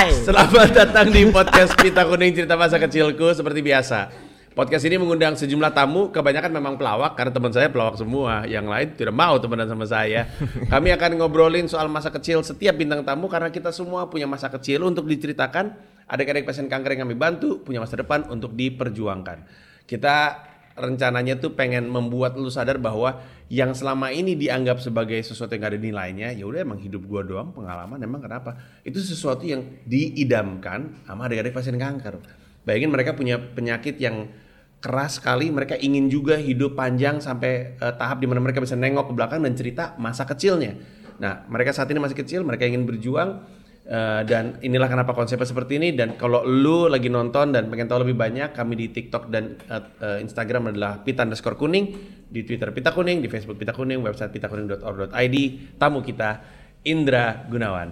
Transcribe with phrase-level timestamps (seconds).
[0.00, 0.16] Hai.
[0.16, 4.08] Selamat datang di podcast Pita Kuning Cerita Masa Kecilku seperti biasa.
[4.56, 8.48] Podcast ini mengundang sejumlah tamu, kebanyakan memang pelawak karena teman saya pelawak semua.
[8.48, 10.24] Yang lain tidak mau temenan sama saya.
[10.72, 14.88] Kami akan ngobrolin soal masa kecil setiap bintang tamu karena kita semua punya masa kecil
[14.88, 15.76] untuk diceritakan.
[16.08, 19.44] Adik-adik pasien kanker yang kami bantu punya masa depan untuk diperjuangkan.
[19.84, 20.16] Kita
[20.80, 23.20] rencananya tuh pengen membuat lu sadar bahwa
[23.52, 27.20] yang selama ini dianggap sebagai sesuatu yang gak ada nilainya, ya udah emang hidup gua
[27.20, 28.56] doang, pengalaman emang kenapa?
[28.82, 32.18] Itu sesuatu yang diidamkan sama adik-adik pasien kanker.
[32.64, 34.30] Bayangin mereka punya penyakit yang
[34.80, 39.12] keras sekali, mereka ingin juga hidup panjang sampai eh, tahap di mana mereka bisa nengok
[39.12, 40.80] ke belakang dan cerita masa kecilnya.
[41.20, 43.44] Nah, mereka saat ini masih kecil, mereka ingin berjuang
[43.90, 48.06] eh, dan inilah kenapa konsepnya seperti ini dan kalau lu lagi nonton dan pengen tahu
[48.06, 51.90] lebih banyak, kami di TikTok dan eh, eh, Instagram adalah pita underscore kuning,
[52.30, 55.36] di Twitter pita kuning, di Facebook pita kuning, website pitakuning.org.id.
[55.74, 56.38] Tamu kita
[56.86, 57.90] Indra Gunawan.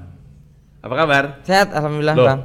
[0.78, 1.25] Apa kabar?
[1.42, 2.27] Sehat, alhamdulillah Loh.
[2.31, 2.41] bang.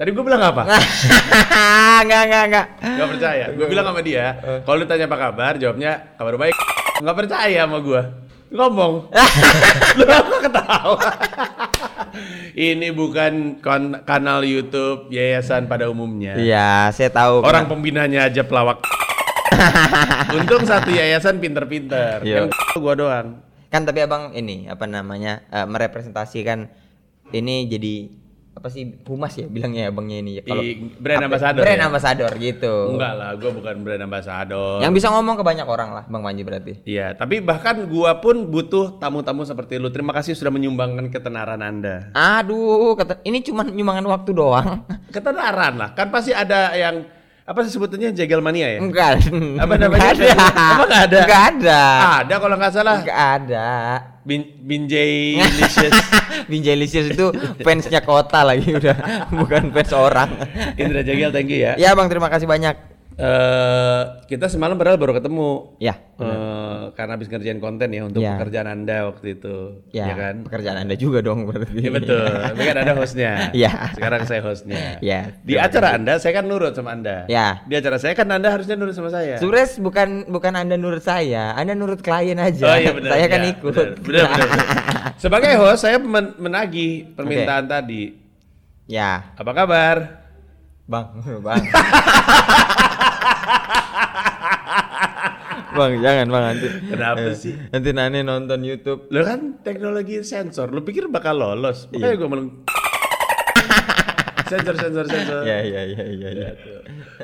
[0.00, 0.64] Tadi gue bilang apa?
[2.00, 2.66] Enggak, enggak, enggak.
[2.80, 3.44] Gak percaya.
[3.52, 4.32] Gue bilang sama dia,
[4.64, 6.56] kalau lu tanya apa kabar, jawabnya kabar baik.
[7.04, 8.00] Gak percaya sama gue.
[8.50, 9.12] Ngomong.
[10.00, 11.10] lu ketawa?
[12.70, 16.34] Ini bukan kon- kanal YouTube yayasan pada umumnya.
[16.36, 17.42] Iya, saya tahu.
[17.42, 18.82] Orang pembinanya aja pelawak.
[20.36, 22.22] Untung satu yayasan pinter-pinter.
[22.22, 22.46] Iya.
[22.46, 23.28] Yang gua doang.
[23.70, 26.66] kan tapi abang ini apa namanya eh, merepresentasikan
[27.30, 28.10] ini jadi
[28.60, 31.88] apa sih humas ya bilangnya abangnya ini ya I- brand ambassador brand ya?
[31.88, 34.84] ambassador gitu Enggak lah, gua bukan brand ambassador.
[34.84, 38.44] yang bisa ngomong ke banyak orang lah bang Manji berarti Iya, tapi bahkan gua pun
[38.44, 39.88] butuh tamu-tamu seperti lu.
[39.88, 42.12] Terima kasih sudah menyumbangkan ketenaran Anda.
[42.12, 45.90] aduh ini cuma nyumbangan waktu doang Ketenaran lah.
[45.92, 47.08] Kan pasti ada yang
[47.50, 48.78] apa sih sebutannya jegel mania ya?
[48.78, 49.26] enggak
[49.58, 50.14] Apa namanya?
[50.14, 50.26] Nggak ada
[50.70, 51.18] Apa nggak ada?
[51.18, 51.80] enggak ada
[52.22, 52.96] Ada kalau nggak salah.
[53.02, 53.68] enggak ada
[54.22, 55.96] Bin Binjay Licious.
[56.50, 57.26] Binjelisius itu
[57.60, 58.96] fansnya kota lagi udah
[59.38, 60.30] bukan fans orang
[60.74, 61.74] Indra Jagel, thank you ya.
[61.74, 62.74] ya bang terima kasih banyak
[63.20, 65.76] Eh, kita semalam padahal baru ketemu.
[65.76, 68.36] ya Eh, karena habis ngerjain konten ya untuk Ya.
[68.36, 69.56] pekerjaan Anda waktu itu.
[69.88, 70.34] ya, Ya kan?
[70.42, 72.24] pekerjaan anda juga dong berarti Iya betul.
[72.24, 73.32] Tapi kan ada hostnya.
[73.52, 73.72] Iya.
[73.92, 74.96] Sekarang saya hostnya.
[74.98, 75.36] Iya.
[75.38, 77.24] Di acara Anda saya kan nurut sama Anda.
[77.26, 77.60] Ya.
[77.62, 79.36] Di acara saya kan Anda harusnya nurut sama saya.
[79.36, 82.64] Sures bukan bukan anda nurut saya, anda nurut klien aja.
[82.66, 83.10] Oh iya benar.
[83.10, 83.72] saya kan iya, ikut.
[83.72, 84.66] Benar, benar, benar, benar.
[85.22, 88.16] Sebagai host saya men- menagih permintaan tadi.
[88.86, 89.96] ya, Apa kabar?
[90.84, 91.06] bang,
[91.46, 91.62] bang.
[95.70, 96.68] bang, jangan bang nanti.
[96.86, 97.54] Kenapa Eh, sih?
[97.70, 99.06] Nanti Nani nonton YouTube.
[99.08, 101.86] Lo kan teknologi sensor, lo pikir bakal lolos?
[101.90, 102.48] Makanya gue meleng...
[104.50, 105.40] sensor, sensor, sensor.
[105.46, 106.48] Ya, ya, ya, ya, ya.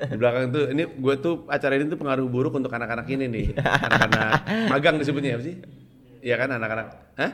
[0.07, 3.47] Di belakang tuh, ini gue tuh acara ini tuh pengaruh buruk untuk anak-anak ini nih.
[3.59, 4.31] Anak-anak
[4.73, 5.57] magang disebutnya apa sih?
[6.23, 6.87] Iya kan anak-anak?
[7.19, 7.33] Hah?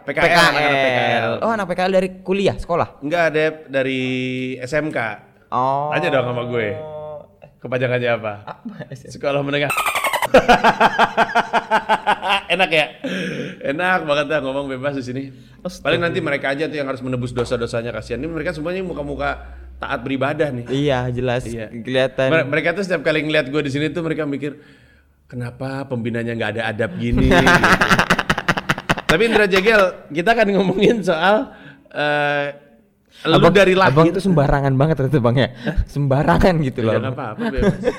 [0.00, 1.32] PKL, anak-anak PKL.
[1.44, 3.04] Oh, anak PKL dari kuliah, sekolah.
[3.04, 4.00] Enggak ada dari
[4.58, 4.98] SMK.
[5.52, 5.92] Oh.
[5.92, 6.68] Aja dong sama gue.
[7.60, 8.32] Kepanjangannya apa?
[8.48, 8.74] Apa?
[8.96, 9.68] Sekolah menengah.
[12.50, 12.86] Enak ya?
[13.62, 15.22] Enak banget dah ngomong bebas di sini.
[15.60, 18.18] Paling nanti mereka aja tuh yang harus menebus dosa-dosanya kasihan.
[18.18, 19.44] Ini mereka semuanya muka-muka
[19.76, 20.64] taat beribadah nih.
[20.68, 21.44] Iya, jelas.
[21.44, 21.68] Iya.
[21.70, 22.28] Kelihatan.
[22.32, 24.56] Mere- Mereka tuh setiap kali ngeliat gue di sini tuh mereka mikir
[25.28, 27.28] kenapa pembinanya nggak ada adab gini.
[27.28, 27.38] gitu.
[29.10, 31.50] Tapi Indra Jegel, kita akan ngomongin soal
[31.90, 32.46] eh
[33.22, 33.92] lu Abang- dari lahir.
[33.92, 35.48] Abang tuh sembarangan banget ternyata bang ya.
[35.84, 36.94] sembarangan gitu loh.
[36.94, 37.82] Ya nggak apa-apa bebas.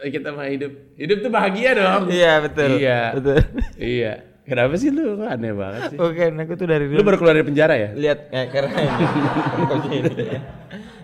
[0.00, 2.02] Kita mah hidup hidup tuh bahagia dong.
[2.08, 2.70] Iya, betul.
[2.74, 3.00] Iya.
[3.12, 3.36] Betul.
[3.96, 4.12] iya.
[4.42, 5.98] Kenapa sih lu aneh banget sih?
[6.00, 7.88] Bukan, aku tuh dari Lu dulu baru keluar dari penjara ya?
[7.94, 9.04] lihat eh, karena ini.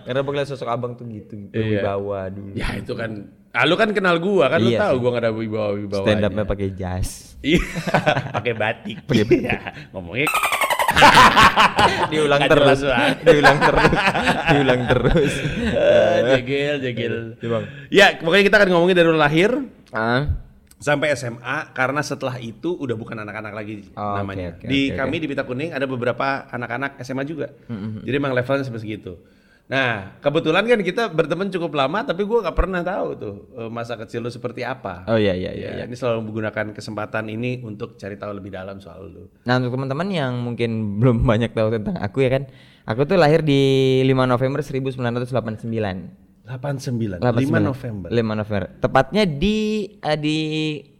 [0.03, 1.79] karena aku lihat sosok abang tuh gitu, Iya.
[1.79, 2.51] wibawa dulu.
[2.53, 3.31] Ya itu kan.
[3.53, 4.99] Ah, lu kan kenal gua kan lu Iya tahu sih.
[4.99, 6.03] gua gak ada wibawa wibawa.
[6.03, 7.09] Stand up-nya pakai jas.
[7.39, 7.61] Iya,
[8.35, 8.97] pakai batik.
[9.05, 9.39] Pakai batik.
[9.43, 9.57] Iya,
[9.93, 10.27] ngomongnya
[12.11, 12.79] diulang Nggak terus.
[13.21, 13.91] diulang terus.
[14.47, 15.33] diulang terus.
[15.67, 17.15] eh, jegel, jegel.
[17.35, 17.63] Iya, Bang.
[17.89, 19.51] Ya, pokoknya kita akan ngomongin dari lahir
[19.89, 20.27] Ah.
[20.77, 24.53] sampai SMA karena setelah itu udah bukan anak-anak lagi Oh, namanya.
[24.53, 27.49] oke, oke, Di oke, kami di Pita Kuning ada beberapa anak-anak SMA juga.
[27.99, 29.17] Jadi emang levelnya sampai segitu.
[29.67, 33.99] Nah, kebetulan kan kita berteman cukup lama tapi gua nggak pernah tahu tuh eh, masa
[33.99, 35.03] kecil lu seperti apa.
[35.11, 35.69] Oh iya iya iya.
[35.83, 39.27] Ya, ini selalu menggunakan kesempatan ini untuk cari tahu lebih dalam soal lu.
[39.43, 40.71] Nah untuk teman-teman yang mungkin
[41.03, 42.47] belum banyak tahu tentang aku ya kan,
[42.87, 45.27] aku tuh lahir di 5 November 1989.
[46.47, 47.59] 89, 5 89.
[47.59, 48.07] November.
[48.07, 48.63] 5 November.
[48.79, 49.55] Tepatnya di
[49.99, 50.37] eh, di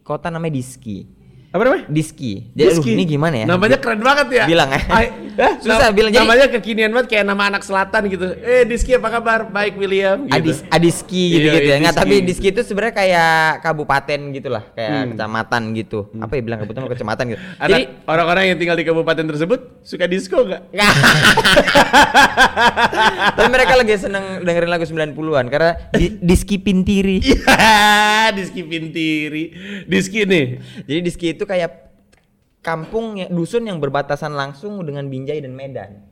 [0.04, 1.17] kota namanya Diski.
[1.48, 1.84] Apa namanya?
[1.86, 2.52] Diski.
[2.52, 2.92] Jadi Rizky.
[2.92, 3.46] ini gimana ya?
[3.46, 4.44] Namanya keren banget ya.
[4.44, 4.80] Bilang ya.
[4.94, 8.26] I- Eh, Susah nam- bilang, jadi- namanya kekinian banget kayak nama anak selatan gitu.
[8.36, 9.46] Eh, Diski apa kabar?
[9.46, 10.34] Baik William gitu.
[10.34, 11.76] Adis Adiski gitu Iya, gitu ya.
[11.78, 15.08] Nggak, tapi Diski itu sebenarnya kayak kabupaten gitulah, kayak Hmm.
[15.14, 15.98] kecamatan gitu.
[16.12, 17.40] Apa ya bilang kabupaten atau kecamatan gitu.
[17.56, 20.62] Ada Jadi orang-orang yang tinggal di kabupaten tersebut suka disco nggak?
[20.68, 20.92] Nggak.
[23.32, 27.22] Tapi mereka lagi seneng dengerin lagu 90-an karena di, Diski Pintiri.
[27.22, 27.54] Iya,
[28.34, 29.44] Diski Pintiri.
[29.86, 30.46] Diski nih.
[30.82, 31.70] Jadi Diski itu kayak
[32.58, 36.02] kampung ya, dusun yang berbatasan langsung dengan Binjai dan Medan.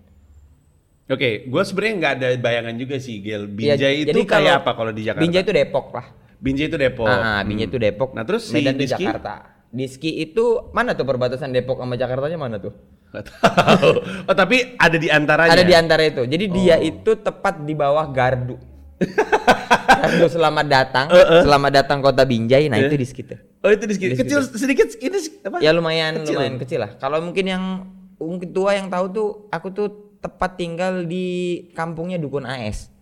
[1.06, 3.46] Oke, gue sebenarnya nggak ada bayangan juga sih, Gel.
[3.58, 5.22] Ya, Binjai itu jadi kayak apa kalau di Jakarta?
[5.22, 6.06] Binjai itu Depok lah.
[6.36, 7.06] Binjai itu Depok.
[7.06, 7.72] Ah, ah, Binjai Hmm.
[7.74, 8.10] itu Depok.
[8.14, 9.04] Nah, terus si Medan itu Diski?
[9.06, 9.34] Jakarta.
[9.66, 12.74] Diski itu mana tuh perbatasan Depok sama Jakartanya mana tuh?
[13.12, 13.90] Tahu.
[14.26, 15.52] Oh, tapi ada di antaranya.
[15.52, 16.22] Ada di antara itu.
[16.22, 16.84] Jadi dia Oh.
[16.84, 18.58] itu tepat di bawah gardu.
[20.02, 22.66] gardu selamat datang, Eh, selamat datang kota Binjai.
[22.66, 22.88] Nah, Eh.
[22.88, 23.38] itu Diski tuh.
[23.66, 24.14] Oh, itu Diski.
[24.14, 24.22] Diski.
[24.22, 25.58] Kecil sedikit ini apa?
[25.58, 26.38] Ya lumayan Kecil.
[26.38, 26.90] lumayan kecil lah.
[27.02, 27.64] Kalau mungkin yang
[28.14, 29.88] mungkin tua yang tahu tuh aku tuh
[30.22, 31.26] tepat tinggal di
[31.74, 32.94] kampungnya Dukun AS.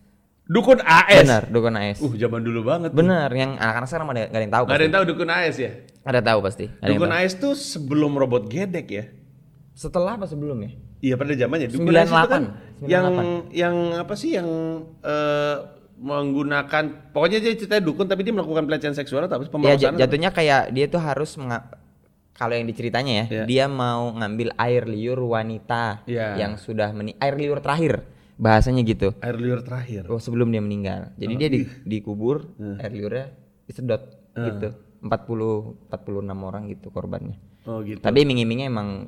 [0.48, 1.24] Dukun AS.
[1.24, 2.00] Benar, Dukun AS.
[2.00, 2.92] Uh, zaman dulu banget.
[2.92, 3.00] tuh.
[3.00, 4.64] Bener, yang anak-anak sekarang ada nggak ada yang tahu.
[4.64, 5.70] Nggak ada yang tahu Dukun AS ya?
[6.04, 6.64] Ada tahu pasti.
[6.80, 7.20] Ada Dukun tahu.
[7.20, 9.04] AS tuh sebelum robot gedek ya?
[9.76, 10.70] Setelah apa sebelum ya?
[11.04, 11.68] Iya pada zamannya.
[11.68, 12.44] Dukun AS itu kan
[12.80, 12.88] 98.
[12.88, 13.06] yang
[13.52, 14.48] yang apa sih yang
[15.04, 15.56] eh,
[15.96, 19.44] menggunakan pokoknya dia ceritanya dukun tapi dia melakukan pelecehan seksual atau apa?
[19.44, 21.30] Ya Pemerkosaan j- atau jatuhnya kayak dia tuh harus
[22.32, 23.44] kalau yang diceritanya ya, Iya.
[23.46, 26.34] dia mau ngambil air liur wanita Iya.
[26.36, 28.02] yang sudah meni air liur terakhir
[28.34, 29.14] bahasanya gitu.
[29.16, 30.10] air liur terakhir.
[30.10, 31.14] Oh, sebelum dia meninggal.
[31.14, 33.30] Jadi dia di, dikubur air liurnya
[33.64, 34.02] disedot
[34.34, 34.74] gitu.
[35.00, 35.94] 40 46
[36.42, 37.38] orang gitu korbannya.
[37.64, 38.02] Oh gitu.
[38.02, 39.06] Tapi iming-imingnya emang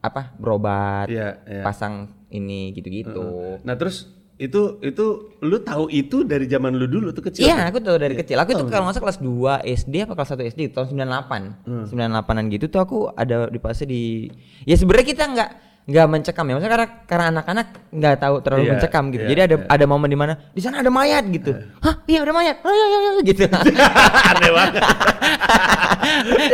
[0.00, 0.32] apa?
[0.34, 1.62] Berobat, Iya, iya.
[1.62, 3.60] pasang ini gitu-gitu.
[3.60, 4.08] Nah, terus
[4.40, 5.04] itu itu
[5.38, 7.46] lu tahu itu dari zaman lu dulu tuh kecil.
[7.46, 8.40] Iya, aku tahu dari kecil.
[8.40, 11.68] Aku itu kalau salah kelas 2 SD apa kelas 1 SD tahun 98.
[11.68, 11.84] Hmm.
[11.86, 14.26] 98-an gitu tuh aku ada di fase di
[14.64, 15.50] Ya sebenarnya kita nggak
[15.82, 16.52] nggak mencekam ya.
[16.54, 19.22] Maksudnya karena karena anak-anak nggak tahu terlalu Iya, mencekam gitu.
[19.22, 21.52] iya, Jadi ada ada momen di mana di sana ada mayat gitu.
[21.78, 22.56] Hah, iya ada mayat.
[22.62, 23.40] Oh, iya, iya, iya, gitu.
[24.32, 24.82] Aneh banget.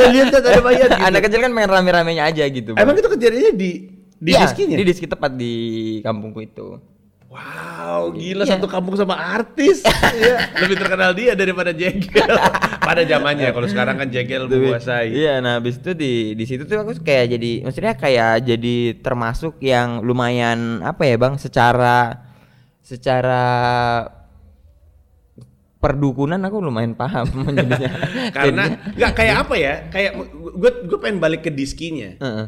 [0.01, 1.05] ya, lihat tuh ada mayat gitu.
[1.09, 2.73] Anak kecil kan main rame-ramenya aja gitu.
[2.77, 2.85] Bang.
[2.85, 3.71] Emang itu kejadiannya di
[4.19, 4.77] di Iya, diskinya?
[4.77, 5.53] Di diski tepat di
[6.03, 6.98] kampungku itu.
[7.39, 8.59] Wow, gila Iya.
[8.59, 9.87] satu kampung sama artis.
[10.19, 12.35] Iya, lebih terkenal dia daripada Jegel.
[12.89, 15.15] Pada zamannya kalau sekarang kan Jegel menguasai.
[15.15, 19.63] Iya, nah habis itu di di situ tuh aku kayak jadi maksudnya kayak jadi termasuk
[19.63, 22.19] yang lumayan apa ya, Bang, secara
[22.83, 23.45] secara
[25.79, 27.91] perdukunan aku lumayan paham jadinya.
[28.35, 28.65] Karena
[28.99, 29.75] nggak kayak apa ya?
[29.89, 32.19] Kayak gue gue pengen balik ke diskinya.
[32.19, 32.47] Heeh.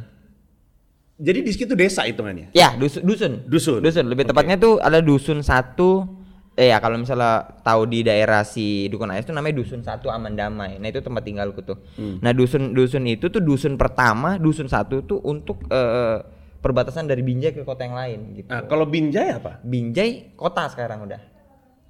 [1.20, 2.56] Jadi diski itu desa hitungannya.
[2.56, 3.32] Ya, dusun dusun.
[3.44, 3.80] Dusun.
[3.84, 4.32] Dusun, lebih Oke.
[4.32, 6.18] tepatnya tuh ada dusun satu
[6.58, 10.34] eh ya kalau misalnya tahu di daerah si Dukun Ais itu namanya dusun satu aman
[10.34, 10.76] damai.
[10.76, 11.78] Nah itu tempat tinggalku tuh.
[11.96, 12.20] Hmm.
[12.20, 16.20] Nah dusun dusun itu tuh dusun pertama, dusun satu tuh untuk eh,
[16.60, 18.52] perbatasan dari Binjai ke kota yang lain gitu.
[18.52, 19.64] Nah, kalau Binjai apa?
[19.64, 21.20] Binjai kota sekarang udah.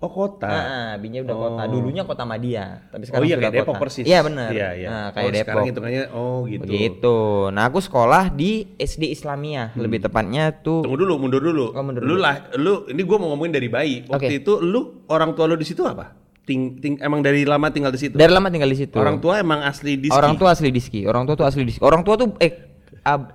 [0.00, 0.48] Oh kota.
[0.48, 1.62] Ah, Binjai udah kota.
[1.62, 1.68] Oh.
[1.68, 3.82] Dulunya kota Madia, tapi oh sekarang iya sudah kayak Depok kota.
[3.84, 4.04] persis.
[4.08, 4.48] Iya benar.
[4.48, 4.88] Iya iya.
[4.88, 5.68] Nah, oh, kayak sekarang Depok.
[5.68, 6.62] hitungannya oh gitu.
[6.64, 7.16] Begitu.
[7.52, 11.76] Nah, aku sekolah di SD Islamiyah, lebih tepatnya tuh Tunggu dulu, mundur dulu.
[11.76, 12.24] Oh, mundur lu dulu.
[12.24, 13.94] lah, lu ini gua mau ngomongin dari bayi.
[14.08, 14.40] Waktu Oke.
[14.40, 16.16] itu lu orang tua lu di situ apa?
[16.40, 18.16] Ting, ting, emang dari lama tinggal di situ.
[18.16, 18.96] dari lama tinggal di situ.
[18.96, 20.16] Orang tua emang asli diski.
[20.16, 21.00] Orang tua asli diski.
[21.04, 21.84] Orang tua tuh asli diski.
[21.84, 22.56] Orang tua tuh eh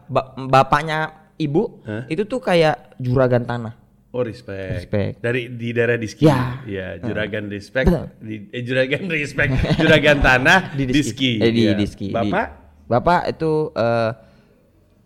[0.09, 2.09] ba- bapaknya ibu Hah?
[2.09, 3.84] itu tuh kayak juragan tanah.
[4.15, 4.79] Oh respect.
[4.79, 5.13] Respect.
[5.19, 6.23] Dari di daerah diski.
[6.23, 6.63] Ya.
[6.63, 7.83] Iya, juragan respect.
[7.85, 8.07] Betul.
[8.17, 9.51] Di, eh, juragan respect.
[9.75, 11.31] juragan tanah di diski.
[11.37, 11.75] Eh, di Iya.
[11.75, 12.07] diski.
[12.07, 12.45] Di- Bapak?
[12.87, 14.11] Bapak itu eh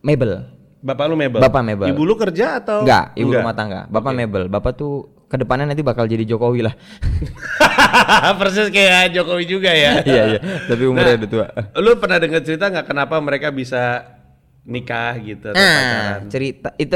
[0.02, 0.46] mebel.
[0.80, 1.42] Bapak lu mebel.
[1.42, 1.89] Bapak mebel.
[1.89, 2.86] Ibu lu kerja atau?
[2.86, 3.89] Enggak, ibu rumah tangga.
[3.89, 4.46] Bapak mebel.
[4.46, 4.94] Bapak tuh
[5.25, 6.78] ke depannya nanti bakal jadi Jokowi lah.
[8.39, 10.00] Persis kayak Jokowi juga ya.
[10.08, 10.39] iya iya.
[10.39, 11.48] Tapi umurnya Nah, udah tua.
[11.75, 14.06] Lu pernah dengar cerita nggak kenapa mereka bisa
[14.63, 16.22] nikah gitu Nah, pacaran?
[16.30, 16.94] cerita itu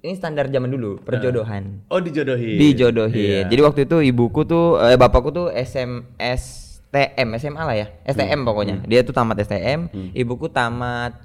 [0.00, 1.84] ini standar zaman dulu perjodohan.
[1.92, 2.56] Oh dijodohin.
[2.56, 3.44] Dijodohin.
[3.44, 3.52] Iya.
[3.52, 7.86] Jadi waktu itu ibuku tuh eh, bapakku tuh SM STM, SMA lah ya.
[7.92, 8.08] Hmm.
[8.16, 8.76] STM pokoknya.
[8.88, 11.20] Dia tuh tamat STM, ibuku tamat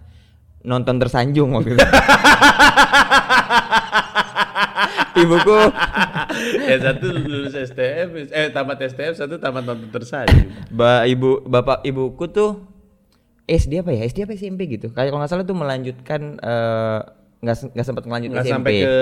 [0.66, 1.86] nonton tersanjung waktu itu.
[5.16, 5.60] ibuku
[6.68, 10.52] yang satu lulus STM, eh tamat STM, satu tamat nonton tersanjung.
[10.68, 12.60] ba ibu bapak ibuku tuh
[13.48, 14.04] SD apa ya?
[14.04, 14.92] SD apa SMP gitu.
[14.92, 17.00] Kayak kalau nggak salah tuh melanjutkan eh,
[17.46, 18.50] nggak nggak sempat Nggak SMP.
[18.50, 18.96] sampai ke,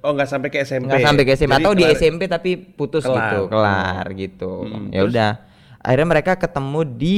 [0.00, 0.86] oh nggak sampai ke SMP.
[0.86, 3.18] nggak sampai ke SMP Jadi atau di SMP tapi putus Kelar.
[3.26, 5.30] gitu kelar gitu Hmm, ya udah
[5.78, 7.16] akhirnya mereka ketemu di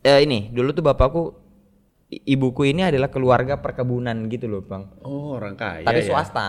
[0.00, 1.22] eh, ini dulu tuh bapakku
[2.10, 5.82] ibuku ini adalah keluarga perkebunan gitu loh bang Oh orang kaya.
[5.82, 6.06] tapi ya.
[6.06, 6.48] swasta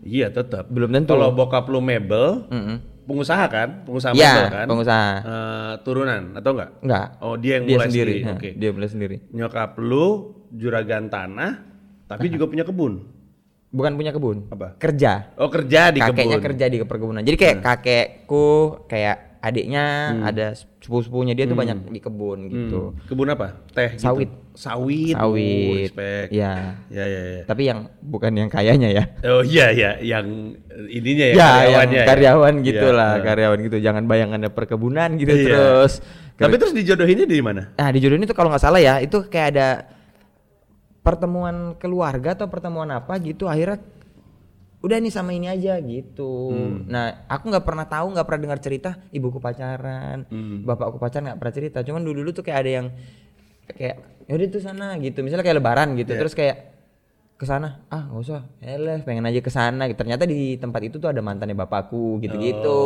[0.00, 0.68] Iya tetap.
[0.68, 2.76] belum tentu Kalau bokap lu mebel, Mm-mm.
[3.04, 4.66] pengusaha kan, pengusaha ya mebel kan.
[4.66, 6.70] pengusaha Eh, turunan atau enggak?
[6.78, 8.20] enggak Oh dia yang dia mulai sendiri sendiri.
[8.22, 8.50] ha, Oke.
[8.52, 10.06] dia mulai sendiri Nyokap lu
[10.50, 11.52] juragan tanah,
[12.16, 12.92] tapi juga punya kebun.
[13.68, 14.46] bukan punya kebun.
[14.48, 14.78] Apa?
[14.78, 15.34] Kerja.
[15.34, 16.34] Oh kerja di Kakeknya kebun.
[16.34, 16.46] Hmm.
[16.46, 17.22] kerja di perkebunan.
[17.22, 18.48] Jadi kayak kakekku,
[18.86, 19.84] kayak adiknya,
[20.24, 22.94] ada sepupu-sepupunya dia tuh banyak di kebun gitu.
[22.94, 23.02] Hmm.
[23.04, 23.60] Kebun apa?
[23.70, 23.92] Teh.
[23.92, 24.00] gitu?
[24.00, 24.30] Sawit.
[24.54, 25.14] Sawit.
[25.18, 25.90] Oh, Sawit.
[26.30, 26.78] Iya.
[26.86, 27.42] Ya ya ya.
[27.44, 29.04] Tapi yang bukan yang kayanya ya.
[29.26, 30.54] Oh iya iya yang
[30.86, 31.98] ininya ya, Ya, yang karyawannya.
[31.98, 32.06] ya?
[32.06, 33.24] karyawan gitu Iya, lah, iya.
[33.26, 33.76] karyawan gitu.
[33.82, 35.44] Jangan bayangkan ada perkebunan gitu Iya.
[35.44, 35.92] terus.
[36.34, 37.74] Tapi terus dijodohinnya di mana?
[37.74, 39.68] Nah di jodoh ini tuh kalau nggak salah ya itu kayak ada
[41.04, 43.84] pertemuan keluarga atau pertemuan apa gitu akhirnya
[44.84, 46.52] udah nih sama ini aja gitu.
[46.52, 46.88] Hmm.
[46.88, 50.64] Nah aku nggak pernah tahu nggak pernah dengar cerita ibuku pacaran, Hmm.
[50.64, 51.78] bapakku pacaran nggak pernah cerita.
[51.84, 52.86] Cuman dulu dulu tuh kayak ada yang
[53.68, 53.96] kayak
[54.28, 55.20] yaudah tuh sana gitu.
[55.24, 56.20] Misalnya kayak lebaran gitu Iya.
[56.20, 56.56] terus kayak
[57.34, 57.82] ke sana.
[57.90, 58.40] Ah nggak usah.
[58.62, 59.90] Eleh pengen aja ke sana.
[59.90, 59.98] Gitu.
[59.98, 62.80] ternyata di tempat itu tuh ada mantannya bapakku gitu gitu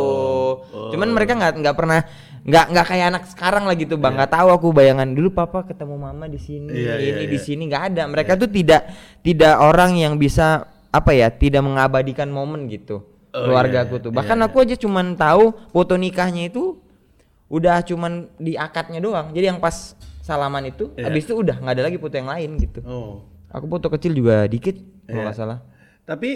[0.69, 0.89] Oh.
[0.91, 2.01] cuman mereka nggak nggak pernah
[2.49, 4.17] nggak nggak kayak anak sekarang lah gitu bang.
[4.17, 7.45] Nggak tahu aku bayangan dulu papa ketemu mama di sini Iya, iya, ini di iya.
[7.45, 7.63] sini.
[7.69, 8.03] Nggak ada.
[8.09, 8.89] Mereka tuh tidak
[9.21, 14.05] tidak orang yang bisa apa ya tidak mengabadikan momen gitu Oh, keluarga iya, aku iya,
[14.09, 16.81] tuh bahkan aku aja cuman tahu foto nikahnya itu
[17.53, 19.33] udah cuman di akadnya doang.
[19.37, 19.93] Jadi yang pas
[20.25, 21.13] salaman itu Iya.
[21.13, 22.81] habis itu udah nggak ada lagi foto yang lain gitu.
[22.89, 23.25] Oh.
[23.49, 25.25] Aku foto kecil juga dikit kalau Iya.
[25.25, 25.59] nggak salah
[26.03, 26.31] Tapi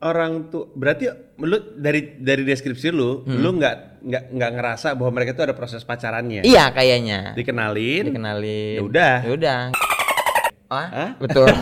[0.00, 1.04] orang tuh berarti
[1.38, 3.38] lu dari dari deskripsi lu, Hmm.
[3.38, 6.40] lu nggak nggak nggak ngerasa bahwa mereka tuh ada proses pacarannya.
[6.42, 8.08] iya kayaknya Dikenalin.
[8.08, 9.14] dikenalin Ya udah.
[9.20, 9.60] ya udah
[10.68, 11.10] ah Hah?
[11.18, 11.48] betul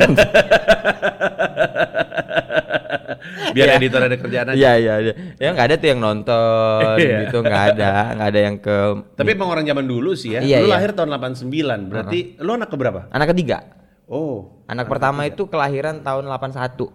[3.49, 3.77] Biar Iya.
[3.79, 4.57] editor ada kerjaan aja.
[4.57, 5.13] Iya iya iya.
[5.37, 7.17] Ya nggak ada tuh yang nonton Iya.
[7.27, 8.77] gitu nggak ada nggak ada yang ke
[9.15, 10.41] Tapi emang orang zaman dulu sih ya.
[10.41, 10.75] Iya, lu iya.
[10.77, 11.89] lahir tahun 89.
[11.89, 13.01] Berarti lu anak keberapa?
[13.09, 13.59] anak ketiga.
[14.07, 14.63] Oh.
[14.67, 16.91] Anak pertama itu kelahiran tahun 81.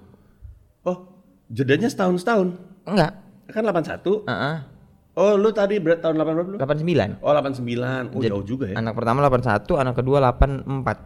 [0.82, 0.98] Oh,
[1.52, 2.48] jedanya setahun setahun.
[2.88, 3.12] Enggak.
[3.52, 4.24] Kan 81.
[4.28, 4.56] Heeh.
[5.12, 6.58] Oh, lu tadi berat tahun 8 berapa lu?
[6.58, 7.20] 89.
[7.20, 8.16] Oh, 89.
[8.16, 8.76] Oh, jauh juga ya.
[8.80, 10.98] Anak pertama 81, anak kedua 84.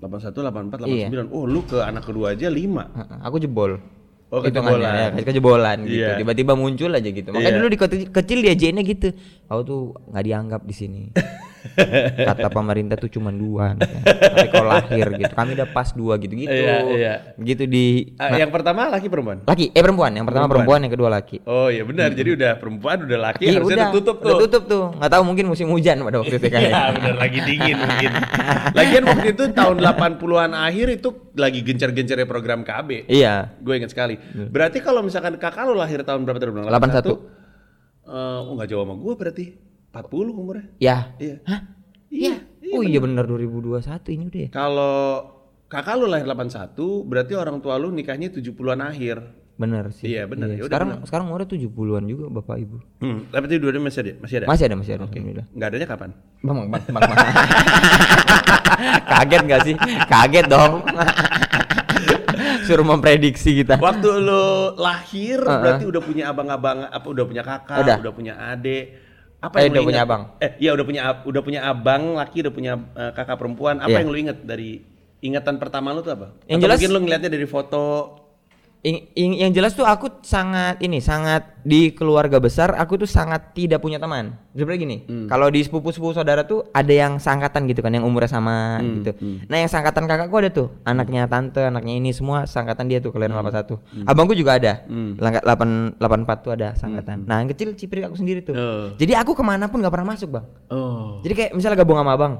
[0.00, 1.08] 81, 84, Iya.
[1.08, 1.32] 89.
[1.32, 2.84] Oh, lu ke anak kedua aja 5.
[2.92, 3.80] Heeh, Aku jebol.
[4.30, 6.06] Oh, Hitungannya, ya, kejebolan gitu.
[6.06, 6.14] Iya.
[6.14, 7.34] Tiba-tiba muncul aja gitu.
[7.34, 7.58] Makanya Iya.
[7.58, 9.08] dulu di kota kecil diajainnya gitu.
[9.50, 11.02] Kau tuh nggak dianggap di sini.
[12.28, 13.72] Kata pemerintah tuh cuma dua.
[13.72, 14.00] anaknya.
[14.02, 16.50] Tapi kalau lahir gitu, kami udah pas dua gitu-gitu.
[16.50, 17.14] Iya, iya.
[17.34, 17.84] Gitu di
[18.16, 19.44] Ah, yang pertama laki perempuan?
[19.44, 20.10] laki, eh perempuan.
[20.10, 20.66] Yang pertama Perempuan.
[20.66, 21.36] perempuan, yang kedua laki.
[21.44, 24.26] Oh iya benar, jadi udah perempuan udah laki Iya, harusnya udah tutup tuh.
[24.26, 24.84] Udah tutup tuh.
[24.94, 26.60] Nggak tahu mungkin musim hujan pada waktu itu kan.
[26.70, 28.10] Iya benar lagi dingin mungkin.
[28.72, 33.06] Lagian waktu itu tahun 80-an akhir itu lagi gencar-gencarnya program KB.
[33.06, 33.54] Iya.
[33.58, 34.16] Gue ingat sekali.
[34.32, 36.50] Berarti kalau misalkan kakak lo lahir tahun berapa tadi?
[36.50, 36.68] bilang?
[36.68, 37.40] 81.
[38.02, 39.44] Eh, oh nggak jauh sama gue berarti.
[39.90, 40.66] 40 umurnya.
[40.78, 41.14] Ya.
[41.18, 41.36] Iya.
[41.46, 41.60] Hah?
[42.10, 42.34] Iya.
[42.70, 44.50] Oh iya bener 2021 ini udah ya.
[44.54, 44.98] Kalau
[45.66, 49.16] kakak lo lahir 81, berarti orang tua lu nikahnya 70-an akhir.
[49.60, 50.08] Bener sih.
[50.14, 50.56] Iya, bener.
[50.56, 52.76] Ya udah, sekarang sekarang umurnya 70-an juga Bapak Ibu.
[53.04, 54.12] Hmm, tapi itu dua-duanya masih ada?
[54.22, 54.46] Masih ada?
[54.48, 55.00] Masih ada, masih ada.
[55.04, 55.46] Alhamdulillah.
[55.52, 56.10] Nggak adanya kapan?
[56.40, 57.28] Bang, bang, bang, bang, bang.
[59.12, 59.74] Kaget gak sih?
[60.08, 60.72] Kaget dong.
[62.66, 63.76] Suruh memprediksi kita.
[63.76, 65.60] Waktu lo lahir Heeh.
[65.60, 67.96] berarti udah punya abang-abang apa udah punya kakak, Udah.
[68.00, 69.09] udah, punya adik.
[69.40, 70.22] Apa Eh, yang udah lo punya abang.
[70.36, 73.80] Eh, iya udah punya udah punya abang laki, udah punya eh, kakak perempuan.
[73.80, 73.98] Apa Iya.
[74.04, 74.84] yang lo inget dari
[75.18, 76.28] ingatan pertama lo tuh apa?
[76.44, 77.82] Yang Atau jelas- mungkin lo ngeliatnya dari foto.
[78.80, 83.52] Ing- ing- yang jelas tuh aku sangat ini sangat di keluarga besar aku tuh sangat
[83.52, 84.32] tidak punya teman.
[84.56, 85.28] Sebenarnya gini, Hmm.
[85.28, 89.12] kalau di sepupu-sepupu saudara tuh ada yang sangkatan gitu kan yang umurnya sama Hmm, gitu.
[89.52, 93.36] Nah, yang sangkatan kakakku ada tuh, anaknya tante, anaknya ini semua sangkatan dia tuh kelahiran
[93.36, 93.76] 81.
[94.08, 94.80] Abangku juga ada.
[94.88, 95.12] Hmm.
[95.20, 97.28] Langkat 8 84 tuh ada sangkatan.
[97.28, 98.56] Nah, yang kecil cipri aku sendiri tuh.
[98.56, 98.84] Oh.
[98.96, 100.48] Jadi aku ke mana pun nggak pernah masuk, Bang.
[100.72, 101.20] Oh.
[101.20, 102.34] Jadi kayak misalnya gabung sama abang,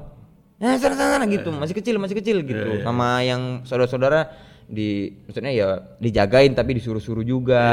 [0.57, 4.29] nah sana sana sana gitu, masih kecil masih kecil gitu, sama yang saudara-saudara
[4.65, 4.89] di,
[5.23, 7.63] maksudnya ya dijagain tapi disuruh-suruh juga,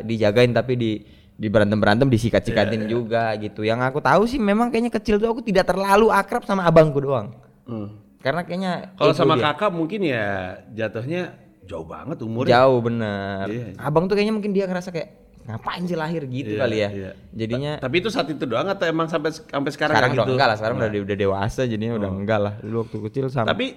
[0.00, 0.92] dijagain tapi di
[1.32, 3.62] di berantem berantem disikat-sikatin juga gitu.
[3.62, 7.34] Yang aku tahu sih memang kayaknya kecil tuh aku tidak terlalu akrab sama abangku doang,
[7.62, 7.98] Hmm.
[8.18, 9.50] karena kayaknya Kalau sama dia.
[9.50, 10.26] kakak mungkin ya
[10.70, 12.52] jatuhnya jauh banget umurnya.
[12.58, 13.46] jauh bener.
[13.48, 13.66] Iya.
[13.76, 15.08] Abang tuh kayaknya mungkin dia ngerasa kayak
[15.42, 16.88] ngapain sih lahir gitu Iya, kali ya.
[16.92, 17.10] iya.
[17.34, 20.30] Jadinya Tapi itu saat itu doang atau emang sampai sampai sekarang, sekarang gitu?
[20.30, 22.54] enggak lah, sekarang udah udah dewasa jadinya udah enggak lah.
[22.62, 23.74] Dulu waktu kecil sama Tapi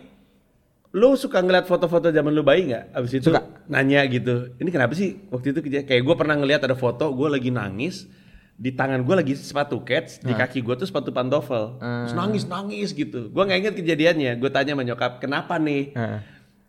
[0.96, 2.96] lu suka ngeliat foto-foto zaman lu bayi nggak?
[2.96, 3.44] Abis itu Suka.
[3.68, 7.28] nanya gitu, ini kenapa sih waktu itu keja- kayak gue pernah ngeliat ada foto gue
[7.28, 8.08] lagi nangis
[8.56, 12.96] di tangan gue lagi sepatu cats, di kaki gue tuh sepatu pantofel, terus nangis nangis
[12.96, 13.28] gitu.
[13.28, 14.40] Gue nggak inget kejadiannya.
[14.40, 15.92] Gue tanya sama nyokap, kenapa nih?
[15.92, 16.20] Heeh.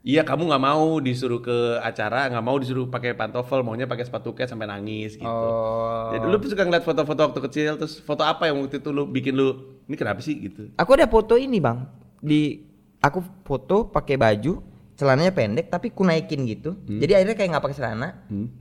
[0.07, 4.35] Iya kamu nggak mau disuruh ke acara, nggak mau disuruh pakai pantofel, maunya pakai sepatu
[4.35, 5.27] cats sampai nangis gitu.
[5.27, 6.11] Oh.
[6.11, 9.35] Jadi lu suka ngeliat foto-foto waktu kecil, terus foto apa yang waktu itu lu bikin
[9.39, 10.75] lu, ini kenapa sih gitu?
[10.79, 11.87] Aku ada foto ini bang
[12.19, 12.67] di
[13.01, 14.63] aku foto pakai baju
[14.97, 16.73] celananya pendek tapi ku naikin gitu.
[16.89, 18.09] Jadi akhirnya kayak nggak pakai celana.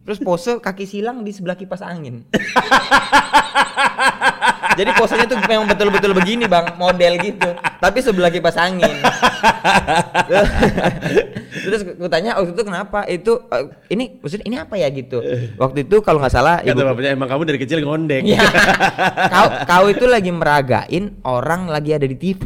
[0.03, 2.27] Terus pose kaki silang di sebelah kipas angin.
[4.75, 7.47] Jadi posenya tuh memang betul-betul begini bang, model gitu.
[7.79, 8.91] Tapi sebelah kipas angin.
[11.65, 13.07] Terus gue tanya waktu itu kenapa?
[13.07, 15.23] Itu eh, ini maksudnya ini apa ya gitu.
[15.55, 18.27] Waktu itu kalau nggak salah Kata ibu bapaknya emang kamu dari kecil ngondek.
[18.27, 18.43] ya,
[19.33, 22.43] kau kau itu lagi meragain orang lagi ada di TV.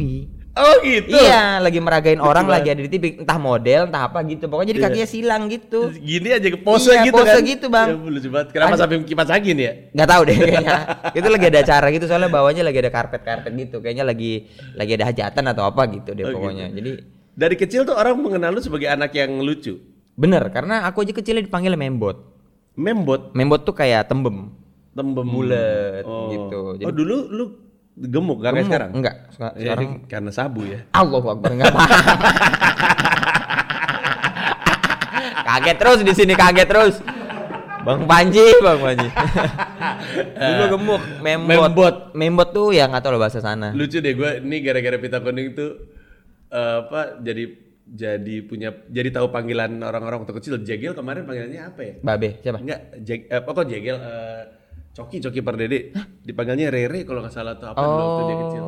[0.52, 1.14] Oh gitu.
[1.14, 4.50] Iya, lagi meragain orang lagi ada di TV, entah model, entah apa gitu.
[4.50, 4.88] Pokoknya jadi Iya.
[4.90, 5.80] kakinya silang gitu.
[5.94, 7.44] Gini aja ke pose Iya, gitu pose kan.
[7.46, 7.88] gitu, Bang.
[7.88, 8.48] Ya, lucu banget.
[8.52, 9.72] Kenapa sampai kipas angin ya?
[9.90, 10.78] nggak tahu deh kayaknya
[11.18, 14.32] itu lagi ada acara gitu soalnya bawahnya lagi ada karpet karpet gitu kayaknya lagi
[14.74, 16.78] lagi ada hajatan atau apa gitu deh Oh, pokoknya gitu.
[16.78, 16.92] jadi
[17.34, 19.80] Dari kecil tuh orang mengenal lu sebagai anak yang lucu.
[20.14, 22.20] bener karena aku aja kecilnya dipanggil membot
[22.76, 24.52] Membot, membot tuh kayak tembem
[24.92, 26.28] tembem Bulet oh.
[26.28, 26.60] gitu.
[26.60, 27.46] oh Jadi- dulu lu
[28.00, 28.70] gemuk gak kayak Gemuk.
[28.72, 28.92] sekarang?
[28.96, 29.28] enggak Ya,
[29.60, 30.80] sekarang ini karena sabu ya.
[30.96, 31.80] Allah Akbar enggak apa
[35.50, 36.96] kaget terus di sini kaget terus
[37.80, 39.08] Bang Panji, Bang Panji.
[40.36, 41.48] Dulu gemuk, membot.
[41.48, 41.96] Membot.
[42.12, 43.72] Membot tuh ya nggak tahu loh bahasa sana.
[43.72, 45.88] Lucu deh gue ini gara-gara pita kuning tuh
[46.52, 47.56] eh, apa jadi
[47.90, 50.60] jadi punya jadi tahu panggilan orang-orang waktu kecil.
[50.60, 51.94] Jegel kemarin panggilannya apa ya?
[52.04, 52.60] Babe, siapa?
[52.60, 54.42] Enggak, jeg, eh, apa kok jegel eh,
[54.92, 55.94] Coki Coki Pardede.
[56.20, 58.64] Dipanggilnya Rere kalau nggak salah tuh apa dulu waktu dia kecil.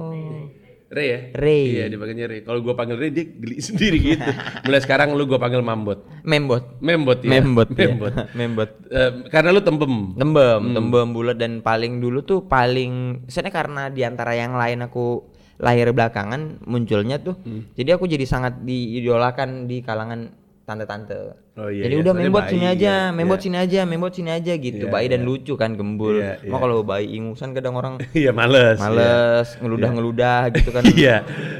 [0.91, 1.19] Re ya?
[1.31, 1.57] Re.
[1.71, 2.37] Iya, dipanggilnya Re.
[2.43, 4.27] Kalau gua panggil Re dia geli sendiri gitu.
[4.63, 6.03] Mulai sekarang lu gua panggil Mambot.
[6.21, 6.63] Membot.
[6.83, 7.31] Membot ya.
[7.31, 7.67] Membot.
[7.71, 7.87] iya.
[7.87, 8.13] Membot.
[8.37, 8.69] Membot.
[8.91, 10.19] Eh, karena lu tembem.
[10.19, 10.75] Tembem, Hmm.
[10.75, 15.23] tembem bulat dan paling dulu tuh paling misalnya karena di antara yang lain aku
[15.63, 17.39] lahir belakangan munculnya tuh.
[17.39, 17.71] Hmm.
[17.71, 20.40] Jadi aku jadi sangat diidolakan di kalangan
[20.71, 21.19] tante-tante.
[21.53, 23.35] Oh iya, jadi iya, udah soalnya membot bayi sini ya, aja, iya.
[23.37, 24.85] sini aja, membot sini aja gitu.
[24.87, 25.27] Iya, bayi dan iya.
[25.27, 26.15] lucu kan gembul.
[26.15, 26.55] Iya, iya.
[26.55, 28.79] kalau bayi ingusan kadang orang Iya, males.
[28.79, 30.83] males, ngeludah-ngeludah gitu kan.
[30.95, 31.15] Iya.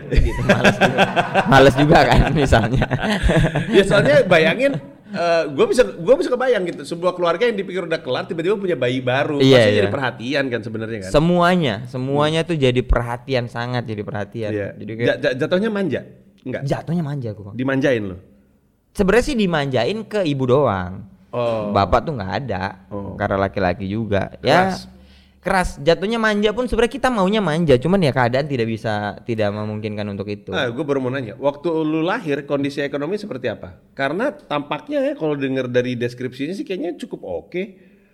[0.08, 1.00] gitu, males juga.
[1.46, 2.86] males juga kan misalnya.
[3.68, 4.80] ya soalnya bayangin
[5.12, 8.80] eh gue bisa gua bisa kebayang gitu sebuah keluarga yang dipikir udah kelar tiba-tiba punya
[8.80, 9.77] bayi baru Iya, pasti iya.
[9.84, 14.51] jadi perhatian kan sebenarnya kan semuanya, semuanya tuh jadi perhatian sangat jadi perhatian.
[14.56, 16.08] iya Jadi kayak Ja- ja- jatuhnya manja
[16.41, 17.53] enggak jatuhnya manja Bang.
[17.53, 18.18] dimanjain lo
[18.91, 21.07] Sebenarnya sih dimanjain ke ibu doang.
[21.31, 22.63] oh Bapak tuh nggak ada.
[22.88, 23.15] Oh.
[23.15, 24.36] Karena laki-laki juga.
[24.41, 24.79] Ya Keras.
[25.39, 25.69] keras.
[25.79, 28.93] Jatuhnya manja pun sebenarnya kita maunya manja, cuman ya keadaan tidak bisa
[29.24, 30.51] tidak memungkinkan untuk itu.
[30.51, 33.79] Nah, gue baru mau nanya, waktu lu lahir kondisi ekonomi seperti apa?
[33.91, 37.63] Karena tampaknya ya kalau denger dari deskripsinya sih kayaknya cukup oke.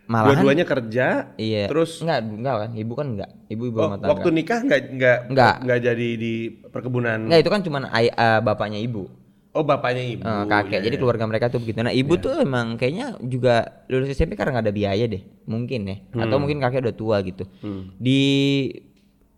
[0.08, 1.68] Malahan- Dua-duanya kerja, Iya.
[1.68, 3.32] terus enggak enggak kan, ibu kan enggak.
[3.50, 5.56] Ibu ibu oh, waktu nikah nggak nggak Nggak.
[5.68, 7.28] nggak jadi di perkebunan.
[7.28, 9.12] Enggak itu kan cuman ay- eh, bapaknya ibu.
[9.58, 10.22] Oh bapaknya ibu.
[10.22, 10.78] Eh, kakek.
[10.78, 11.02] Iya, Jadi iya.
[11.02, 11.82] keluarga mereka tuh begitu.
[11.82, 15.26] Nah, ibu tuh emang kayaknya juga lulus SMP karena nggak ada biaya deh.
[15.50, 15.98] Mungkin ya.
[16.14, 17.50] Atau mungkin kakek udah tua gitu.
[17.66, 17.90] Hmm.
[17.98, 18.22] Di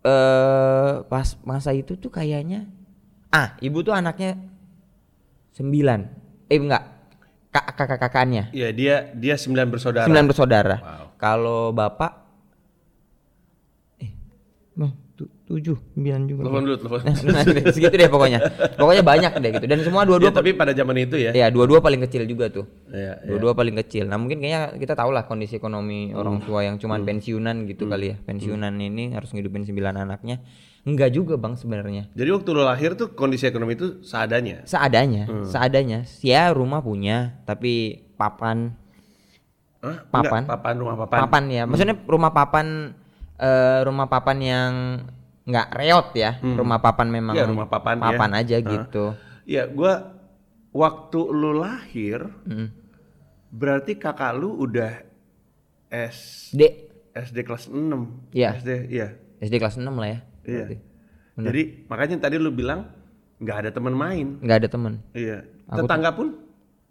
[0.00, 2.68] eh pas masa itu tuh kayaknya
[3.32, 4.36] ah, ibu tuh anaknya
[5.56, 6.00] sembilan.
[6.52, 6.84] Eh enggak.
[7.50, 8.52] Kak kakak-kakaknya.
[8.52, 10.04] Iya dia dia sembilan bersaudara.
[10.04, 10.76] Sembilan bersaudara.
[10.78, 11.06] Wow.
[11.16, 12.12] Kalau bapak
[13.98, 14.12] eh
[14.76, 16.40] Bang, tu- tujuh, sembilan juga.
[16.46, 16.98] Telepon dulu, telepon.
[17.02, 17.42] Nah,
[17.74, 18.38] segitu deh pokoknya.
[18.78, 19.66] Pokoknya banyak deh gitu.
[19.66, 21.34] Dan semua dua-dua Ya, tapi pada zaman itu ya.
[21.34, 22.70] Ya, dua-dua paling kecil juga tuh.
[22.86, 23.26] Iya, iya.
[23.26, 24.06] Dua-dua paling kecil.
[24.06, 26.16] Nah, mungkin kayaknya kita tahu lah kondisi ekonomi Hmm.
[26.16, 28.16] orang tua yang cuman pensiunan gitu kali ya.
[28.22, 30.38] Pensiunan ini harus ngidupin sembilan anaknya.
[30.80, 32.08] Enggak juga, Bang, sebenarnya.
[32.14, 34.62] Jadi waktu lo lahir tuh kondisi ekonomi itu seadanya.
[34.64, 35.44] Seadanya, Hmm.
[35.44, 36.06] seadanya.
[36.22, 38.78] Ya rumah punya, tapi papan
[39.80, 39.96] Hah?
[40.06, 40.44] Papan.
[40.44, 41.18] Enggak, papan rumah papan.
[41.20, 41.62] papan ya.
[41.64, 42.66] Maksudnya rumah papan
[43.36, 44.72] eh, rumah papan yang
[45.50, 46.38] nggak reot ya.
[46.38, 48.04] Rumah papan memang Iya, rumah papan, ya.
[48.08, 48.64] papan aja Hah?
[48.64, 49.04] gitu.
[49.44, 50.14] Iya, gua
[50.70, 52.68] waktu lu lahir Mm.
[53.50, 55.02] berarti kakak lu udah
[55.90, 56.62] S D
[57.10, 58.30] SD kelas 6.
[58.30, 58.54] Iya.
[58.56, 59.08] SD, iya.
[59.42, 60.18] SD kelas 6 lah ya.
[60.46, 60.64] Iya.
[61.34, 62.86] Jadi makanya tadi lu bilang
[63.38, 64.38] nggak ada teman main.
[64.38, 64.92] Nggak ada temen.
[65.10, 65.42] Iya.
[65.66, 66.28] Aku Tetangga pun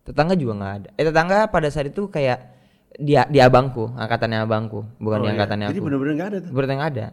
[0.04, 0.89] Tetangga juga nggak ada.
[0.98, 2.39] Eh tetangga pada saat itu kayak
[2.98, 5.34] dia di abangku, angkatannya abangku, bukan Oh, di iya.
[5.38, 5.86] angkatannya Jadi aku.
[5.86, 6.52] bener-bener nggak ada tuh.
[6.52, 7.08] Berarti nggak ada.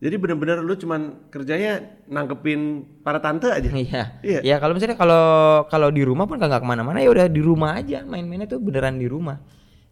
[0.00, 2.60] Jadi bener-bener lu cuman kerjanya nangkepin
[3.00, 3.68] para tante aja.
[3.76, 4.02] Iya.
[4.20, 4.40] Iya.
[4.40, 5.24] Ya kalau misalnya kalau
[5.66, 8.96] kalau di rumah pun nggak ke mana-mana ya udah di rumah aja main-mainnya tuh beneran
[8.96, 9.36] di rumah.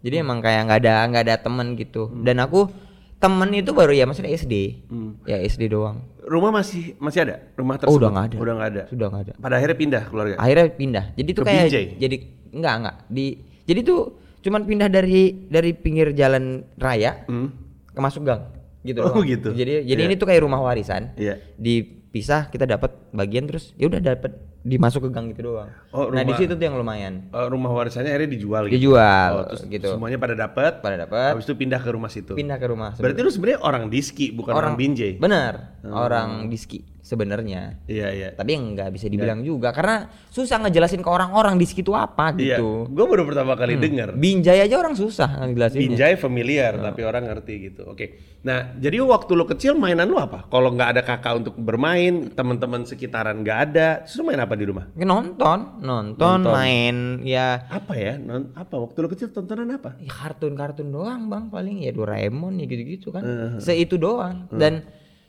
[0.01, 0.25] Jadi Hmm.
[0.25, 2.09] emang kayak nggak ada nggak ada temen gitu.
[2.19, 2.73] Dan aku
[3.19, 4.55] temen itu baru ya maksudnya SD.
[4.87, 5.21] Hmm.
[5.25, 6.01] Ya SD doang.
[6.23, 7.37] Rumah masih masih ada?
[7.53, 7.99] Rumah Oh tersebut?
[7.99, 8.37] udah nggak ada.
[8.39, 8.83] Udah nggak ada.
[8.89, 9.33] Sudah nggak ada.
[9.37, 10.35] Pada akhirnya pindah keluarga.
[10.37, 11.05] Akhirnya pindah.
[11.15, 11.87] Jadi tuh Ke kayak Binjai?
[11.99, 12.17] jadi
[12.49, 13.27] enggak enggak di
[13.63, 14.01] jadi tuh
[14.41, 17.53] cuman pindah dari dari pinggir jalan raya Hmm.
[17.85, 18.41] ke masuk gang
[18.81, 19.25] gitu Oh, doang.
[19.25, 19.51] gitu.
[19.51, 20.09] Jadi jadi Iya.
[20.09, 21.13] ini tuh kayak rumah warisan.
[21.15, 21.39] Iya.
[21.57, 25.71] Dipisah kita dapat bagian terus ya udah dapat dimasuk ke gang gitu doang.
[25.91, 27.31] Oh, Nah, di rumah- situ tuh yang lumayan.
[27.31, 28.75] Eh, rumah warisannya akhirnya dijual gitu.
[28.77, 29.89] Dijual Oh, terus gitu.
[29.89, 30.83] Semuanya pada dapat.
[30.83, 32.33] Pada dapat Habis itu pindah ke rumah situ.
[32.35, 32.93] pindah ke rumah.
[32.93, 35.17] Berarti lu sebenarnya orang Diski bukan orang, Binjai.
[35.17, 36.85] Bener, orang Diski.
[37.09, 37.81] Sebenarnya.
[37.85, 38.29] Iya iya.
[38.31, 39.97] Tapi yang nggak bisa dibilang juga karena
[40.29, 42.61] susah ngejelasin ke orang-orang di situ apa Iya.
[42.61, 42.85] gitu.
[42.87, 44.13] Gue baru pertama kali denger.
[44.13, 45.81] Binjai aja orang susah ngejelasinnya.
[45.89, 47.89] Binjai familiar tapi orang ngerti gitu.
[47.89, 48.07] Oke.
[48.39, 50.47] Nah, jadi waktu lu kecil mainan lu apa?
[50.47, 54.87] Kalau nggak ada kakak untuk bermain, teman-teman sekitaran nggak ada, terus main apa di rumah?
[54.95, 56.53] Nonton, nonton, Nonton.
[56.55, 58.15] main ya Apa ya?
[58.15, 59.99] Non, apa waktu lu kecil tontonan apa?
[59.99, 63.59] ya kartun-kartun doang bang paling ya Doraemon ya gitu-gitu kan Uh-huh.
[63.59, 64.87] seitu doang dan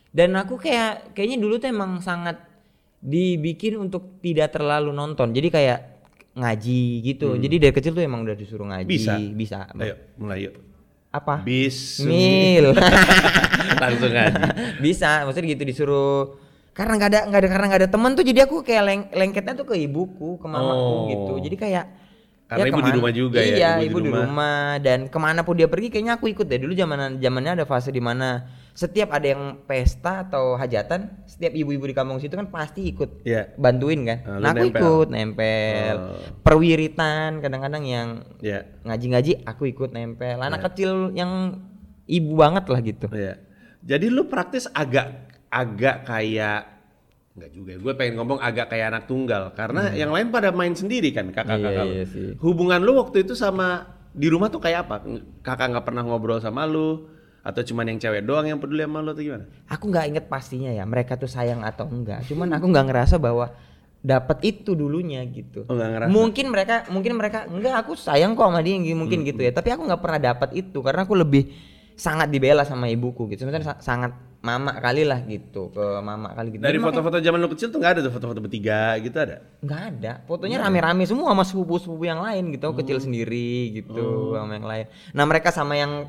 [0.10, 2.42] dan aku kayak kayaknya dulu tuh emang sangat
[2.98, 5.80] dibikin untuk tidak terlalu nonton jadi kayak
[6.32, 8.92] ngaji gitu jadi dari kecil tuh emang udah disuruh ngaji Hmm.
[8.92, 9.14] Bisa?
[9.18, 9.60] bisa.
[9.74, 10.56] Ayo, mulai yuk.
[11.10, 12.02] apa Bis.
[12.02, 12.70] mil
[13.82, 14.54] Langsung aja.
[14.78, 16.38] bisa maksudnya gitu disuruh
[16.72, 19.54] karena nggak ada nggak ada karena nggak ada teman tuh jadi aku kayak leng, lengketnya
[19.54, 21.00] tuh ke ibuku ke mamaku Oh.
[21.08, 21.86] gitu jadi kayak
[22.46, 24.26] Karena ibu di kemana- rumah juga ya, iya ibu ibu, di di rumah.
[24.26, 24.64] rumah.
[24.80, 27.90] dan ke mana pun dia pergi kayaknya aku ikut deh dulu zaman zamannya ada fase
[27.90, 32.88] di mana setiap ada yang pesta atau hajatan setiap ibu-ibu di kampung situ kan pasti
[32.88, 33.52] ikut Iya.
[33.56, 34.72] bantuin kan lu nah aku nempel.
[34.72, 36.16] ikut nempel Oh.
[36.42, 38.08] perwiritan kadang-kadang yang
[38.40, 38.64] Ya.
[38.84, 41.60] ngaji-ngaji aku ikut nempel anak kecil yang
[42.06, 43.36] ibu banget lah gitu Iya.
[43.80, 45.08] Jadi lu praktis agak
[45.48, 46.62] agak kayak
[47.32, 47.72] nggak juga.
[47.80, 51.88] Gue pengen ngomong agak kayak anak tunggal karena yang lain pada main sendiri kan kakak-kakak.
[51.88, 52.36] Iya, iya sih.
[52.38, 54.96] Hubungan lu waktu itu sama di rumah tuh kayak apa?
[55.40, 57.08] Kakak nggak pernah ngobrol sama lu
[57.50, 59.46] atau cuman yang cewek doang yang peduli sama lu atau gimana?
[59.66, 62.22] aku nggak inget pastinya ya mereka tuh sayang atau enggak.
[62.30, 63.50] Cuman aku nggak ngerasa bahwa
[64.00, 65.68] dapat itu dulunya gitu.
[65.68, 66.08] Oh, ngerasa.
[66.08, 69.52] mungkin mereka mungkin mereka enggak aku sayang kok sama dia mungkin gitu ya.
[69.52, 71.52] Tapi aku nggak pernah dapat itu karena aku lebih
[72.00, 73.44] sangat dibela sama ibuku gitu.
[73.44, 76.64] Sebenarnya sa- sangat mama kali lah gitu ke mama kali gitu.
[76.64, 79.44] Dari foto-foto zaman lu kecil tuh nggak ada tuh foto-foto bertiga gitu ada?
[79.60, 80.12] nggak ada.
[80.24, 84.86] Fotonya rame-rame semua sama sepupu-sepupu yang lain gitu aku kecil sendiri gitu sama yang lain.
[85.12, 86.08] Nah mereka sama yang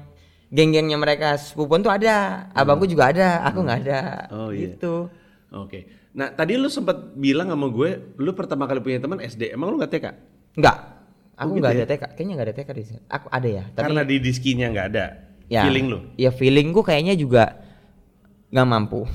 [0.50, 4.66] geng-gengnya mereka sepupuan tuh ada abangku juga ada aku nggak ada Oh, iya.
[4.68, 5.06] gitu
[5.50, 5.82] Oke.
[6.10, 9.50] Nah tadi lu sempat bilang sama gue, lu pertama kali punya teman SD.
[9.50, 10.06] Emang lu nggak TK?
[10.54, 10.76] Enggak.
[11.34, 11.78] Aku Oh, gitu nggak ya?
[11.80, 12.02] ada TK.
[12.12, 13.00] Kayaknya nggak ada TK di sini.
[13.08, 15.04] Aku ada ya, tapi Karena di diskinya nggak ada.
[15.46, 15.98] ya, Feeling lu.
[16.14, 17.58] Ya feelingku kayaknya juga
[18.50, 19.06] nggak mampu.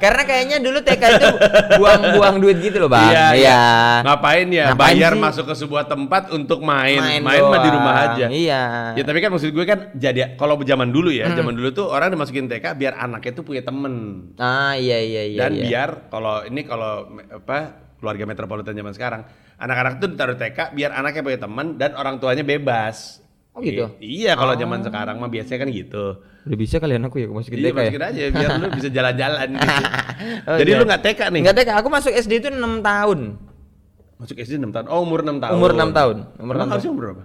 [0.00, 1.28] Karena kayaknya dulu TK itu
[1.76, 3.12] buang-buang duit gitu loh, Bang.
[3.12, 3.60] Iya, iya.
[4.00, 4.72] Ngapain ya?
[4.72, 5.20] Ngapain Bayar sih?
[5.20, 6.96] masuk ke sebuah tempat untuk main.
[6.96, 8.26] Main, Main mah di rumah aja.
[8.32, 8.62] Iya.
[8.96, 12.08] Ya tapi kan maksud gue kan jadi kalau zaman dulu ya, zaman dulu tuh orang
[12.08, 13.94] dimasukin TK biar anaknya tuh punya temen.
[14.40, 15.40] Ah, iya iya iya.
[15.44, 15.64] Dan iya.
[15.68, 19.20] biar kalau ini kalau apa keluarga metropolitan zaman sekarang,
[19.60, 23.19] anak-anak tuh ditaruh TK biar anaknya punya teman dan orang tuanya bebas.
[23.60, 23.84] Oh, gitu?
[23.98, 26.04] Iya kalau zaman sekarang mah biasanya kan gitu.
[26.40, 27.80] Udah bisa kalian aku ya masukin Iya TK ya?
[27.82, 29.84] masukin aja biar lu bisa jalan-jalan gitu.
[30.20, 30.76] Oh, Jadi iya.
[30.76, 31.40] lu nggak TK nih?
[31.40, 33.20] Nggak TK, aku masuk SD itu 6 tahun.
[34.16, 34.86] Masuk SD 6 tahun.
[34.86, 35.52] Oh, umur 6 tahun.
[35.56, 36.16] Umur 6 tahun.
[36.36, 36.92] Umur Emang 6 tahun.
[36.92, 37.24] umur berapa?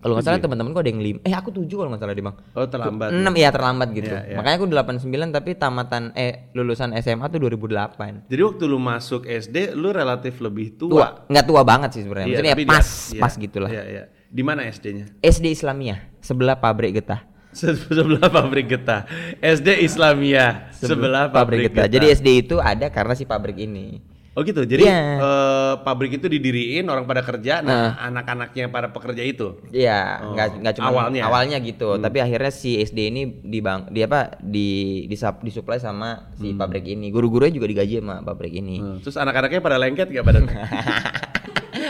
[0.00, 1.16] Kalau nggak salah teman-temanku ada yang 5.
[1.20, 2.36] Eh, aku 7 kalau nggak salah di Bang.
[2.52, 3.08] Oh, terlambat.
[3.08, 4.08] 6 ya terlambat gitu.
[4.08, 4.36] Iya, iya.
[4.36, 8.28] Makanya aku 89 tapi tamatan eh lulusan SMA tuh 2008.
[8.28, 10.88] Jadi waktu lu masuk SD, lu relatif lebih tua.
[10.92, 12.24] Tua, nggak tua banget sih sebenarnya.
[12.26, 13.70] Iya, Maksudnya ya pas, dia- pas iya, gitulah.
[13.70, 14.04] Iya, iya.
[14.34, 15.14] Di mana SD-nya?
[15.22, 17.22] SD Islamiyah sebelah pabrik getah.
[17.54, 19.06] Sebelah pabrik getah.
[19.38, 21.86] SD Islamia sebelah pabrik, getah.
[21.86, 21.88] getah.
[21.88, 24.02] Jadi SD itu ada karena si pabrik ini.
[24.34, 24.66] Oh gitu.
[24.66, 25.22] Jadi Iya.
[25.22, 29.62] eh, pabrik itu didiriin orang pada kerja, nah, anak-anaknya para pekerja itu.
[29.70, 31.22] Iya, Oh, nggak nggak cuma awalnya.
[31.22, 31.30] Hmm.
[31.30, 34.68] awalnya gitu, tapi akhirnya si SD ini di bang, di apa di
[35.06, 37.14] disap, disuplai sama si pabrik ini.
[37.14, 38.82] Guru-gurunya juga digaji sama pabrik ini.
[38.82, 40.50] Hmm, Terus anak-anaknya pada lengket gak badan?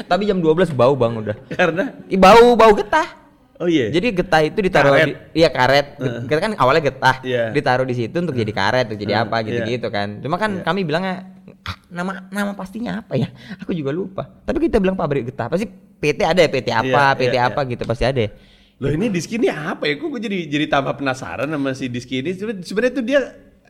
[0.04, 1.36] tapi jam 12 bau bang udah.
[1.50, 3.08] Karena Ih, bau bau getah.
[3.54, 3.86] oh iya.
[3.88, 5.06] Jadi getah itu ditaruh Karet.
[5.06, 5.86] di iya karet.
[6.24, 7.50] Kita kan awalnya getah, Iya.
[7.50, 10.18] ditaruh di situ untuk jadi karet, untuk jadi Hmm, apa gitu-gitu kan.
[10.18, 11.30] Cuma kan kami bilangnya
[11.62, 13.30] "Ah, nama nama pastinya apa ya?
[13.60, 14.26] Aku juga lupa.
[14.42, 15.46] Tapi kita bilang pabrik getah.
[15.46, 15.64] Pasti
[15.94, 18.20] PT ada ya, PT apa, Iya, PT iya, apa gitu pasti ada.
[18.20, 18.30] ya.
[18.74, 19.96] Loh ini Diski ini apa ya?
[19.96, 22.34] Kok gue jadi jadi tambah penasaran sama si Diski ini.
[22.34, 23.20] Seben- Sebenarnya tuh dia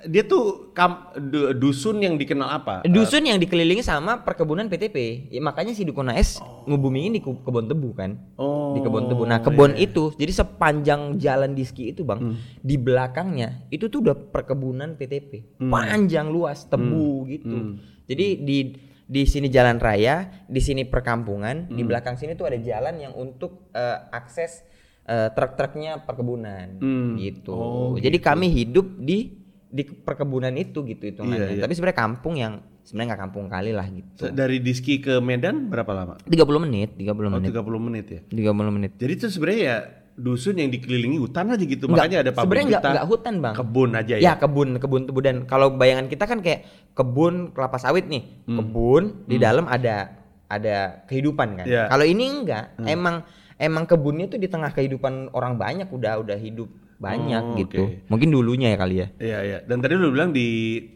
[0.05, 2.75] dia tuh kam, du- dusun yang dikenal apa?
[2.85, 5.29] Dusun yang dikelilingi sama perkebunan PTP.
[5.29, 8.21] Ya, makanya si Dukun AS ngebumiin di kebun tebu kan.
[8.35, 9.25] Oh, di kebun tebu.
[9.25, 9.87] Nah, kebun iya.
[9.87, 15.61] itu jadi sepanjang jalan Diski itu, Bang, di belakangnya itu tuh udah perkebunan PTP.
[15.63, 17.77] Panjang luas tebu gitu.
[18.05, 18.59] Jadi di
[19.05, 23.69] di sini jalan raya, di sini perkampungan, di belakang sini tuh ada jalan yang untuk
[23.71, 24.65] eh, akses
[25.05, 27.17] eh, truk-truknya perkebunan Hmm.
[27.17, 27.53] gitu.
[27.53, 29.44] Oh, Jadi kami hidup di
[29.75, 31.51] di perkebunan itu gitu hitungannya.
[31.51, 31.63] Iya, iya.
[31.67, 34.31] Tapi sebenarnya kampung yang sebenarnya nggak kampung kali lah gitu.
[34.31, 36.15] Dari Diski ke Medan berapa lama?
[36.23, 37.51] 30 menit, 30 Oh, menit.
[37.51, 38.21] 30 menit ya.
[38.23, 38.91] 30 menit.
[38.95, 39.77] Jadi itu sebenarnya ya
[40.15, 41.91] dusun yang dikelilingi hutan aja gitu.
[41.91, 44.23] Enggak, Makanya ada pabrik sebenarnya enggak, enggak hutan bang Kebun aja ya.
[44.23, 46.61] ya kebun kebun dan kalau bayangan kita kan kayak
[46.95, 48.63] kebun kelapa sawit nih Hmm.
[48.63, 50.15] kebun di dalam ada
[50.47, 51.91] ada kehidupan kan Iya.
[51.91, 56.71] kalau ini enggak emang emang kebunnya tuh di tengah kehidupan orang banyak udah udah hidup
[56.97, 57.83] banyak Oh, gitu.
[58.07, 59.07] Mungkin dulunya ya kali ya.
[59.17, 59.59] Iya iya.
[59.63, 60.47] Dan tadi lu bilang di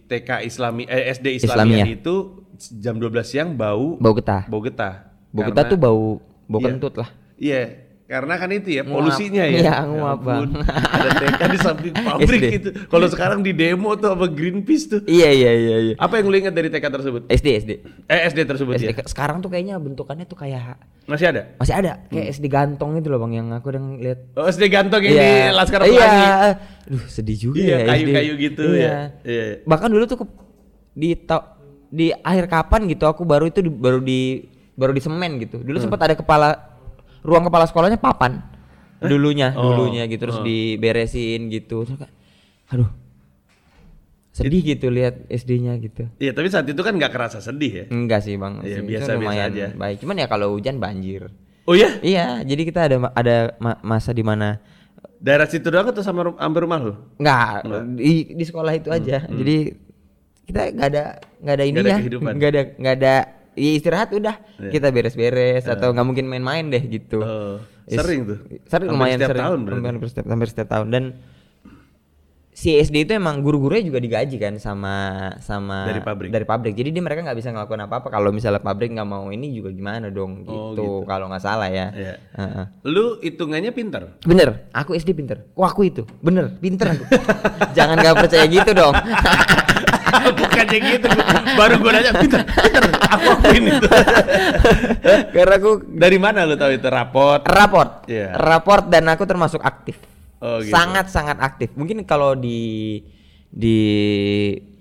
[0.04, 1.40] TK Islami eh, SD.
[1.40, 4.46] Islamiyah itu jam 12 siang bau Bau getah.
[4.46, 5.10] bau getah.
[5.30, 6.66] Bau getah tuh bau bau Iya.
[6.68, 7.08] kentut lah.
[7.38, 7.60] Iya,
[8.08, 8.94] karena kan itu ya Nguap.
[8.94, 9.58] polusinya ya.
[9.60, 10.48] Iya, nguap, ampun.
[10.56, 10.64] Bang.
[10.64, 12.68] Ada TK di samping pabrik gitu.
[12.88, 15.00] Kalau sekarang di demo tuh sama Greenpeace tuh.
[15.04, 15.94] Iya iya iya iya.
[15.94, 17.22] Apa yang lu ingat dari TK tersebut?
[17.28, 17.70] SD SD.
[18.06, 18.84] Eh SD tersebut SD.
[18.88, 19.04] ya.
[19.04, 21.52] Sekarang tuh kayaknya bentukannya tuh kayak Masih ada?
[21.56, 22.34] masih ada kayak Hmm.
[22.34, 24.18] SD gantong itu loh bang yang aku udah lihat.
[24.34, 25.88] Oh, SD gantong yang di Laskar Iya.
[25.90, 26.26] Pelangi.
[26.84, 27.88] Aduh sedih juga Iya, ya SD.
[27.88, 28.84] kayu-kayu gitu iya.
[28.84, 28.96] ya.
[29.22, 29.44] Iya.
[29.64, 30.32] Bahkan dulu tuh ke-
[30.94, 35.40] di ta- di akhir kapan gitu aku baru itu di- baru di baru di semen
[35.40, 35.56] gitu.
[35.58, 35.84] Dulu Hmm.
[35.84, 36.67] sempat ada kepala
[37.28, 38.40] ruang kepala sekolahnya papan.
[38.98, 41.84] Dulunya, Oh, dulunya gitu terus diberesin gitu.
[41.84, 42.12] Terus kayak,
[42.66, 42.90] aduh.
[44.32, 46.06] Sedih gitu lihat SD-nya gitu.
[46.16, 47.84] Iya, tapi saat itu kan nggak kerasa sedih ya.
[47.90, 49.66] Enggak sih bang, Iya, biasa-biasa lumayan aja.
[49.74, 51.26] Baik, cuman ya kalau hujan banjir.
[51.62, 51.98] Oh iya?
[52.00, 54.62] Iya, jadi kita ada ada ma- masa di mana
[55.18, 56.94] Daerah situ doang atau sama rum- hampir rumah lu?
[57.18, 59.26] nggak di di sekolah itu aja.
[59.26, 59.74] Jadi
[60.46, 61.04] kita nggak ada
[61.42, 62.32] nggak ada Hmm, Nggak ada ininya, kehidupan.
[62.38, 63.14] nggak ada nggak ada
[63.58, 64.70] ya istirahat udah Iya.
[64.70, 67.18] kita beres-beres atau nggak mungkin main-main deh gitu.
[67.18, 68.38] Oh, Is- sering tuh.
[68.64, 69.44] Sering Hampir lumayan setiap sering.
[69.44, 69.84] tahun berarti.
[69.84, 71.04] hampir setiap, hampir setiap tahun dan
[72.50, 74.94] si SD itu emang guru-gurunya juga digaji kan sama
[75.38, 76.28] sama Dari pabrik?
[76.28, 76.74] Dari pabrik.
[76.74, 80.10] Jadi dia mereka nggak bisa ngelakuin apa-apa kalau misalnya pabrik nggak mau ini juga gimana
[80.10, 80.50] dong gitu.
[80.50, 80.86] Oh, gitu.
[81.06, 81.94] Kalau nggak salah ya.
[81.94, 82.14] Iya.
[82.34, 82.64] Heeh.
[82.82, 84.18] Lu hitungannya pinter.
[84.26, 85.46] Bener, aku SD pinter.
[85.54, 87.04] Wah aku itu, bener, pinter aku.
[87.78, 88.90] Jangan gak percaya gitu dong.
[90.38, 91.08] Bukannya gitu.
[91.54, 92.84] Baru gua nanya pinter, pinter.
[93.08, 93.88] Aku akuin itu.
[95.34, 97.40] Karena aku Dari mana lu tahu itu rapot?
[97.44, 98.34] raport, Iya.
[98.34, 99.96] raport dan aku termasuk aktif.
[100.38, 100.70] Oh, gitu.
[100.70, 101.74] Sangat sangat aktif.
[101.74, 103.00] Mungkin kalau di
[103.48, 103.78] di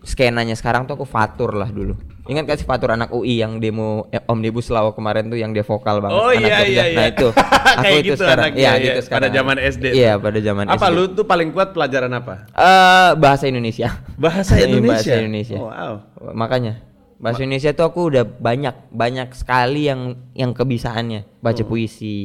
[0.02, 1.96] skenanya sekarang tuh aku fatur lah dulu.
[2.28, 5.62] Ingat gak sih fatur anak UI yang demo eh, omnibus law kemarin tuh yang dia
[5.62, 6.14] vokal banget.
[6.14, 6.68] Oh anak iya Jogja.
[6.68, 7.06] iya Nah iya.
[7.10, 8.52] itu, aku Kayak itu gitu sekarang.
[8.52, 8.76] Iya iya.
[8.78, 9.32] gitu Pada sekarang.
[9.34, 9.86] zaman SD.
[9.92, 10.94] Iya pada zaman Apa SD.
[10.94, 12.34] lu tuh paling kuat pelajaran apa?
[12.50, 13.90] Eh, bahasa Indonesia.
[14.20, 14.94] Bahasa Iya, Indonesia.
[15.08, 15.58] bahasa Indonesia.
[15.58, 15.94] Oh, wow.
[16.34, 16.74] Makanya
[17.18, 20.02] bahasa Indonesia tuh aku udah banyak banyak sekali yang
[20.34, 21.68] yang kebisaannya baca Oh.
[21.68, 22.16] puisi.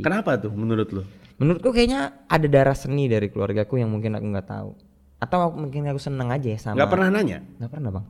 [0.00, 1.02] Kenapa tuh menurut lu?
[1.36, 4.70] Menurutku kayaknya ada darah seni dari keluargaku yang mungkin aku nggak tahu.
[5.16, 6.76] Atau aku- mungkin aku seneng aja ya sama.
[6.76, 7.44] Gak pernah nanya?
[7.56, 8.06] Nggak pernah bang.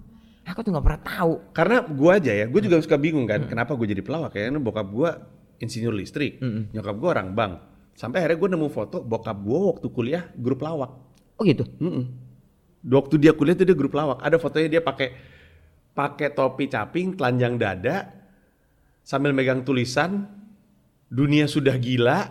[0.49, 1.33] Aku tuh nggak pernah tahu.
[1.53, 4.49] Karena gua aja ya, gua juga suka bingung kan, kenapa gua jadi pelawak ya?
[4.49, 5.11] Karena bokap gua
[5.61, 6.41] insinyur listrik,
[6.73, 7.53] nyokap gua orang bank.
[7.95, 10.91] Sampai akhirnya gua nemu foto bokap gua waktu kuliah grup lawak.
[11.37, 11.69] Oh gitu.
[11.79, 12.09] Mm-mm.
[12.81, 14.25] Waktu dia kuliah tuh dia grup lawak.
[14.25, 15.13] Ada fotonya dia pakai
[15.93, 18.09] pakai topi caping, telanjang dada,
[19.05, 20.25] sambil megang tulisan
[21.13, 22.25] dunia sudah gila,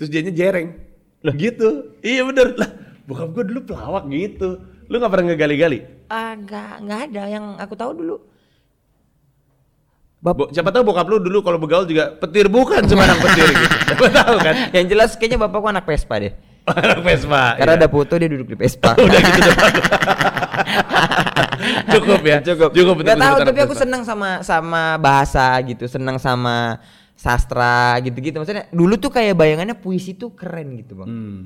[0.00, 0.72] terus dianya jereng.
[1.20, 2.00] Lah gitu.
[2.00, 2.70] Iya bener lah.
[3.04, 4.64] Bokap gua dulu pelawak gitu.
[4.88, 5.78] Lu nggak pernah ngegali-gali?
[6.08, 8.16] Ah nggak nggak ada yang aku tahu dulu.
[10.18, 13.74] Bo- siapa tahu bokap lu dulu kalau begaul juga petir bukan sembarang petir gitu.
[13.88, 14.54] Siapa tahu kan?
[14.74, 16.32] yang jelas kayaknya bapakku anak Vespa deh.
[16.68, 17.54] Anak Vespa.
[17.54, 17.80] Karena iya.
[17.80, 18.98] ada foto dia duduk di Vespa.
[18.98, 19.74] udah gitu doang.
[21.88, 22.38] Cukup ya.
[22.42, 23.84] cukup Cukup nggak tahu betul-betul tapi aku Vespa.
[23.86, 26.82] senang sama sama bahasa gitu senang sama
[27.14, 31.42] sastra gitu-gitu maksudnya dulu tuh kayak bayangannya puisi tuh keren gitu bang Hmm.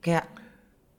[0.00, 0.24] kayak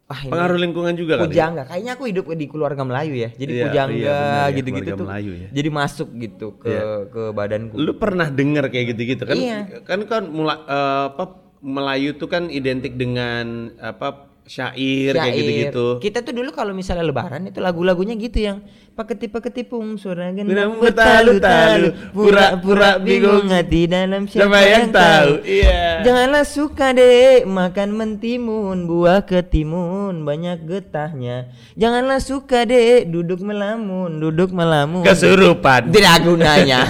[0.08, 1.22] wah ini Pengaruh lingkungan juga kali.
[1.22, 1.28] ya?
[1.28, 5.06] pujangga kayaknya aku hidup di keluarga Melayu ya jadi Iya, pujangga iya, ya, gitu-gitu tuh
[5.06, 5.48] Melayu ya.
[5.52, 6.84] jadi masuk gitu ke Iya.
[7.08, 9.36] ke badanku Lu pernah dengar kayak gitu-gitu kan?
[9.36, 9.60] Iya.
[9.84, 11.24] Kan kan mula, eh, apa
[11.58, 13.46] Melayu tuh kan identik dengan
[13.78, 15.38] apa syair, kayak Syair.
[15.38, 15.86] gitu-gitu.
[16.00, 18.64] Kita tuh dulu kalau misalnya lebaran itu lagu-lagunya gitu yang
[18.98, 25.32] paketi-paketi pung suara Gendang gendang bertalu-talu, bertalu pura-pura bingung hati dalam siapa, Siapa yang tahu?
[25.46, 25.82] Iya.
[26.02, 31.54] Janganlah suka dek makan mentimun buah ketimun banyak getahnya.
[31.78, 35.06] Janganlah suka dek duduk melamun duduk melamun.
[35.06, 35.94] Kesurupan.
[35.94, 36.82] Tidak gunanya.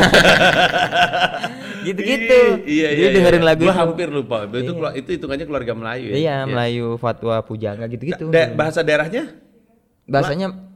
[1.83, 2.39] Gitu-gitu.
[2.67, 3.15] Iya, Jadi iya.
[3.15, 3.47] dengerin iya.
[3.47, 3.79] lagu Gua itu.
[3.79, 4.37] hampir lupa.
[4.47, 6.15] Itu kelu- itu hitungannya keluarga Melayu ya.
[6.15, 8.27] Iya, Melayu fatwa pujangga gitu-gitu.
[8.27, 9.31] Da- bahasa daerahnya?
[10.07, 10.66] Bahasanya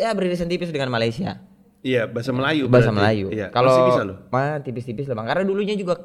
[0.00, 1.36] ya beririsan tipis dengan Malaysia.
[1.80, 2.68] Iya, bahasa Melayu.
[2.68, 2.96] Bahasa berarti.
[3.00, 3.26] Melayu.
[3.32, 3.46] Iya.
[3.52, 3.76] Kalau
[4.32, 5.28] mah tipis-tipis lah Bang.
[5.28, 6.00] Karena dulunya juga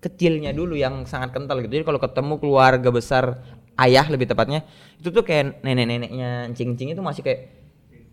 [0.00, 1.80] kecilnya dulu yang sangat kental gitu.
[1.80, 3.40] Jadi kalau ketemu keluarga besar
[3.80, 4.62] ayah lebih tepatnya
[5.00, 7.40] itu tuh kayak nenek-neneknya encing-encing itu masih kayak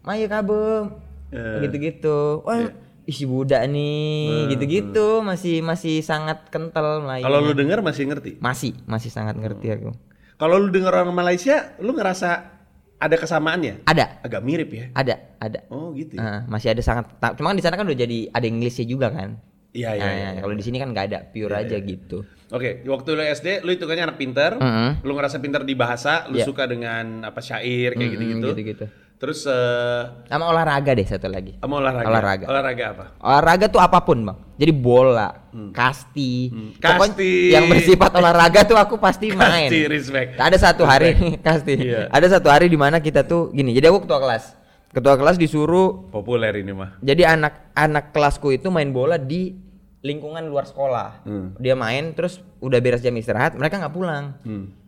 [0.02, 2.44] Maya kabem Eh, gitu-gitu.
[2.44, 2.76] Wah,
[3.08, 7.24] isi budak nih, gitu-gitu masih masih sangat kental Melayu.
[7.24, 8.36] Kalau lu dengar masih ngerti.
[8.44, 9.96] masih masih sangat ngerti aku.
[10.36, 12.52] Kalau lu dengar orang Malaysia, lu ngerasa
[13.02, 13.82] ada kesamaannya?
[13.84, 14.86] Ada, Agak mirip ya.
[14.94, 15.60] ada, ada.
[15.68, 16.16] Oh, gitu.
[16.16, 16.22] ya.
[16.22, 19.42] Ah, masih ada sangat cuma kan di sana kan udah jadi ada Inggrisnya juga kan.
[19.72, 20.42] Iya, iya, Nah, iya.
[20.44, 22.28] Kalau di sini kan nggak ada, pure aja gitu.
[22.52, 25.00] Oke, waktu lu SD, lu hitungannya anak pinter, Mm-mm.
[25.02, 26.46] lu ngerasa pinter di bahasa, lu Iya.
[26.46, 28.48] suka dengan apa syair kayak Mm-mm, gitu-gitu.
[28.52, 28.86] gitu-gitu.
[29.22, 31.54] Terus eh Sama olahraga deh satu lagi.
[31.62, 32.10] sama olahraga.
[32.10, 32.46] Olahraga.
[32.50, 33.06] Olahraga apa?
[33.22, 34.38] Olahraga tuh apa pun bang.
[34.58, 35.30] Jadi bola,
[35.74, 36.50] kasti,
[36.82, 37.32] Pokoknya Kasti.
[37.50, 39.70] yang bersifat olahraga tuh aku pasti main.
[39.70, 40.30] Kasti, respect.
[40.42, 41.14] Ada satu hari
[41.46, 41.74] kasti.
[41.78, 42.10] Iya.
[42.10, 43.78] Ada satu hari di mana kita tuh gini.
[43.78, 44.58] Jadi aku ketua kelas.
[44.90, 46.10] Ketua kelas disuruh.
[46.10, 46.98] Populer ini mah.
[47.00, 49.54] Jadi anak-anak kelasku itu main bola di
[50.02, 51.30] lingkungan luar sekolah.
[51.30, 51.54] Hmm.
[51.62, 54.34] Dia main terus udah beres jam istirahat, mereka nggak pulang.
[54.42, 54.81] Hmm.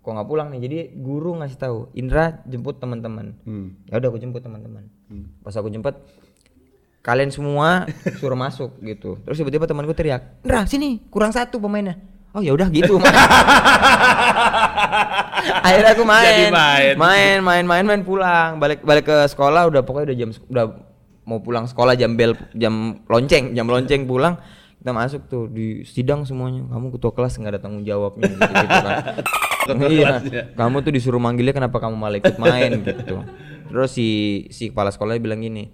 [0.00, 0.60] Kok nggak pulang nih?
[0.64, 3.36] Jadi guru ngasih tahu, Indra jemput teman-teman.
[3.44, 3.76] Hmm.
[3.88, 4.88] Ya udah aku jemput teman-teman.
[5.44, 5.92] Pas aku jemput,
[7.04, 7.84] kalian semua
[8.16, 9.20] suruh masuk gitu.
[9.24, 12.00] Terus tiba-tiba temanku teriak, Indra sini kurang satu pemainnya.
[12.30, 12.94] Oh ya udah gitu.
[15.66, 16.30] Akhirnya aku main.
[16.30, 16.94] Jadi main.
[16.94, 18.62] main, main, main, main pulang.
[18.62, 20.64] Balik balik ke sekolah udah pokoknya udah jam udah
[21.26, 24.38] mau pulang sekolah jam bel jam lonceng, jam lonceng pulang.
[24.80, 26.64] Kita masuk tuh di sidang semuanya.
[26.72, 28.96] Kamu ketua kelas nggak ada tanggung jawabnya gitu, gitu kan.
[29.68, 30.08] Ketua iya.
[30.08, 30.42] kelasnya.
[30.56, 33.20] Kamu tuh disuruh manggilnya kenapa kamu malah ikut main gitu.
[33.68, 34.08] Terus si
[34.48, 35.68] si kepala sekolahnya bilang gini,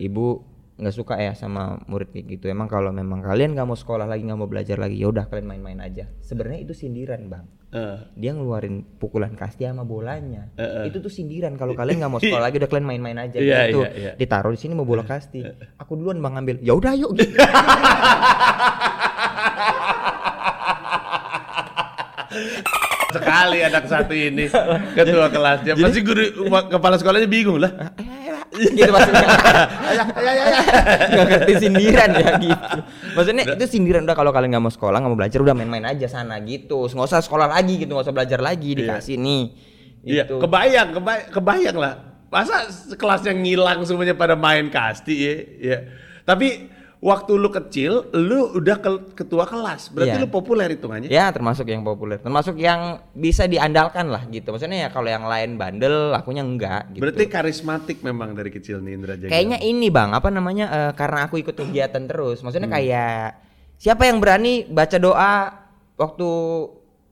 [0.00, 2.50] ibu nggak suka ya sama murid kayak gitu.
[2.50, 5.46] Emang kalau memang kalian nggak mau sekolah lagi nggak mau belajar lagi, ya udah kalian
[5.46, 6.10] main-main aja.
[6.18, 7.46] Sebenarnya itu sindiran bang.
[7.74, 10.50] Eh, Dia ngeluarin pukulan kasti sama bolanya.
[10.58, 10.84] Eh, eh.
[10.90, 11.54] Itu tuh sindiran.
[11.54, 13.38] Kalau kalian nggak mau sekolah lagi, udah kalian main-main aja.
[13.38, 13.82] Iya, gitu.
[13.82, 14.12] iya, iya.
[14.18, 15.42] Ditaruh di sini mau bola kasti.
[15.78, 16.56] Aku duluan bang ngambil.
[16.62, 17.14] Ya udah yuk.
[17.18, 17.34] Gitu.
[23.14, 24.50] sekali anak satu ini
[24.98, 25.78] ketua kelasnya.
[25.78, 27.94] Pasti guru kepala sekolahnya bingung lah.
[28.54, 29.26] Gitu maksudnya.
[31.10, 32.78] Nggak ngerti sindiran ya gitu.
[33.14, 36.06] Maksudnya itu sindiran udah kalau kalian nggak mau sekolah nggak mau belajar udah main-main aja
[36.06, 36.86] sana gitu.
[36.86, 39.44] Nggak usah sekolah lagi gitu, nggak usah belajar lagi dikasih nih.
[40.04, 40.36] Iya, Gitu.
[40.36, 41.94] kebayang, kebayang, kebayang lah.
[42.28, 42.66] Masa
[42.98, 45.34] kelasnya ngilang semuanya pada main kasti ya?
[45.58, 45.78] ya.
[46.26, 46.68] Tapi
[47.04, 49.92] waktu lu kecil, lu udah ke- ketua kelas.
[49.92, 50.24] Berarti Iya.
[50.24, 51.12] lu populer hitungannya.
[51.12, 54.48] Ya termasuk yang populer, termasuk yang bisa diandalkan lah gitu.
[54.48, 57.04] Maksudnya ya kalau yang lain bandel, akunya enggak gitu.
[57.04, 59.28] Berarti karismatik memang dari kecil nih Indra Jagel.
[59.28, 60.66] Kayaknya ini bang, apa namanya?
[60.66, 62.40] eh, karena aku ikut kegiatan terus.
[62.40, 63.36] Maksudnya kayak
[63.76, 65.34] siapa yang berani baca doa
[65.94, 66.28] waktu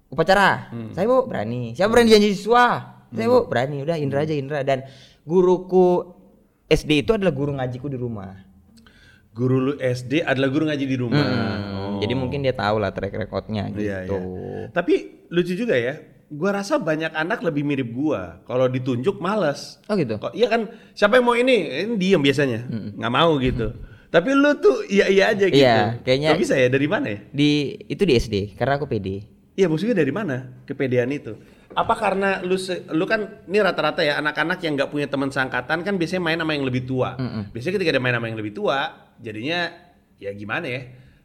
[0.09, 0.73] upacara?
[0.93, 1.77] Saya bu berani.
[1.77, 2.97] Siapa berani janji siswa?
[3.13, 3.85] Saya bu berani.
[3.85, 4.65] Udah Indra aja Indra.
[4.65, 4.89] Dan
[5.23, 6.17] guruku
[6.65, 8.52] SD itu adalah guru ngajiku di rumah.
[9.33, 11.25] Guru lu SD adalah guru ngaji di rumah.
[11.25, 13.81] Hmm, Jadi mungkin dia tahu lah track recordnya gitu.
[13.81, 14.21] Iya, iya.
[14.69, 14.95] Tapi
[15.29, 15.97] lucu juga ya.
[16.29, 18.41] Gua rasa banyak anak lebih mirip gua.
[18.45, 19.81] Kalau ditunjuk males.
[19.85, 20.17] Oh gitu.
[20.17, 21.57] Kok iya kan siapa yang mau ini?
[21.83, 22.61] Ini diem biasanya.
[22.69, 23.73] nggak mau gitu.
[24.09, 25.57] Tapi lu tuh iya iya aja gitu.
[25.57, 27.19] Iya, kayaknya- Kok bisa ya dari mana ya?
[27.27, 27.51] Di
[27.83, 29.25] itu di SD karena aku PD.
[29.55, 31.33] Iya maksudnya dari mana kepedean itu?
[31.73, 32.61] Apa karena lu
[32.93, 36.53] lu kan ini rata-rata ya anak-anak yang nggak punya teman seangkatan kan biasanya main sama
[36.53, 37.17] yang lebih tua.
[37.49, 39.71] Biasanya ketika dia main sama yang lebih tua, jadinya
[40.19, 40.83] ya gimana ya?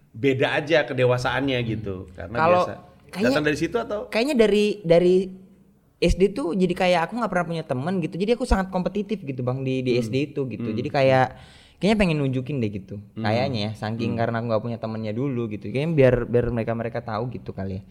[0.09, 2.09] Beda aja kedewasaannya gitu.
[2.11, 2.73] Karena Kalau biasa.
[3.07, 3.99] kayaknya- Datang dari situ atau?
[4.07, 5.15] kayaknya dari dari
[5.97, 9.41] SD tuh jadi kayak aku nggak pernah punya teman gitu jadi aku sangat kompetitif gitu
[9.41, 11.27] bang di di SD itu gitu jadi kayak
[11.75, 15.65] kayaknya pengen nunjukin deh gitu kayaknya ya saking karena aku nggak punya temennya dulu gitu
[15.67, 17.83] kayaknya biar biar mereka mereka tahu gitu kali ya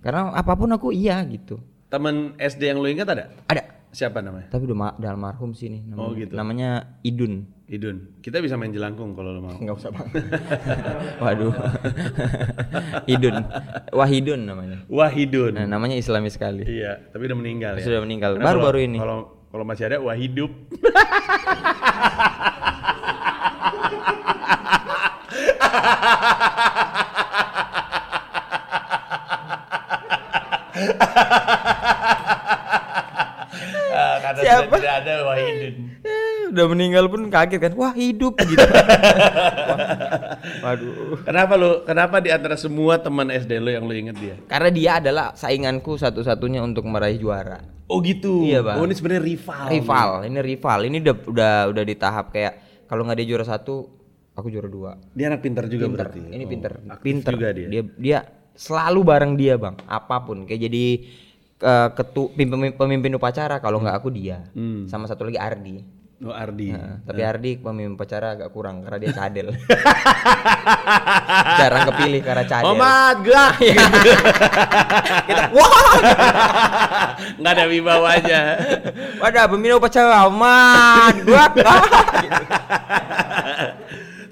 [0.00, 3.30] karena apa pun aku iya gitu Temen SD yang lu ingat ada?
[3.46, 4.48] ada Siapa namanya?
[4.48, 6.32] tapi udah, udah almarhum sih nih namanya, Oh, gitu.
[6.32, 6.68] namanya
[7.02, 8.20] Idun Idun.
[8.20, 9.52] Kita bisa main jelangkung kalau lu mau.
[9.54, 10.08] nggak usah bang
[11.22, 11.52] waduh
[13.14, 13.36] Idun
[13.90, 15.52] Wahidun namanya Wahidun.
[15.54, 17.84] nah, namanya Islami sekali Iya, tapi udah meninggal ya.
[17.84, 20.48] sudah meninggal baru-baru ini Kalau kalau masih ada wah hidup.
[30.74, 31.90] Ah,
[34.34, 34.74] karena sudah Siapa?
[34.76, 35.74] tidak ada Wahidun.
[36.02, 38.86] Eh, udah meninggal pun kaget kan wah hidup gitu Wah,
[40.64, 41.70] waduh Kenapa lu?
[41.82, 44.36] Kenapa di antara semua teman SD lu yang lu inget dia?
[44.44, 48.40] karena dia adalah sainganku satu-satunya untuk meraih juara Oh gitu.
[48.42, 48.80] Iya, Bang.
[48.80, 49.64] Oh ini sebenarnya rival.
[49.68, 52.52] rival ini rival ini udah udah udah di tahap kayak
[52.86, 53.84] kalau nggak dia juara satu
[54.32, 56.20] aku juara dua Dia anak pintar juga pinter berarti.
[56.26, 57.68] ini Oh, pinter pinter juga dia.
[57.68, 58.18] dia dia
[58.52, 60.84] selalu bareng dia bang apa pun kayak jadi
[61.62, 64.84] eh, ketu pemimpin, pemimpin upacara kalau nggak aku dia Hmm.
[64.84, 65.76] sama satu lagi Ardi
[66.22, 66.70] Oh Ardi.
[66.70, 69.50] Nah, tapi Ardi pemimpin upacara agak kurang karena dia cadel
[71.58, 73.54] jarang kepilih karena cadel Omat gerak.
[75.26, 75.94] kita wah
[77.36, 78.40] Nggak ada wibawanya.
[79.18, 81.44] wadah pemimpin upacara aman dua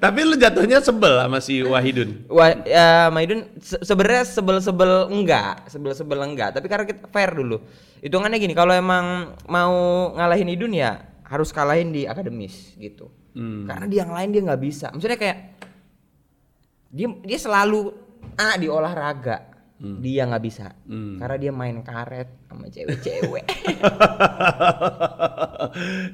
[0.01, 2.25] Tapi lu jatuhnya sebel sama si Wahidun.
[2.33, 7.61] Wah, ya Maidun se- sebenarnya sebel-sebel enggak, sebel-sebel enggak, tapi karena kita fair dulu.
[8.01, 9.77] Hitungannya gini, kalau emang mau
[10.17, 13.13] ngalahin Idun ya harus kalahin di akademis gitu.
[13.37, 13.69] Hmm.
[13.69, 14.89] Karena di yang lain dia nggak bisa.
[14.89, 15.39] Maksudnya kayak
[16.89, 17.93] dia dia selalu
[18.41, 19.50] A di olahraga.
[19.81, 20.77] Dia nggak bisa.
[20.85, 21.17] Hmm.
[21.17, 23.45] Karena dia main karet sama cewek-cewek.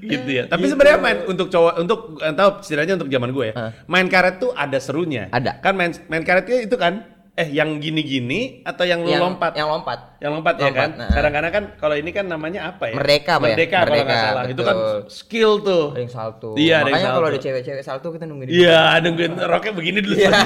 [0.15, 0.45] gitu ya.
[0.47, 3.55] Tapi sebenarnya main untuk cowok untuk tahu setidaknya untuk zaman gue ya.
[3.59, 3.71] Hah.
[3.91, 5.27] Main karet tuh ada serunya.
[5.35, 5.59] Ada.
[5.59, 9.53] Kan main main karetnya itu kan eh yang gini-gini atau yang lu yang lompat?
[9.53, 9.99] Yang lompat.
[10.17, 10.91] Yang lompat, ya Lompat, kan?
[10.97, 11.09] nah.
[11.13, 12.95] Kadang-kadang kan kalau ini kan namanya apa ya?
[12.97, 13.53] Merdeka apa ya?
[13.53, 14.43] Merdeka kalau nggak Merdeka, salah.
[14.49, 14.77] Itu kan
[15.07, 15.85] skill tuh.
[15.93, 16.49] Ada yang salto.
[16.57, 18.49] Iya, ada yang Makanya kalau ada cewek-cewek salto kita nungguin.
[18.49, 20.15] di Iya, nungguin roknya begini dulu.
[20.17, 20.31] Iya.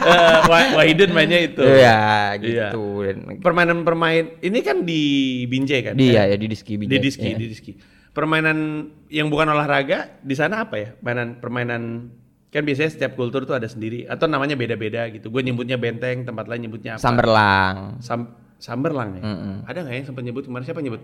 [0.00, 1.60] Eh, Wah- Wahidin mainnya itu.
[1.60, 2.72] Iya, Iya.
[2.72, 3.04] gitu.
[3.04, 5.02] Dan- Permainan-permain ini kan di
[5.44, 5.94] Binjai kan?
[5.94, 7.00] Dia ya di diski Di Binjai.
[7.00, 7.36] diski, Iya.
[7.36, 7.72] di diski.
[8.10, 8.58] Permainan
[9.06, 10.88] yang bukan olahraga di sana apa ya?
[10.98, 12.10] Mainan permainan
[12.50, 15.30] kan biasanya setiap kultur tuh ada sendiri atau namanya beda-beda gitu.
[15.30, 17.02] Gue nyebutnya benteng, tempat lain nyebutnya apa?
[17.02, 17.76] Samberlang.
[18.02, 18.20] Sam
[18.58, 19.22] Samberlang ya.
[19.24, 19.54] Mm-mm.
[19.64, 21.00] Ada nggak yang sempat nyebut kemarin siapa nyebut?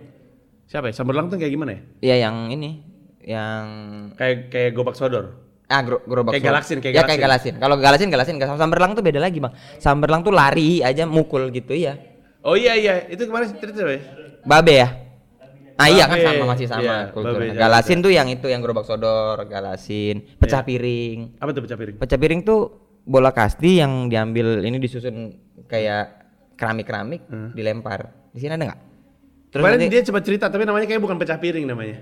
[0.66, 0.92] Siapa ya?
[0.92, 1.80] Samberlang tuh kayak gimana ya?
[2.02, 2.70] Iya yang ini,
[3.22, 3.64] yang
[4.14, 5.46] Kayak kayak gobak sodor.
[5.66, 7.10] ah gro gerobak Kayak galaksin, kayak ya galaksin.
[7.10, 7.54] kayak galasin.
[7.58, 9.50] Kalau galasin galasin, kalau samberlang tuh beda lagi bang.
[9.78, 11.94] Samberlang tuh lari aja mukul gitu ya.
[12.42, 13.98] Oh iya iya, itu kemarin cerita ya?
[14.42, 14.88] Babe ya.
[15.76, 17.52] Ah iya kan sama masih sama iya, kulturnya.
[17.52, 21.36] babe, Galasin tuh yang itu yang gerobak sodor, galasin, pecah piring.
[21.36, 21.96] Apa tuh pecah piring?
[22.00, 22.60] Pecah piring tuh
[23.04, 25.36] bola kasti yang diambil ini disusun
[25.68, 26.24] kayak
[26.56, 28.08] keramik-keramik dilempar.
[28.32, 28.80] Di sini ada nggak?
[29.52, 31.96] Terus Kemarin nanti dia coba cerita tapi namanya kayak bukan pecah piring namanya.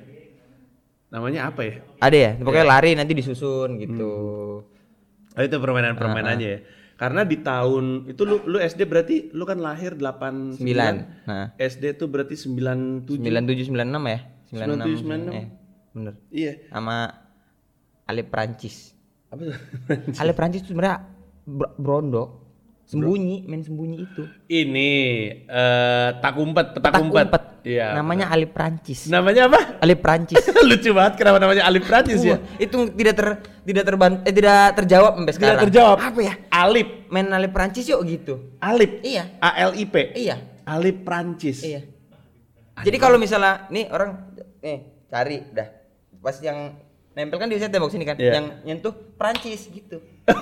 [1.11, 1.75] Namanya apa ya?
[1.99, 2.73] ada ya, pokoknya Iya.
[2.75, 4.13] lari nanti disusun gitu.
[5.35, 6.59] Oh, itu permainan-permainannya ya.
[6.95, 10.57] Karena di tahun itu lu lu SD berarti lu kan lahir 89.
[10.57, 10.95] Sembilan.
[11.27, 13.19] Nah, SD tuh berarti 97.
[13.19, 13.75] 97 96
[14.07, 14.19] ya?
[14.47, 15.35] 97, 96.
[15.35, 15.47] Eh,
[15.91, 16.15] bener.
[16.31, 16.53] Iya.
[16.69, 16.97] Sama
[18.05, 18.95] Ale Prancis.
[19.27, 19.57] Apa tuh?
[20.15, 21.03] Ale Prancis itu sebenarnya
[21.43, 22.29] bro- brondok.
[22.85, 24.23] Sembunyi, main sembunyi itu.
[24.45, 24.91] Ini
[25.41, 27.27] eh tak umpet, petak Petak umpet.
[27.27, 27.43] umpet.
[27.65, 27.97] Iya.
[27.97, 29.09] Namanya Ali Prancis.
[29.09, 29.81] Namanya apa?
[29.81, 30.37] Ali Prancis.
[30.69, 32.37] Lucu banget kenapa namanya Alif Prancis ya?
[32.37, 33.27] Wah, itu tidak ter
[33.65, 35.63] tidak terban eh, tidak terjawab sampai Tidak sekarang.
[35.65, 35.97] terjawab.
[35.97, 36.35] Apa ya?
[36.53, 37.09] Alip.
[37.09, 38.53] Main Ali Prancis yuk gitu.
[38.61, 39.01] Alip.
[39.01, 39.41] Iya.
[39.41, 39.97] A L I P.
[40.13, 40.37] Iya.
[40.69, 41.65] Alip Prancis.
[41.65, 41.81] Iya.
[42.85, 45.69] Jadi kalau misalnya nih orang nih cari dah.
[46.21, 46.77] Pas yang
[47.17, 48.33] nempel kan di tembok sini kan, Iya.
[48.45, 50.05] yang nyentuh Prancis gitu.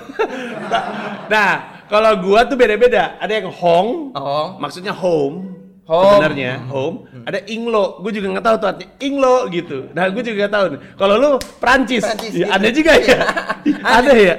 [1.23, 1.51] Nah,
[1.87, 3.15] kalau gua tuh beda-beda.
[3.19, 4.57] Ada yang Hong, Oh.
[4.59, 5.62] maksudnya home.
[5.83, 6.15] Home.
[6.15, 6.97] Sebenarnya home.
[7.27, 9.77] Ada Inglo, gue juga nggak tahu tuh artinya Inglo gitu.
[9.91, 10.65] Nah, gue juga nggak tahu.
[10.71, 10.79] nih.
[10.95, 11.29] Kalau lu
[11.59, 12.55] Prancis, Prancis, ya, gitu.
[12.55, 13.17] ada juga ya.
[13.99, 14.35] ada ya.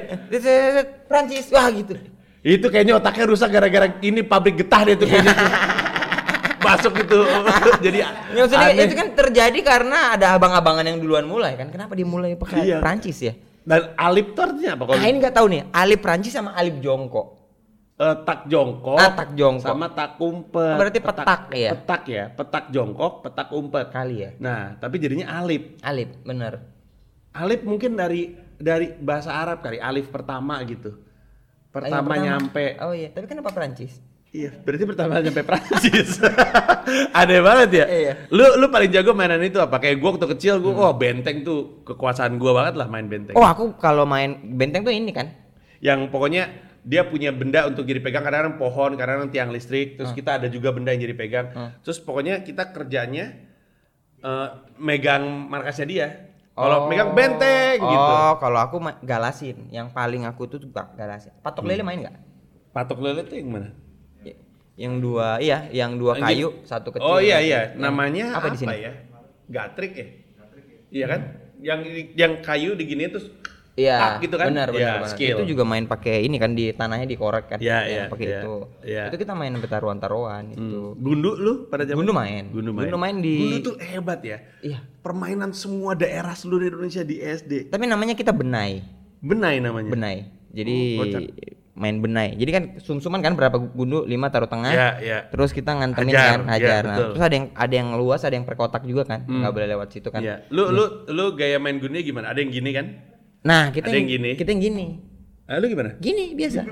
[1.04, 2.00] Prancis, wah gitu.
[2.40, 5.32] Itu kayaknya otaknya rusak gara-gara ini pabrik getah deh tuh kayaknya.
[5.32, 5.48] tuh.
[6.64, 7.18] Masuk itu.
[7.84, 8.08] Jadi Ya,
[8.40, 8.84] maksudnya aneh.
[8.88, 11.68] itu kan terjadi karena ada abang-abangan yang duluan mulai kan.
[11.68, 12.78] Kenapa dia mulai pakai Iya.
[12.80, 13.36] Prancis ya?
[13.64, 16.80] Dan Alip tuh artinya apa kalau Nah ini nggak tahu nih, Alip Prancis sama Alip
[16.80, 17.43] Jongkok.
[18.04, 19.64] Eh, tak jongkok, Ah, tak jongkok.
[19.64, 20.76] sama tak umpet.
[20.76, 21.70] Berarti petak ya?
[21.72, 23.88] Petak ya, petak jongkok, petak umpet.
[23.88, 24.30] Kali ya.
[24.36, 25.80] Nah, tapi jadinya alif.
[25.80, 26.60] Alip, bener.
[27.32, 31.00] Alif mungkin dari dari bahasa Arab kali, alif pertama gitu.
[31.72, 32.64] Pertama, Yang nyampe.
[32.84, 33.98] Oh iya, tapi kenapa Prancis?
[34.30, 36.18] Iya, berarti pertama nyampe Prancis.
[37.18, 37.86] Aneh banget ya.
[37.88, 38.12] Iya.
[38.28, 39.78] Lu lu paling jago mainan itu apa?
[39.78, 43.34] Kayak gua waktu kecil gua, oh benteng tuh kekuasaan gua banget lah main benteng.
[43.34, 45.30] Oh aku kalau main benteng tuh ini kan.
[45.78, 46.48] yang pokoknya
[46.84, 50.68] dia punya benda untuk jadi pegang kadang-kadang pohon kadang-kadang tiang listrik terus kita ada juga
[50.68, 51.46] benda yang jadi pegang
[51.80, 53.32] terus pokoknya kita kerjanya
[54.20, 56.06] eh, megang markasnya dia
[56.52, 56.86] kalau Oh.
[56.86, 59.66] megang benteng gitu Oh, kalau aku galasin.
[59.68, 61.34] Yang paling aku tuh juga galasin.
[61.42, 62.14] Patok lele main nggak?
[62.70, 63.70] patok lele tuh yang mana
[64.20, 64.38] Y-
[64.76, 66.62] Yang dua, iya, yang dua kayu, gini.
[66.62, 67.06] satu kecil.
[67.06, 68.74] oh iya iya yang- namanya apa apa, di sini?
[68.76, 68.92] ya
[69.46, 70.06] gatrik ya
[70.90, 71.20] iya kan
[71.58, 71.80] yang
[72.14, 73.30] yang kayu digini terus
[73.74, 75.10] Iya, gitu kan benar, Iya, benar, benar.
[75.10, 77.58] skill Itu juga main pakai ini kan di tanahnya dikorek kan.
[77.58, 78.54] Iya, iya, pakai iya, itu.
[78.80, 79.02] iya.
[79.06, 80.62] Itu kita main sampai taruhan-taruhan itu.
[80.62, 80.94] Hmm.
[80.96, 82.44] gundu lu pada zaman Gundu main.
[82.48, 84.78] gundu main Gundu main di- gundu tuh hebat ya Iya.
[85.00, 88.78] permainan semua daerah seluruh Indonesia di SD Tapi namanya kita benai.
[89.18, 90.16] benai namanya Benai.
[90.48, 91.06] Jadi Oh,
[91.74, 92.38] main benai.
[92.38, 94.06] Jadi kan sumsuman kan berapa gundu?
[94.06, 94.70] 5 taruh tengah.
[94.70, 95.18] Iya, iya.
[95.26, 96.62] Terus kita ngantemin Hajar, kan, iya, hajar.
[96.80, 97.02] Nah, betul.
[97.02, 97.10] Hmm.
[97.10, 99.26] terus ada yang ada yang luas, ada yang per kotak juga kan.
[99.26, 100.22] nggak boleh lewat situ kan.
[100.22, 100.46] Iya.
[100.48, 102.30] Lu lu lu gaya main gundunya gimana?
[102.30, 102.86] Ada yang gini kan?
[103.44, 104.30] Nah, kita Ada yang gini.
[104.34, 104.86] Kita yang gini.
[105.44, 106.00] Ah, lu gimana?
[106.00, 106.64] Gini biasa.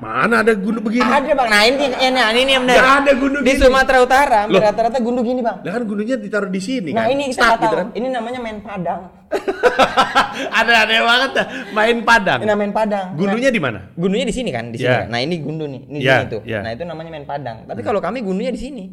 [0.00, 1.04] Mana ada gundu begini?
[1.04, 1.52] Ada Bang.
[1.52, 2.80] Nah, ini ya, nah, ini yang benar.
[2.80, 3.60] Nggak ada gundu Di gini.
[3.60, 5.60] Sumatera Utara rata-rata gundu gini, Bang.
[5.60, 7.12] Lah kan gundunya ditaruh di sini Nah, kan.
[7.12, 7.76] ini kita gitu tahu.
[7.76, 7.86] kan.
[7.92, 9.12] Ini namanya main padang.
[10.64, 11.46] ada aneh banget dah.
[11.76, 12.40] Main padang.
[12.40, 13.06] Ini main padang.
[13.12, 13.78] Gundunya di mana?
[13.92, 14.88] Gundunya di sini kan, di sini.
[14.88, 15.04] Iya.
[15.04, 15.12] kan?
[15.12, 16.40] Nah, ini gundu nih, ini Iya, sini tuh.
[16.48, 16.58] iya.
[16.64, 17.68] Nah, itu namanya main padang.
[17.68, 18.84] Tapi kalau kami gundunya di sini.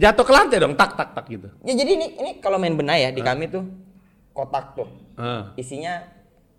[0.00, 1.52] Jatuh ke lantai dong, tak tak tak gitu.
[1.68, 3.66] Ya jadi ini ini kalau main benai ya di kami tuh
[4.38, 4.86] kotak tuh.
[5.18, 5.50] Ah.
[5.58, 6.06] Isinya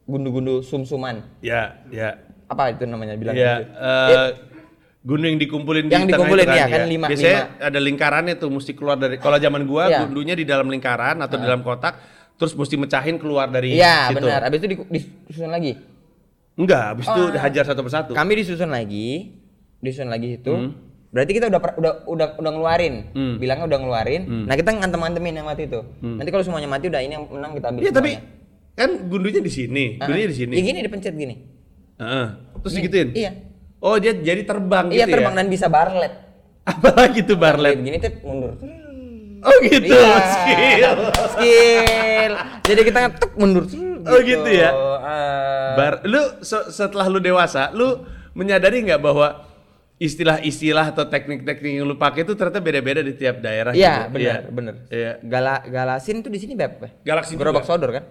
[0.03, 1.23] gundu-gundu sum-suman.
[1.39, 2.19] Ya, ya.
[2.51, 3.71] Apa itu namanya bilang Ya, gitu?
[3.79, 4.29] eh
[4.99, 8.49] gundu yang dikumpulin di Yang tengah dikumpulin, itu ya, kan, lima- Biasanya ada lingkarannya tuh
[8.51, 10.03] mesti keluar dari kalau zaman gua Iya.
[10.03, 11.95] gundunya di dalam lingkaran atau di dalam kotak
[12.35, 14.19] terus mesti mecahin keluar dari Iya, situ.
[14.19, 14.43] benar.
[14.43, 14.89] Habis itu di-
[15.23, 15.71] disusun lagi.
[16.59, 18.11] Enggak, habis itu dihajar satu persatu.
[18.11, 19.39] Kami disusun lagi,
[19.79, 20.51] disusun lagi itu.
[20.51, 20.71] Hmm.
[21.09, 22.95] Berarti kita udah udah udah udah ngeluarin.
[23.11, 23.35] Hmm.
[23.37, 24.21] Bilangnya udah ngeluarin.
[24.45, 25.81] Nah, kita ngantem-ngantemin yang mati itu.
[25.99, 28.11] Nanti kalau semuanya mati udah ini yang menang kita ambil Iya, tapi
[28.73, 30.53] kan gundunya di sini, gundunya di sini.
[30.53, 31.35] Ya gini dipencet gini.
[31.97, 32.27] Heeh.
[32.59, 33.09] Terus digituin?
[33.11, 33.31] Iya.
[33.79, 35.39] Oh, dia jadi terbang Iya gitu terbang ya.
[35.39, 36.13] dan bisa barlet.
[36.69, 37.75] Apalagi tuh barlet.
[37.75, 38.53] Gini tuh mundur.
[39.39, 40.15] Oh gitu, Iya.
[40.21, 40.97] skill.
[41.31, 42.33] Skill.
[42.61, 43.63] Jadi kita ngetuk mundur.
[43.99, 44.69] Oh, gitu ya?
[44.99, 45.73] Ah.
[45.73, 49.47] Bar, lu se- setelah lu dewasa, lu menyadari nggak bahwa
[49.99, 54.15] istilah-istilah atau teknik-teknik yang lu pakai itu ternyata beda-beda di tiap daerah Iya, gitu.
[54.15, 54.75] benar, benar.
[54.87, 55.11] Iya.
[55.21, 56.87] Gala galasin tuh di sini apa?
[57.03, 58.03] Galaksin Gerobak sodor kan?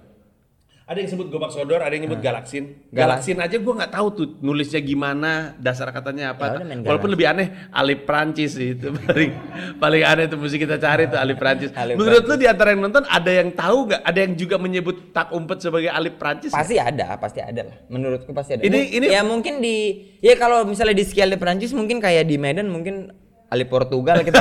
[0.88, 2.80] Ada yang sebut gobak sodor, ada yang nyebut galaksin.
[2.88, 6.64] Galaksin aja gua nggak tahu tuh nulisnya gimana, dasar katanya apa.
[6.64, 9.36] Ya Walaupun lebih aneh, alif Prancis itu paling
[9.76, 11.76] paling aneh itu mesti kita cari tuh alif Prancis.
[11.76, 14.00] Alif Menurut lu di antara yang nonton ada yang tahu nggak?
[14.00, 16.56] Ada yang juga menyebut tak umpet sebagai alif Prancis?
[16.56, 17.76] Pasti ada, pasti ada lah.
[17.92, 18.64] Menurutku pasti ada.
[18.64, 22.40] Ini- ini- ya mungkin di ya kalau misalnya di skill di Perancis mungkin kayak di
[22.40, 23.12] Medan mungkin
[23.52, 24.40] Ali Portugal kita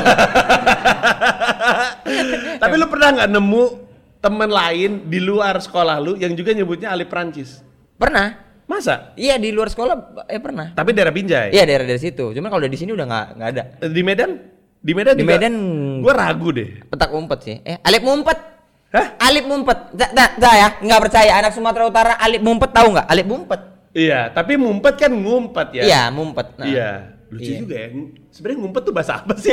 [2.64, 3.87] Tapi lu pernah nggak nemu
[4.18, 7.62] temen lain di luar sekolah lu yang juga nyebutnya alif Prancis?
[7.94, 8.46] pernah.
[8.64, 9.16] Masa?
[9.16, 10.70] Iya di luar sekolah eh pernah.
[10.70, 11.50] Tapi daerah Binjai?
[11.50, 12.30] Iya daerah dari situ.
[12.30, 13.62] Cuma kalau di sini udah nggak nggak ada.
[13.88, 14.30] Di Medan?
[14.78, 15.54] Di Medan Di juga- Medan
[15.98, 16.84] Gua ragu deh.
[16.84, 17.56] petak umpet sih.
[17.64, 18.38] Eh alip mumpet.
[18.88, 19.16] Hah?
[19.18, 19.78] Alip mumpet.
[19.92, 23.06] Dah, dah, dah ya, nggak percaya anak Sumatera Utara alip mumpet tahu nggak?
[23.08, 23.60] Alip mumpet.
[23.90, 25.82] Iya, tapi ngumpet kan ngumpet ya.
[25.82, 26.46] Iya, mumpet.
[26.54, 26.66] Nah.
[26.68, 26.90] Iya.
[27.28, 27.58] Lucu Iya.
[27.58, 27.88] juga ya.
[28.30, 29.52] Sebenarnya ngumpet tuh bahasa apa sih?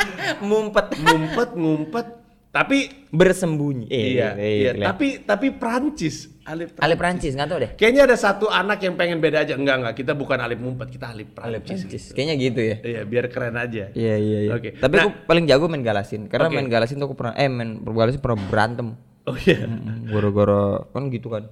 [0.40, 0.86] mumpet.
[0.96, 2.06] ngumpet, ngumpet.
[2.52, 3.88] Tapi Bersembunyi.
[3.88, 4.72] Eh, iya, iya.
[4.72, 4.84] kelihatan.
[4.84, 7.70] Tapi tapi Prancis, alif alip Prancis nggak tahu deh.
[7.76, 9.56] Kayaknya ada satu anak yang pengen beda aja.
[9.56, 9.94] Enggak, enggak.
[9.96, 11.88] Kita bukan alif ngumpet, kita alif Alip Prancis.
[11.88, 12.04] Prancis.
[12.12, 12.76] Kayaknya gitu ya.
[12.80, 13.88] Iya, biar keren aja.
[13.90, 14.50] Iya iya iya.
[14.52, 14.76] Oke.
[14.76, 16.56] Tapi Nah- aku paling jago main galasin karena Oke.
[16.56, 18.88] main galasin tuh aku pernah eh main galasin pernah berantem.
[19.22, 19.64] Oh iya.
[19.64, 21.42] Mm, Gara-gara kan gitu kan.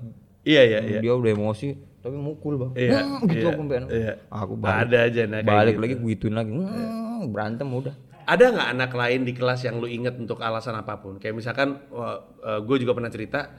[0.44, 0.98] Iya, iya, iya.
[1.00, 1.68] Dia udah emosi
[2.00, 2.72] tapi mukul bang.
[2.74, 4.12] Iya, Hmm, gitu iya, aku sampai iya.
[4.28, 4.80] Aku balik.
[4.84, 5.82] Ada aja nah balik gitu.
[5.84, 6.50] lagi gue gituin lagi.
[6.50, 7.94] Hmm, berantem udah.
[8.30, 11.18] Ada nggak anak lain di kelas yang lu inget untuk alasan apa pun?
[11.18, 11.82] Kayak misalkan,
[12.62, 13.50] gue juga pernah cerita,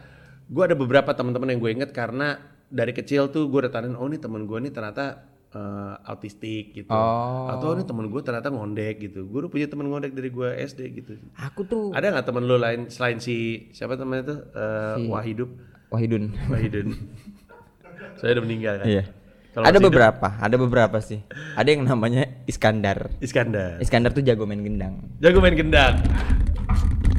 [0.47, 2.39] gue ada beberapa teman-teman yang gue inget karena
[2.71, 7.51] dari kecil tuh gue udah oh ini temen gue nih ternyata eh, autistik gitu, Oh.
[7.51, 9.27] atau ini temen gue ternyata ngondek gitu.
[9.27, 11.19] Gue udah punya temen ngondek dari gue SD gitu.
[11.35, 15.51] Aku tuh Ada nggak temen lu lain selain si siapa temennya tuh Eh, Wahidup,
[15.91, 16.31] Wahidun.
[16.47, 16.95] Wahidun?
[18.23, 18.87] Saya udah meninggal kan?
[18.87, 19.03] Iya.
[19.51, 21.19] Kalau Ada masih hidup, beberapa, ada beberapa sih.
[21.53, 23.11] Ada yang namanya Iskandar.
[23.19, 23.83] Iskandar.
[23.83, 25.03] Iskandar tuh jago main gendang.
[25.19, 25.99] Jago main gendang.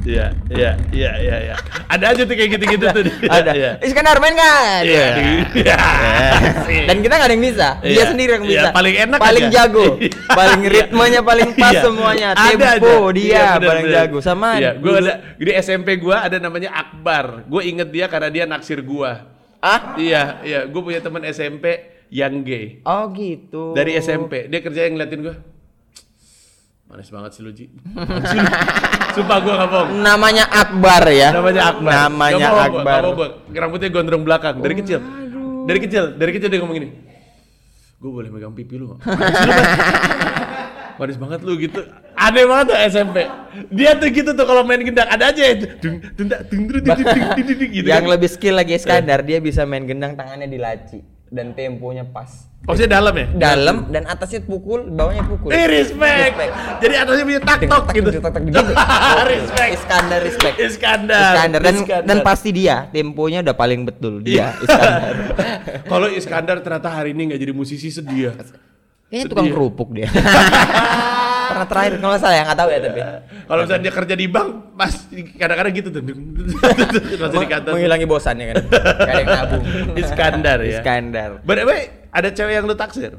[0.03, 1.55] Iya, iya, iya, iya, iya.
[1.87, 3.03] Ada aja tuh kayak gitu-gitu tuh.
[3.31, 3.53] ada.
[3.53, 3.71] Iya.
[3.79, 4.81] Iskandar main kan?
[4.83, 5.07] Iya.
[5.53, 5.77] Iya.
[6.91, 7.67] Dan kita nggak ada yang bisa.
[7.79, 8.03] Dia Iya.
[8.09, 8.67] sendiri yang Iya, bisa.
[8.73, 9.55] paling enak Paling aja.
[9.63, 9.87] jago.
[10.01, 10.11] Iya.
[10.33, 12.27] paling ritmenya paling pas semuanya.
[12.33, 13.13] Ada Tempo aja.
[13.13, 13.95] dia bener, paling bener.
[13.95, 14.17] jago.
[14.19, 17.45] Sama Iya, gua ada di SMP gua ada namanya Akbar.
[17.45, 19.29] Gue inget dia karena dia naksir gua.
[19.61, 19.95] Ah?
[19.95, 22.85] Iya, iya, gue punya teman SMP yang gay.
[22.85, 23.73] Oh gitu.
[23.73, 24.45] Dari SMP.
[24.45, 25.35] Dia kerja yang ngeliatin gue.
[26.85, 27.73] Manis banget sih lu Ji.
[29.17, 29.89] Sumpah gue gak bohong.
[29.97, 31.33] Namanya Akbar ya.
[31.33, 31.89] Namanya Akbar.
[31.89, 33.01] Namanya gak Akbar.
[33.01, 33.27] Gua, gua.
[33.49, 34.99] Rambutnya gondrong belakang dari oh, kecil.
[35.01, 35.65] Aduh.
[35.65, 36.89] Dari kecil, dari kecil dia ngomong gini.
[37.97, 38.93] Gue boleh megang pipi lu?
[41.01, 41.81] Manis banget lu gitu.
[42.13, 43.25] Aneh banget tuh SMP.
[43.73, 45.41] Dia tuh gitu tuh kalau main gendang ada aja
[45.81, 47.89] dung dung dung dung dung gitu.
[47.89, 52.29] Yang lebih skill lagi Iskandar, dia bisa main gendang tangannya dilaci dan temponya pas.
[52.63, 53.27] Maksudnya dalam ya?
[53.35, 55.51] Dalam dan atasnya pukul, bawahnya pukul.
[55.51, 56.39] Eh respect.
[56.79, 58.09] Jadi atasnya punya tak tok gitu.
[58.13, 58.61] Tak, tak, tak, gitu.
[59.35, 59.69] Respect.
[59.75, 60.55] Iskandar respect.
[60.61, 61.33] Iskandar.
[61.35, 62.07] Iskandar dan Iskandar.
[62.07, 64.55] dan pasti dia temponya udah paling betul Iya.
[64.55, 65.15] dia Iskandar.
[65.91, 68.33] Kalau Iskandar ternyata hari ini nggak jadi musisi sedih ya.
[69.11, 69.55] Kayaknya tukang Sedih.
[69.59, 70.07] kerupuk dia.
[71.53, 72.99] Pernah terakhir kalau nggak salah ya nggak tahu ya tapi.
[73.43, 74.93] Kalau misalnya dia kerja di bank, pas
[75.37, 76.01] kadang-kadang gitu tuh.
[77.21, 77.71] Masih di kantor.
[77.77, 78.55] Menghilangi bosan ya kan.
[79.05, 79.63] Yang nabung.
[79.93, 80.71] Iskandar ya.
[80.81, 81.29] Iskandar.
[81.45, 83.13] By the way, ada cewek yang lu taksir?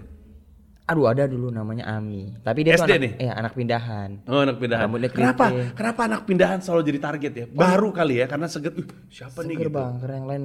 [0.85, 2.29] Aduh ada dulu namanya Ami.
[2.45, 3.13] Tapi dia tuh SD anak, nih?
[3.17, 4.11] eh anak pindahan.
[4.29, 4.85] Oh anak pindahan.
[4.85, 5.45] Rambutnya Kenapa?
[5.73, 7.45] Kenapa anak pindahan selalu jadi target ya?
[7.49, 8.77] Baru kali ya, karena seget.
[8.77, 9.77] "Uh, siapa nih Seger gitu?
[9.81, 10.45] bang, karena yang lain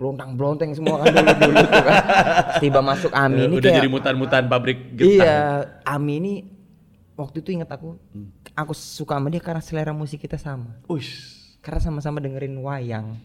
[0.00, 1.96] belontang belonteng semua kan dulu dulu tuh kan.
[2.56, 5.12] Tiba masuk Ami ini Udah kayak jadi mutan-mutan pabrik getah.
[5.12, 5.40] Iya,
[5.84, 6.32] Ami ini
[7.20, 8.32] waktu itu inget aku, Hmm.
[8.52, 10.80] aku suka sama dia karena selera musik kita sama.
[10.86, 11.36] Uish.
[11.60, 13.20] Karena sama-sama dengerin wayang.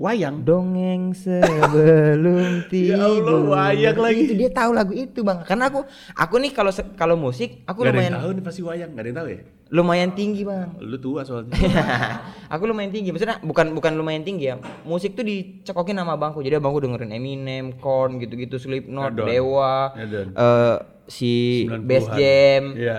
[0.00, 0.40] Wayang.
[0.40, 2.96] Dongeng sebelum tidur.
[2.96, 4.20] Ya Allah, wayang lagi.
[4.24, 5.44] Itu dia tahu lagu itu bang.
[5.44, 5.84] Karena aku,
[6.16, 9.18] aku nih kalau kalau musik, aku Gak lumayan tahu nih pasti wayang, gak ada yang
[9.20, 9.40] tahu ya?
[9.70, 10.74] lumayan tinggi bang.
[10.82, 11.54] Lu tua soalnya.
[12.54, 14.58] aku lumayan tinggi, maksudnya bukan bukan lumayan tinggi ya.
[14.82, 16.42] Musik tuh dicekokin sama bangku.
[16.42, 19.14] Jadi abangku dengerin Eminem, Korn gitu-gitu, Slipknot.
[19.14, 20.74] Dewa, eh
[21.06, 21.86] si 90-an.
[21.86, 22.98] Bass Jam, Iya.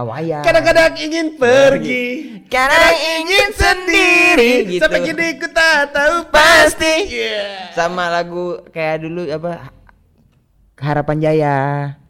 [0.00, 0.40] Wayang.
[0.40, 2.06] Kadang-kadang ingin pergi.
[2.48, 4.82] Kadang ingin sendiri gitu.
[4.88, 7.12] Sampai kini ku tak tahu Pasti.
[7.76, 9.68] Sama lagu kayak dulu apa
[10.80, 11.56] Harapan Jaya.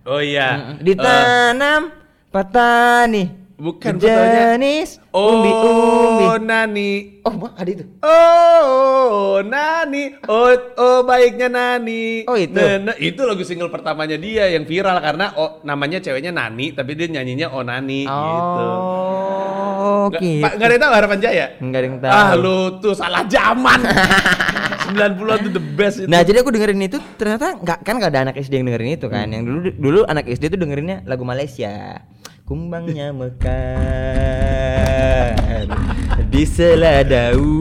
[0.07, 0.79] Oh iya.
[0.79, 1.91] Ditanam
[2.31, 3.42] petani.
[3.59, 3.99] Bukan.
[4.01, 6.25] Jenis Oh, umbi-umbi.
[6.41, 6.93] Nani.
[7.21, 7.85] Oh, Bang, ada itu.
[8.01, 10.17] Oh, Nani.
[10.25, 10.51] Oh,
[10.81, 12.25] oh baiknya Nani.
[12.25, 12.57] Oh, itu?
[12.57, 16.97] Nah, nah, itu lagu single pertamanya dia yang viral karena oh namanya ceweknya Nani tapi
[16.97, 18.65] dia nyanyinya Oh Nani gitu.
[19.83, 20.43] Oh, Nggak, gitu.
[20.43, 21.47] Pak, nggak ada yang tahu Harapan Jaya?
[21.61, 22.13] Enggak ada yang tahu.
[22.13, 23.81] Ah, lu tuh salah zaman.
[24.93, 26.09] 90-an tuh the best itu.
[26.11, 29.09] Nah jadi aku dengerin itu ternyata nggak kan nggak ada anak SD yang dengerin itu
[29.09, 29.27] kan.
[29.31, 32.03] Yang dulu dulu anak SD tuh dengerinnya lagu Malaysia.
[32.43, 33.63] Kumbangnya mekar
[36.33, 37.61] di sela daun.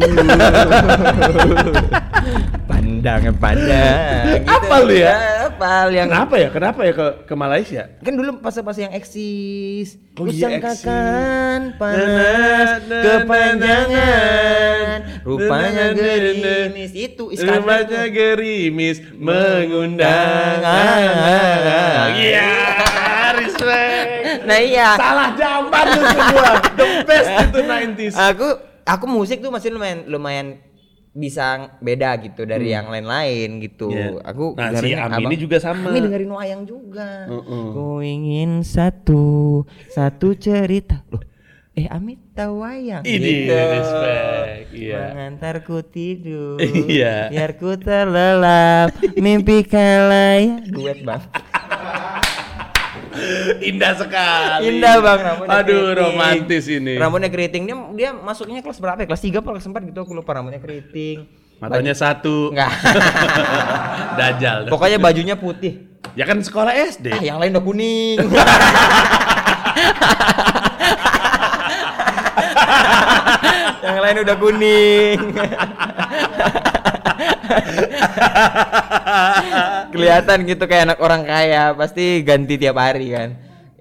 [2.65, 4.41] pandang pandang.
[4.47, 5.13] Apa lu ya?
[5.51, 6.49] Apa yang Kenapa ya?
[6.49, 7.83] Kenapa ya ke ke Malaysia?
[8.01, 15.95] kan dulu pas-pas yang eksis Oh iya, Kusangkakan panas Na, na, na, kepanjangan na, rupanya
[15.95, 20.59] gerimis itu Iskandar Rupanya gerimis mengundang.
[20.61, 22.11] Ah.
[22.11, 22.49] Iya,
[23.39, 23.90] respect.
[24.41, 26.51] Nah iya Salah zaman lu semua.
[26.73, 28.13] The best itu 90s.
[28.13, 28.47] aku
[28.83, 30.47] aku musik tuh masih lumayan lumayan
[31.11, 31.43] bisa
[31.77, 33.91] beda gitu dari yang lain-lain gitu.
[33.91, 34.23] Iya.
[34.23, 35.91] Aku Nah, si Ami ini juga sama.
[35.91, 37.27] Ami dengerin wayang juga.
[37.27, 37.65] Mm-mm.
[37.69, 41.03] Ku ingin satu satu cerita.
[41.07, 41.19] Loh,
[41.73, 43.03] eh Ami tahu wayang.
[43.03, 43.51] Ini Gitu.
[43.51, 44.71] respect.
[44.71, 45.01] Iya.
[45.11, 46.63] Mengantarku tidur.
[46.63, 47.27] Iya.
[47.27, 50.63] Biar ku terlelap mimpi kalaya.
[50.63, 51.21] Duet bang.
[53.69, 54.63] Indah sekali.
[54.71, 55.97] Indah bang Aduh, keriting.
[55.97, 56.95] romantis ini.
[56.97, 59.07] Rambutnya keriting dia dia masuknya kelas berapa ya?
[59.07, 61.27] Kelas 3 apa kelas 4 gitu aku lupa rambutnya keriting.
[61.61, 62.49] Matanya satu.
[62.49, 62.73] Enggak.
[64.19, 64.65] Dajal.
[64.71, 65.85] Pokoknya bajunya putih.
[66.17, 67.13] Ya kan sekolah SD.
[67.13, 68.17] Ah, yang lain udah kuning.
[73.85, 75.19] yang lain udah kuning.
[79.91, 83.29] Kelihatan gitu kayak anak orang kaya, pasti ganti tiap hari kan.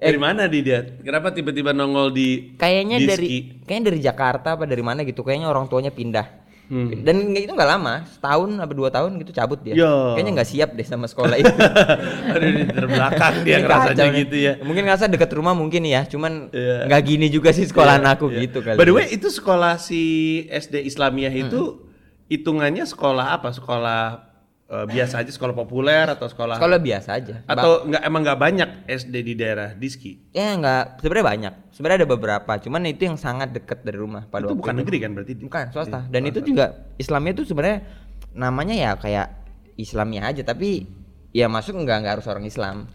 [0.01, 0.81] Dari mana di dia?
[1.05, 3.09] Kenapa tiba-tiba nongol di Kayaknya Diski?
[3.11, 3.27] dari
[3.69, 5.21] kayaknya dari Jakarta apa dari mana gitu.
[5.21, 6.41] Kayaknya orang tuanya pindah.
[6.71, 7.03] Hmm.
[7.03, 9.75] Dan itu nggak lama, setahun apa dua tahun gitu cabut dia.
[9.75, 10.15] Yo.
[10.15, 11.51] Kayaknya nggak siap deh sama sekolah itu.
[12.33, 14.53] Aduh, di terbelakang dia ngerasanya gitu ya.
[14.63, 16.87] Mungkin ngerasa deket rumah mungkin ya, cuman Iya.
[16.87, 18.39] nggak gini juga sih sekolahan Iya, aku iya.
[18.47, 18.79] gitu kali.
[18.79, 20.01] By the way, itu sekolah si
[20.47, 21.83] SD Islamiyah itu
[22.31, 23.51] hitungannya sekolah apa?
[23.51, 24.30] Sekolah
[24.71, 27.35] eh, biasa aja, sekolah populer atau sekolah, sekolah biasa aja.
[27.43, 30.31] Atau nggak emang nggak banyak SD di daerah Diski?
[30.31, 31.53] ya nggak sebenarnya banyak.
[31.71, 34.79] Sebenarnya ada beberapa, cuman itu yang sangat deket dari rumah pada itu bukan itu.
[34.81, 35.33] negeri kan berarti?
[35.35, 35.99] Bukan swasta.
[36.01, 36.65] Iya, Dan itu juga
[36.95, 37.79] Islamnya itu sebenarnya
[38.31, 39.27] namanya ya kayak
[39.75, 40.87] Islamnya aja, tapi
[41.31, 42.87] ya masuk nggak nggak harus orang Islam.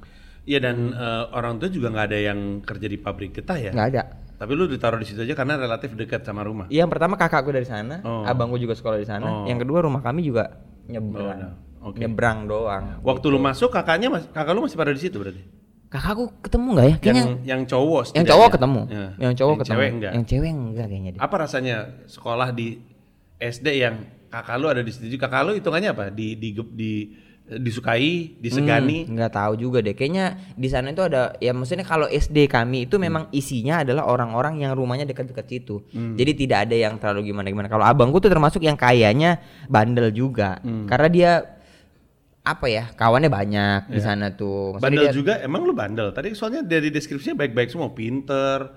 [0.42, 3.72] Iya dan eh, orang tua juga nggak ada yang kerja di pabrik getah ya?
[3.74, 4.02] Nggak ada.
[4.36, 6.68] Tapi lu ditaruh di situ aja karena relatif dekat sama rumah.
[6.68, 8.22] Yang pertama kakakku dari sana, Oh.
[8.22, 9.10] abangku juga sekolah di Oh.
[9.10, 9.28] sana.
[9.44, 11.26] Yang kedua rumah kami juga nyebrang.
[11.26, 11.50] Oh, no.
[11.86, 12.02] Oke.
[12.02, 12.98] Nyebrang doang.
[13.06, 15.38] Waktu lu masuk kakaknya mas, kakak lu masih pada di situ berarti?
[15.86, 16.96] Kakakku ketemu nggak ya?
[16.98, 18.80] Kayaknya yang yang cowok yang cowok ketemu.
[18.90, 19.06] Ya.
[19.22, 19.70] Yang cowok Yang ketemu.
[19.78, 20.12] cewek enggak.
[20.12, 21.20] Yang cewek enggak kayaknya deh.
[21.22, 21.76] Apa rasanya
[22.10, 22.68] sekolah di
[23.38, 23.94] SD yang
[24.26, 25.14] kakak lu ada di situ?
[25.14, 26.04] Kakak lu hitungannya apa?
[26.10, 26.92] Di di di,
[27.46, 29.06] disukai, disegani?
[29.06, 29.94] Hmm, nggak tahu juga deh.
[29.94, 34.66] Kayaknya di sana itu ada ya maksudnya kalau SD kami itu memang isinya adalah orang-orang
[34.66, 35.86] yang rumahnya dekat-dekat situ.
[35.94, 37.70] Jadi tidak ada yang terlalu gimana-gimana.
[37.70, 39.38] Kalau abangku tuh termasuk yang kayaknya
[39.70, 40.58] bandel juga.
[40.90, 41.30] Karena dia
[42.46, 42.84] apa ya?
[42.94, 44.78] Kawannya banyak di sana tuh.
[44.78, 45.34] Maksudnya Bandel dia- juga?
[45.42, 46.14] Emang lu bandel?
[46.14, 48.70] Tadi soalnya dari deskripsinya baik-baik semua, pinter,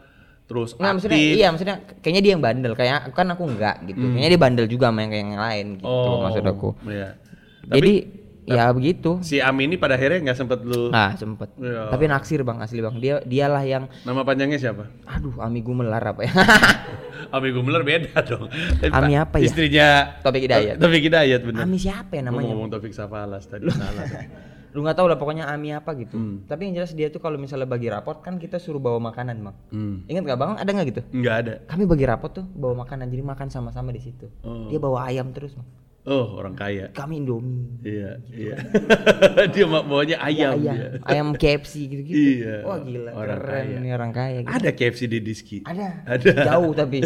[0.44, 4.02] terus Nggak, maksudnya iya maksudnya kayaknya dia yang bandel kayak kan aku enggak gitu.
[4.02, 6.70] Kayaknya dia bandel juga sama yang kayak yang lain gitu Oh, maksud aku.
[6.90, 7.10] Iya.
[7.70, 7.94] Jadi
[8.50, 9.22] ya begitu.
[9.22, 10.90] Si Ami ini pada akhirnya nggak sempet lu.
[10.90, 11.54] Nah, sempet.
[11.62, 11.94] Iya.
[11.94, 12.98] Tapi naksir Bang asli Bang.
[12.98, 14.90] Dia dialah yang Nama panjangnya siapa?
[15.06, 16.34] aduh Ami Gumelar apa ya?
[17.36, 18.50] Ami Gumelar beda dong.
[18.90, 19.46] Ami apa ya?
[19.48, 19.88] Istrinya
[20.26, 20.82] Taufik Hidayat.
[20.82, 21.62] Taufik Hidayat bener.
[21.64, 22.50] Ami siapa ya namanya?
[22.52, 24.06] ngomong Taufik Safalas tadi salah.
[24.70, 26.14] Lu nggak tahu lah pokoknya Ami apa gitu.
[26.14, 26.46] Hmm.
[26.46, 29.58] Tapi yang jelas dia tuh kalau misalnya bagi raport kan kita suruh bawa makanan, Bang.
[29.74, 30.06] Hmm.
[30.06, 30.52] Ingat nggak Bang?
[30.62, 31.02] Ada nggak gitu?
[31.10, 31.54] Nggak ada.
[31.66, 34.30] Kami bagi raport tuh bawa makanan jadi makan sama-sama di situ.
[34.46, 34.70] Oh.
[34.70, 35.66] Dia bawa ayam terus, Bang.
[36.08, 36.90] Oh, orang kaya.
[36.96, 37.70] Kami Indomie.
[37.84, 38.56] Iya, iya.
[39.54, 40.88] dia mau bawanya ayam, ayam, dia.
[41.06, 42.18] ayam KFC gitu-gitu.
[42.40, 43.78] Iya, Wah gila, orang keren kaya.
[43.84, 44.56] nih orang kaya gitu.
[44.56, 45.58] Ada KFC di Diski.
[45.68, 45.88] Ada.
[46.08, 46.32] Ada.
[46.50, 46.98] Jauh tapi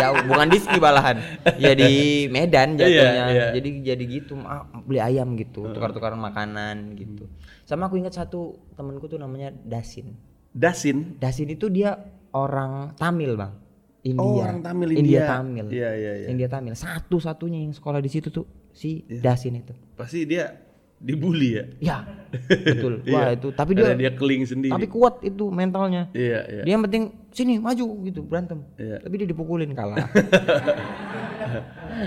[0.00, 1.16] jauh, bukan di ski balahan.
[1.60, 3.24] Ya di Medan Iya, jatuhnya.
[3.30, 3.46] iya.
[3.52, 7.28] Jadi jadi gitu, ah, beli ayam gitu, tukar-tukaran makanan gitu.
[7.62, 10.16] Sama aku ingat satu temenku tuh namanya Dasin.
[10.50, 11.20] Dasin.
[11.20, 12.00] Dasin itu dia
[12.32, 13.67] orang Tamil, Bang.
[14.12, 14.24] India.
[14.24, 15.24] Oh, orang Tamil India India.
[15.26, 15.66] Tamil.
[15.72, 16.26] Iya, iya, iya.
[16.28, 16.74] India Tamil.
[16.76, 19.74] Satu-satunya yang sekolah di situ tuh si Dasin itu.
[19.96, 20.67] Pasti dia
[20.98, 21.64] Dibully ya.
[21.78, 21.96] Ya,
[22.66, 23.00] betul.
[23.08, 23.38] Wah Iya.
[23.38, 23.48] itu.
[23.50, 24.70] Tapi Karena dia, dia keling sendiri.
[24.70, 26.10] tapi kuat itu mentalnya.
[26.10, 26.62] Iya, iya.
[26.62, 28.66] Dia yang penting sini maju gitu berantem.
[28.74, 28.98] Iya.
[29.00, 30.02] Tapi dia dipukulin kalah.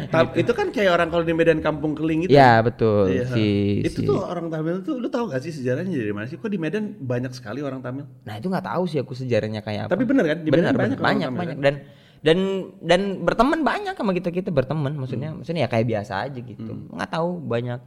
[0.07, 2.31] Ta- itu kan kayak orang kalau di Medan Kampung Keling itu.
[2.31, 3.09] ya betul.
[3.09, 3.25] Iya.
[3.27, 3.45] Si,
[3.81, 6.35] itu si- tuh orang Tamil tuh lu tahu gak sih sejarahnya dari mana sih?
[6.35, 8.05] Kok di Medan banyak sekali orang Tamil?
[8.21, 9.91] Nah itu nggak tahu sih aku sejarahnya kayak apa.
[9.91, 10.37] Tapi bener kan?
[10.37, 11.55] Di benar Medan banyak banyak, Tamil banyak.
[11.55, 11.63] kan?
[11.63, 11.75] dan
[12.21, 12.37] dan
[12.79, 15.01] dan berteman banyak sama kita kita berteman Hmm.
[15.01, 17.81] maksudnya maksudnya ya kayak biasa aja gitu nggak tahu banyak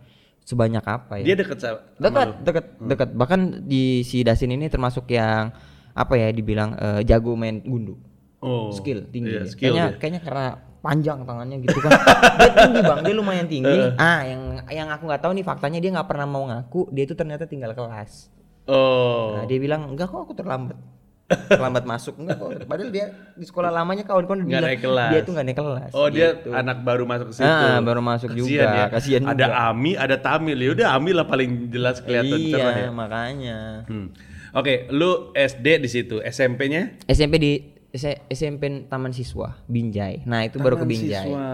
[0.44, 2.34] sebanyak apa ya Dia deket sama sama dekat lu?
[2.44, 5.50] dekat dekat bahkan di si Dasin ini termasuk yang
[5.90, 7.96] apa ya dibilang eh, jago main gundu
[8.38, 8.68] Oh.
[8.70, 9.48] skill tinggi dia.
[9.48, 9.96] skill kayaknya dia.
[9.96, 10.46] kayaknya karena
[10.78, 11.90] panjang tangannya gitu kan
[12.36, 15.90] dia tinggi bang dia lumayan tinggi ah yang yang aku nggak tahu nih faktanya dia
[15.90, 18.28] nggak pernah mau ngaku dia itu ternyata tinggal kelas
[18.64, 19.36] Oh.
[19.36, 20.72] Nah, dia bilang enggak kok aku terlambat.
[21.24, 22.48] Terlambat masuk enggak kok.
[22.68, 25.10] Padahal dia di sekolah lamanya kawan-kawan bilang naik kelas.
[25.10, 25.90] dia tuh nggak naik kelas.
[25.96, 26.52] Oh dia gitu.
[26.52, 27.48] anak baru masuk ke situ.
[27.48, 28.86] Ah, baru masuk Kasian juga, ya.
[28.92, 29.54] kasian Ada juga.
[29.72, 30.58] Ami, ada Tamil.
[30.60, 32.88] Ya udah Ami lah paling jelas kelihatan Iya, cerah ya.
[32.92, 33.58] makanya.
[33.88, 34.12] Hmm.
[34.54, 36.94] Oke, lu SD di situ, SMP-nya?
[37.10, 37.52] SMP di
[38.26, 40.26] SMP Taman Siswa Binjai.
[40.26, 41.24] Nah, itu baru ke Taman Binjai.
[41.24, 41.46] Siswa.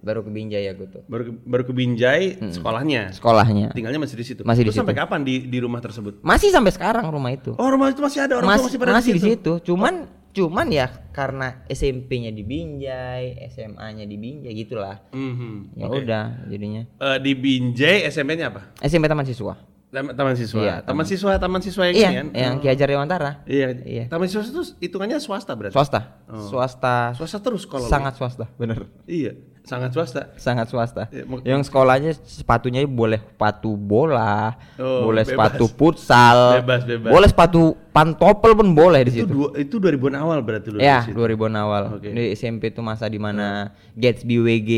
[0.00, 1.02] Baru ke Binjai aku tuh.
[1.06, 3.14] Baru ke, baru ke Binjai sekolahnya.
[3.14, 3.70] Sekolahnya.
[3.70, 4.42] Tinggalnya masih di situ.
[4.42, 5.02] Masih di Lu sampai situ.
[5.02, 6.18] kapan di di rumah tersebut?
[6.20, 7.54] Masih sampai sekarang rumah itu.
[7.54, 9.52] Oh, rumah itu masih ada orang tua Mas- masih pada masih di di situ.
[9.56, 9.72] situ.
[9.72, 9.94] Cuman
[10.36, 15.00] cuman ya karena SMP-nya di Binjai, SMA-nya di Binjai gitulah.
[15.08, 15.72] Mhm.
[15.72, 16.82] Ya udah jadinya.
[16.98, 18.74] Eh, di Binjai SMP-nya apa?
[18.78, 19.54] SMP Taman Siswa.
[19.86, 20.60] Taman, taman siswa.
[20.60, 22.26] Iya, taman siswa, taman siswa yang Iya, ini kan?
[22.34, 23.30] yang Ki Hajar Dewantara.
[23.44, 23.66] Iya.
[23.80, 24.04] Iya.
[24.06, 25.72] Taman siswa itu hitungannya swasta berarti.
[25.72, 26.00] Swasta.
[26.26, 26.94] Swasta.
[27.14, 28.90] Swasta terus kalau sangat swasta, bener.
[29.06, 30.34] Iya, sangat swasta.
[30.36, 31.06] Sangat swasta.
[31.22, 35.32] Mak- yang sekolahnya sepatunya boleh sepatu bola, Oh, boleh bebas.
[35.54, 37.10] sepatu futsal, Bebas, bebas.
[37.14, 39.32] boleh sepatu pantopel pun boleh di Itu situ.
[39.32, 41.16] dua, itu 2000-an awal berarti lu Ya, di situ.
[41.16, 41.82] 2000-an awal.
[41.94, 42.10] Oke.
[42.10, 44.70] Di SMP itu masa di mana Gatsby WG,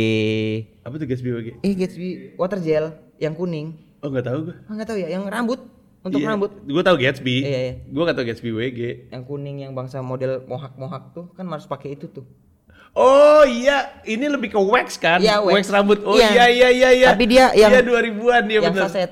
[0.81, 1.59] Apa tuh guys BWG?
[1.59, 2.87] eh Gatsby water gel
[3.17, 3.88] yang kuning.
[3.99, 4.55] Oh, enggak tahu gua.
[4.63, 5.61] Ah, nggak tahu ya, yang rambut
[6.01, 6.51] untuk Iya, rambut.
[6.63, 7.37] Gua tahu Gatsby.
[7.41, 7.75] Iya, iya.
[7.85, 8.81] Gua enggak tahu Gatsby WG.
[9.09, 12.23] Yang kuning yang bangsa model mohak-mohak tuh kan harus pakai itu tuh.
[12.93, 15.19] Oh iya, ini lebih ke wax kan?
[15.19, 15.69] Iya, wax.
[15.69, 16.03] rambut.
[16.03, 16.31] Oh Iya.
[16.33, 17.09] iya iya iya iya.
[17.09, 18.87] Tapi dia yang- Iya 2000-an dia yang bener.
[18.87, 19.11] saset.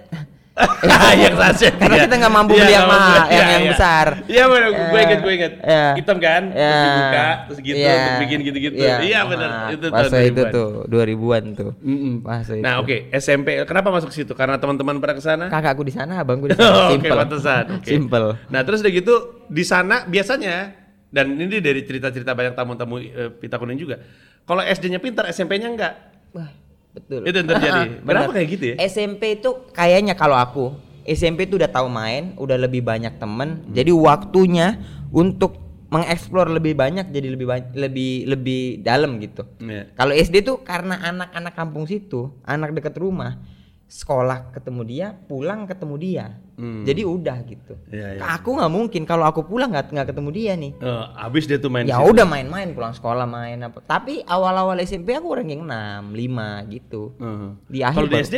[1.22, 1.74] yang saset.
[1.76, 2.04] Karena iya.
[2.04, 4.06] kita nggak mampu Iya, beli yang mahal, yang- Iya, yang besar.
[4.24, 5.52] Iya benar, gue inget gue inget.
[5.94, 6.42] Hitam kan?
[6.48, 8.74] Terus dibuka, terus gitu untuk bikin gitu-gitu.
[8.80, 10.52] Iya benar, Nah, itu tahun itu 2000-an.
[10.52, 11.70] tuh 2000-an tuh.
[11.78, 12.14] Mm-mm.
[12.20, 12.62] Pas itu.
[12.64, 13.48] Nah oke, SMP.
[13.62, 14.32] Kenapa masuk situ?
[14.32, 15.46] Karena teman-teman pada ke sana?
[15.46, 16.88] Kakakku di sana, abangku di sana.
[16.88, 17.16] Oke, Simple.
[17.18, 17.64] pantesan.
[17.76, 17.86] Oke.
[17.86, 18.28] Simple.
[18.48, 19.14] Nah, terus udah gitu
[19.46, 20.72] di sana biasanya
[21.06, 24.00] dan ini dari cerita-cerita banyak tamu-tamu eh, Pita Kuning juga.
[24.42, 25.94] Kalau SD-nya pintar, SMP-nya enggak.
[26.30, 26.48] Wah,
[26.96, 27.20] betul.
[27.28, 27.80] Itu yang terjadi.
[28.00, 28.08] Benar.
[28.08, 28.74] Kenapa kayak gitu ya?
[28.88, 30.72] SMP itu kayaknya kalau aku
[31.06, 33.62] SMP itu udah tahu main, udah lebih banyak temen.
[33.62, 33.72] Hmm.
[33.76, 34.82] Jadi waktunya
[35.14, 39.46] untuk mengeksplor lebih banyak jadi lebih banyak lebih lebih dalam gitu.
[39.62, 39.94] Iya.
[39.94, 43.38] Kalau SD tuh karena anak-anak kampung situ, anak dekat rumah,
[43.86, 46.26] sekolah ketemu dia, pulang ketemu dia.
[46.58, 46.82] Hmm.
[46.82, 47.74] Jadi udah gitu.
[47.86, 48.20] Iya, iya.
[48.34, 50.72] Aku nggak mungkin kalau aku pulang nggak nggak ketemu dia nih.
[50.82, 53.78] Eh, abis dia tuh main ya udah main-main pulang sekolah main apa.
[53.86, 55.70] Tapi awal-awal SMP aku ranking 6,
[56.10, 57.14] 5 gitu.
[57.22, 57.50] Heeh.
[57.70, 58.36] Di akhir Kalau di SD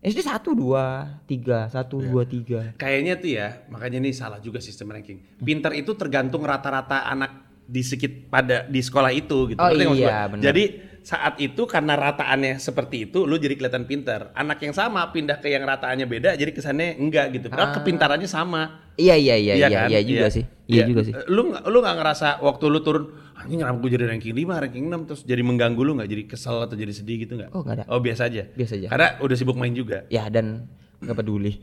[0.00, 2.80] SD 1 2 3 1 2 3.
[2.80, 5.20] kayaknya tuh ya, makanya ini salah juga sistem ranking.
[5.44, 9.60] Pintar itu tergantung rata-rata anak di sekit pada di sekolah itu gitu.
[9.60, 10.40] Oh iya, benar.
[10.40, 14.30] Jadi saat itu karena rataannya seperti itu, lu jadi kelihatan pintar.
[14.32, 17.50] Anak yang sama pindah ke yang rataannya beda, jadi kesannya enggak gitu.
[17.50, 17.74] Padahal Ah.
[17.74, 18.86] kepintarannya sama.
[18.94, 19.88] Iya iya iya iya kan?
[19.90, 20.44] iya juga sih.
[20.64, 21.10] Iya juga sih.
[21.26, 23.04] Lu nggak- lu nggak ngerasa waktu lu turun
[23.34, 26.56] anjing kenapa gue jadi ranking 5, ranking 6 terus jadi mengganggu lu nggak jadi kesel
[26.62, 27.50] atau jadi sedih gitu nggak?
[27.50, 27.84] Oh, nggak ada.
[27.88, 28.46] Oh, biasa aja.
[28.46, 28.86] Biasa aja.
[28.86, 30.06] Karena udah sibuk main juga.
[30.06, 31.58] Ya dan nggak peduli.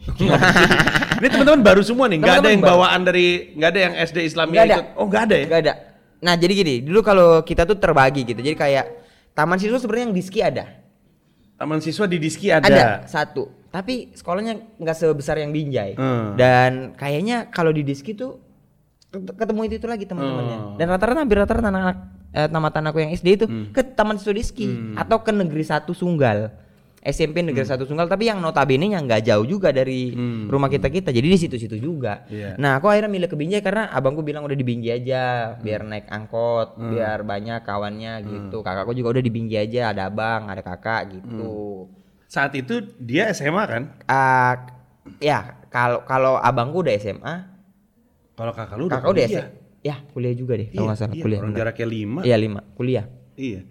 [1.18, 2.72] Ini teman-teman baru semua nih, nggak ada yang baru.
[2.76, 4.76] bawaan dari nggak ada yang SD Islamia Nggak ada.
[4.76, 4.88] ikut.
[4.94, 5.46] Oh, nggak ada ya?
[5.48, 5.74] Gak ada.
[6.18, 8.38] Nah, jadi gini, dulu kalau kita tuh terbagi gitu.
[8.38, 8.86] Jadi kayak
[9.38, 10.66] taman siswa sebenarnya yang diski ada.
[11.56, 12.66] Taman siswa di Diski ada.
[12.66, 13.50] Ada satu.
[13.68, 15.94] Tapi sekolahnya nggak sebesar yang Binjai.
[15.94, 16.34] Hmm.
[16.34, 18.38] Dan kayaknya kalau di diski tuh
[19.08, 20.58] ket- ketemu itu itu lagi teman-temannya.
[20.60, 20.74] Oh.
[20.78, 21.98] Dan rata-rata hampir rata-rata anak-anak
[22.30, 23.70] eh, tamat anakku yang SD itu Hmm.
[23.72, 26.54] ke taman siswa diski atau ke negeri satu Sunggal.
[27.08, 27.72] SMP negeri Hmm.
[27.72, 30.12] satu Sunggal tapi yang notabene nya nggak jauh juga dari
[30.44, 32.28] rumah kita kita jadi di situ-situ juga.
[32.28, 32.54] Iya.
[32.56, 35.24] Nah aku akhirnya milih ke Binjai karena abangku bilang udah di Binjai aja
[35.56, 36.92] biar naik angkot Hmm.
[36.92, 38.60] biar banyak kawannya gitu.
[38.60, 41.88] Kakakku juga udah di Binjai aja ada abang ada kakak gitu.
[42.26, 43.84] Saat itu dia SMA kan?
[44.04, 44.68] Ah,
[45.18, 47.36] ya kalau kalau abangku udah SMA,
[48.36, 49.42] Kalau kakak lu udah kakak udah kuliah.
[49.48, 49.66] SMA.
[49.80, 51.40] Ya, kuliah juga deh Iya, kalau nggak salah iya, kuliah.
[51.40, 52.20] orang jaraknya 5.
[52.22, 53.06] Iya, lima, kuliah.
[53.34, 53.62] Iya.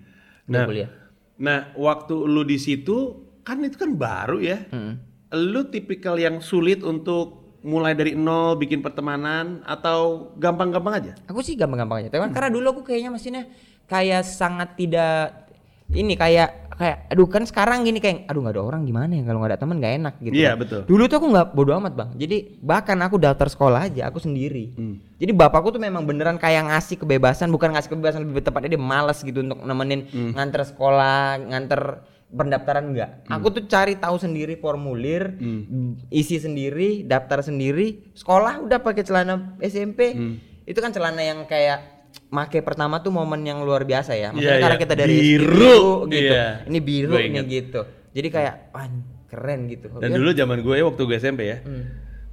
[0.47, 0.89] Nah, kuliah.
[1.37, 4.67] nah waktu lu di situ kan itu kan baru ya.
[4.69, 4.99] Mm.
[5.47, 11.13] Lu tipikal yang sulit untuk mulai dari nol bikin pertemanan atau gampang-gampang aja?
[11.27, 12.09] Aku sih gampang-gampang aja.
[12.11, 13.45] Tapi kan karena dulu aku kayaknya mesinnya
[13.87, 15.47] kayak sangat tidak
[15.89, 19.39] ini kayak kayak aduh kan sekarang gini kayak aduh nggak ada orang gimana ya kalau
[19.39, 20.59] nggak ada teman nggak enak gitu Iya, kan.
[20.59, 20.81] betul.
[20.85, 24.75] dulu tuh aku nggak bodo amat bang jadi bahkan aku daftar sekolah aja aku sendiri
[24.75, 24.99] Hmm.
[25.17, 29.23] jadi bapakku tuh memang beneran kayak ngasih kebebasan bukan ngasih kebebasan lebih tepatnya dia malas
[29.23, 30.35] gitu untuk nemenin Hmm.
[30.35, 31.81] nganter sekolah nganter
[32.29, 33.39] pendaftaran enggak Hmm.
[33.39, 35.39] aku tuh cari tahu sendiri formulir
[36.09, 40.35] isi sendiri daftar sendiri sekolah udah pakai celana SMP Hmm.
[40.63, 41.95] itu kan celana yang kayak
[42.27, 44.33] make pertama tuh momen yang luar biasa ya.
[44.33, 44.83] Maksudnya Iya, karena iya.
[44.83, 46.27] kita dari Biru, gitu.
[46.27, 46.47] iya.
[46.65, 47.81] Ini biru nih gitu.
[48.11, 48.87] Jadi kayak wah
[49.29, 49.87] keren gitu.
[49.95, 51.85] Dan Ya, dulu zaman gue waktu gue SMP ya, Hmm.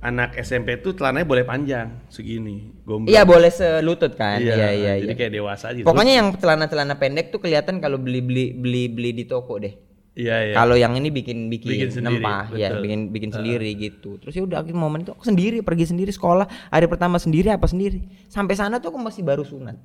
[0.04, 3.08] Anak SMP tuh celananya boleh panjang segini, gombal.
[3.08, 4.38] Iya boleh selutut kan.
[4.43, 5.18] Iya, Iya iya Jadi iya.
[5.18, 5.80] kayak dewasa aja.
[5.88, 9.74] Pokoknya yang celana-celana pendek tuh kelihatan kalau beli beli beli beli di toko deh.
[10.14, 10.54] Iya iya.
[10.54, 12.82] Kalau yang ini bikin bikin, Bikin sendiri, nempah, ya betul.
[12.86, 14.22] bikin bikin sendiri gitu.
[14.22, 17.66] Terus ya udah akhirnya momen itu aku sendiri pergi sendiri sekolah hari pertama sendiri apa
[17.66, 18.04] sendiri.
[18.30, 19.80] Sampai sana tuh aku masih baru sunat.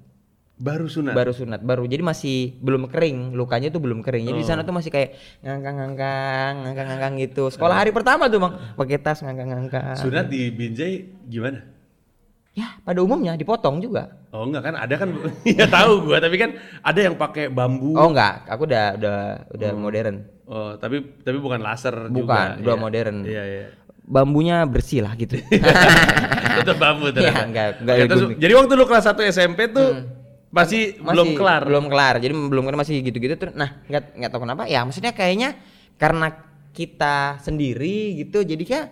[0.59, 1.12] Baru sunat.
[1.12, 4.48] baru sunat baru jadi masih belum kering lukanya tuh belum kering jadi di Oh.
[4.48, 9.94] sana tuh masih kayak ngangkang-ngangkang ngangkang-ngangkang gitu sekolah hari pertama tuh bang pakai tas ngangkang-ngangkang
[9.96, 10.94] Sunat di Binjai
[11.24, 11.62] gimana?
[12.50, 15.09] ya pada umumnya dipotong juga Oh enggak kan ada kan
[15.48, 16.50] ya tahu gua tapi kan
[16.80, 17.94] ada yang pakai bambu.
[17.94, 19.16] oh enggak aku udah udah
[19.52, 22.59] udah modern Oh, tapi tapi bukan laser bukan juga.
[22.59, 22.80] udah Iya.
[22.80, 23.64] modern Iya iya.
[24.02, 25.38] bambunya bersih lah gitu
[26.59, 27.30] Tetap bambu ternyata.
[27.30, 27.96] Iya, enggak- enggak
[28.34, 30.18] jadi waktu lu kelas 1 SMP tuh
[30.49, 31.62] masih, belum kelar.
[31.68, 32.14] belum kelar.
[32.20, 33.34] Jadi belum kelar masih gitu-gitu.
[33.36, 34.62] Terus nah nggak nggak tahu kenapa.
[34.64, 35.57] Ya maksudnya kayaknya
[36.01, 36.32] karena
[36.72, 38.88] kita sendiri gitu jadi kayak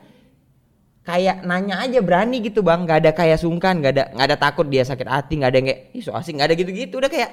[1.06, 2.84] kayak nanya aja berani gitu bang.
[2.84, 5.66] Nggak ada kayak sungkan nggak ada nggak ada takut dia sakit hati nggak ada yang
[5.72, 6.36] kayak ih so asik.
[6.36, 6.94] Nggak ada gitu-gitu.
[7.00, 7.30] Udah kayak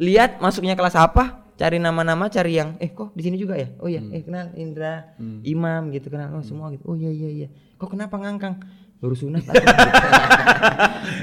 [0.00, 3.70] lihat masuknya kelas apa cari nama-nama cari yang eh kok di sini juga ya?
[3.78, 4.02] Oh iya.
[4.10, 5.14] Eh kenal Indra
[5.46, 6.82] Imam gitu kenal oh semua gitu.
[6.88, 7.48] Oh iya iya iya.
[7.78, 8.58] Kok kenapa ngangkang
[9.02, 9.42] baru sunat.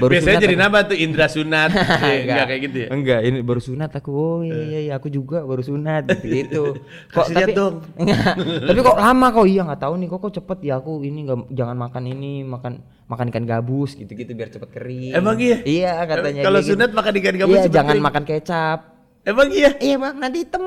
[0.00, 0.64] Baru Biasanya sunat jadi aku.
[0.64, 1.70] nama tuh Indra Sunat.
[2.00, 2.88] Eh, enggak kayak gitu ya.
[2.90, 4.10] Enggak, ini baru sunat aku.
[4.10, 6.24] Oh iya iya, iya aku juga baru sunat gitu.
[6.36, 6.62] gitu.
[7.08, 7.74] Kasih lihat dong.
[7.96, 8.36] Enggak.
[8.64, 11.38] tapi kok lama kok iya nggak tahu nih kok kok cepet ya aku ini nggak
[11.50, 12.72] jangan makan ini makan
[13.06, 15.12] makan ikan gabus gitu-gitu biar cepet kering.
[15.12, 15.56] Emang iya?
[15.64, 16.40] Iya katanya.
[16.44, 16.68] Kalau gitu.
[16.72, 18.04] sunat makan ikan gabus Iya jangan kering.
[18.04, 18.78] makan kecap.
[19.22, 19.70] Emang iya?
[19.76, 20.64] Iya bang nanti hitam.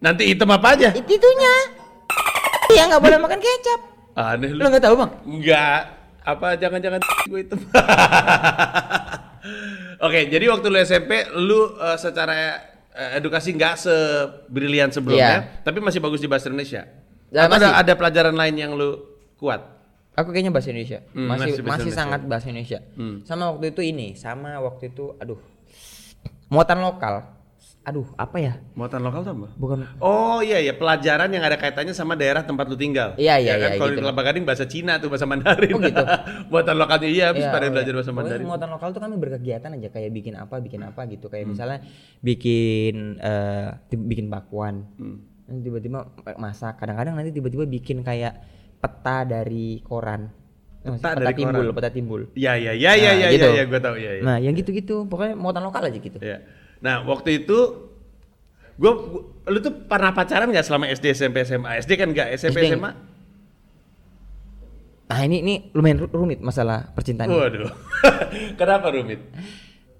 [0.00, 0.88] Nanti hitam apa aja?
[0.92, 1.54] Itu itunya.
[2.70, 3.80] Iya nggak boleh makan kecap.
[4.12, 4.68] Aneh Lu lu.
[4.68, 5.10] nggak tahu bang?
[5.24, 5.82] Enggak.
[6.22, 7.00] Apa jangan-jangan
[7.30, 7.60] gue hitam.
[10.00, 12.32] Oke, jadi waktu lu SMP lu eh, secara
[12.90, 15.64] eh, edukasi nggak sebrilian sebelumnya, Iya.
[15.64, 16.84] tapi masih bagus di bahasa Indonesia.
[17.30, 17.80] Ya, Atau ada, masih.
[17.84, 18.96] ada pelajaran lain yang lu
[19.36, 19.60] kuat?
[20.12, 21.00] Aku kayaknya bahasa Indonesia.
[21.12, 21.96] Hmm, masih masih masih, bahasa Indonesia.
[21.96, 22.78] sangat bahasa Indonesia.
[22.96, 23.16] Hmm.
[23.24, 25.40] Sama waktu itu ini, sama waktu itu aduh.
[26.50, 27.14] Muatan lokal.
[27.80, 28.60] Aduh, apa ya?
[28.76, 29.48] Muatan lokal tuh apa?
[29.56, 33.16] Bukan Oh iya iya pelajaran yang ada kaitannya sama daerah tempat lu tinggal.
[33.16, 33.96] Iya, iya, Ya kan iya, kalau gitu.
[33.96, 35.72] di Kelapa Gading bahasa Cina tuh bahasa Mandarin.
[35.72, 36.04] Oh, gitu.
[36.52, 37.96] Buatan lokalnya iya habis Iya, pada oh, belajar iya.
[37.96, 38.46] bahasa Pokoknya Mandarin.
[38.46, 41.26] muatan lokal tuh kami berkegiatan aja kayak bikin apa, bikin apa gitu.
[41.26, 41.52] Kayak Hmm.
[41.56, 41.78] misalnya
[42.20, 44.84] bikin eh, ti- bikin bakwan.
[44.94, 45.16] Hmm.
[45.50, 45.98] Tiba-tiba
[46.36, 46.76] masak.
[46.76, 48.38] Kadang-kadang nanti tiba-tiba bikin kayak
[48.76, 50.28] peta dari koran.
[50.80, 51.74] Peta peta dari timbul, koran.
[51.74, 52.20] peta timbul.
[52.32, 53.48] Iya iya iya iya Nah, iya gitu.
[53.50, 54.22] iya gue tahu iya iya.
[54.22, 55.04] Nah, yang gitu-gitu.
[55.04, 56.20] Pokoknya muatan lokal aja gitu.
[56.20, 56.59] Iya.
[56.80, 57.58] Nah, waktu itu
[58.74, 61.76] gua, gua- lu tuh pernah pacaran nggak selama SD SMP SMA?
[61.78, 62.66] SD kan nggak, SMP SD.
[62.74, 62.92] SMA?
[65.06, 67.26] Nah, ini ini lumayan ru- rumit masalah percintaan.
[67.26, 67.66] Waduh.
[68.60, 69.18] Kenapa rumit?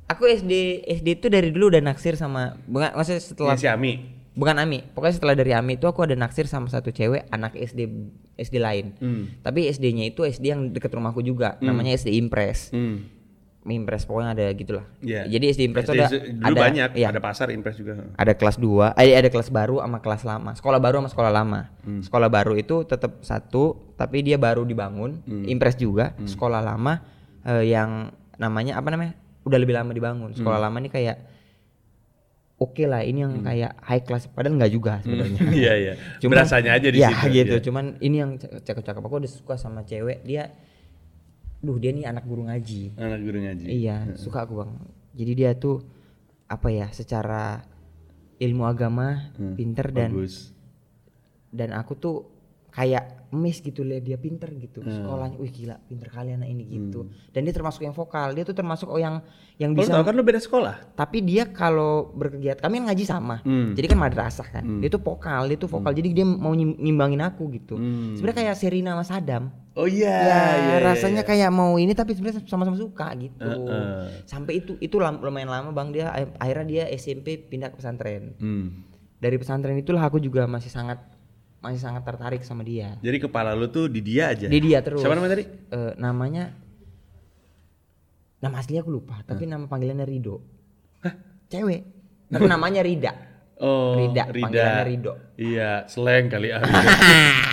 [0.07, 0.53] Aku SD
[0.89, 3.93] SD itu dari dulu udah naksir sama bukan maksudnya setelah Ya, si Ami.
[4.33, 4.87] bukan Ami.
[4.89, 7.91] Pokoknya setelah dari Ami itu aku ada naksir sama satu cewek anak SD
[8.37, 8.95] SD lain.
[8.97, 9.35] Hmm.
[9.41, 12.71] Tapi SD-nya itu SD yang deket rumahku juga, namanya SD Impres.
[12.71, 13.03] Hmm.
[13.61, 14.89] Impres pokoknya ada gitulah.
[15.05, 15.29] Iya.
[15.29, 18.09] Jadi SD Impres itu ada dulu ada banyak, iya, ada pasar impres juga.
[18.17, 20.51] ada kelas 2, eh, ada kelas baru sama kelas lama.
[20.57, 21.61] Sekolah baru sama sekolah lama.
[21.85, 22.01] Hmm.
[22.01, 25.21] Sekolah baru itu tetap satu, tapi dia baru dibangun.
[25.23, 25.45] Hmm.
[25.45, 26.17] Impres juga.
[26.25, 27.05] Sekolah lama
[27.43, 29.13] eh, yang namanya apa namanya?
[29.45, 30.33] Udah lebih lama dibangun.
[30.33, 30.67] Sekolah Hmm.
[30.67, 31.17] lama ini kayak
[32.57, 35.41] oke lah, ini yang kayak high class padahal nggak juga sebenarnya.
[35.61, 35.93] Iya iya.
[36.17, 37.29] Cuman- Berasanya aja di ya, situ.
[37.35, 37.55] gitu.
[37.57, 37.63] iya.
[37.63, 40.53] Cuman ini yang cakep-cakep aku udah suka sama cewek, dia
[41.61, 42.97] duh dia nih anak guru ngaji.
[42.97, 43.65] Anak guru ngaji.
[43.67, 44.73] Iya, suka aku bang.
[45.13, 45.85] Jadi dia tuh
[46.47, 47.61] apa ya, secara
[48.37, 50.57] ilmu agama Hmm, pinter dan Bagus.
[51.51, 52.17] dan aku tuh
[52.81, 54.83] kayak miss gitu lihat dia pinter gitu.
[54.83, 54.91] Hmm.
[54.91, 57.07] Sekolahnya, wih gila, pinter kali anak ini gitu.
[57.31, 58.35] Dan dia termasuk yang vokal.
[58.35, 59.23] Dia tuh termasuk oh yang
[59.55, 59.95] yang bisa.
[59.95, 60.97] tahu kan lu beda sekolah.
[60.99, 63.39] Tapi dia kalau berkegiatan, kami kan ngaji sama.
[63.47, 63.77] Hmm.
[63.79, 64.65] Jadi kan madrasah kan.
[64.83, 65.95] Dia tuh vokal, dia tuh vokal.
[65.95, 67.79] Jadi dia mau nyim- nyimbangin aku gitu.
[67.79, 68.19] Hmm.
[68.19, 69.45] Sebenarnya kayak Serina sama Sadam.
[69.79, 70.11] Oh iya.
[70.11, 71.29] ya iya, rasanya iya.
[71.31, 74.27] kayak mau ini tapi sebenarnya sama-sama suka gitu Heeh.
[74.27, 76.11] sampai itu itu lumayan lama bang dia
[76.43, 78.83] akhirnya dia SMP pindah ke pesantren Hmm.
[79.23, 80.99] dari pesantren itulah aku juga masih sangat
[81.61, 84.49] masih sangat tertarik sama dia Jadi kepala lu tuh di dia aja.
[84.49, 85.45] di dia terus Siapa namanya tadi?
[85.47, 86.57] Eh, namanya
[88.41, 90.41] nama asli aku lupa tapi nama panggilannya Rido
[91.47, 91.81] cewek
[92.27, 93.13] tapi namanya Rida
[93.61, 94.41] Oh, Rida, Rida.
[94.41, 95.13] panggilannya Rido.
[95.37, 96.65] Iya, slang kali ah.
[96.65, 96.81] Rido.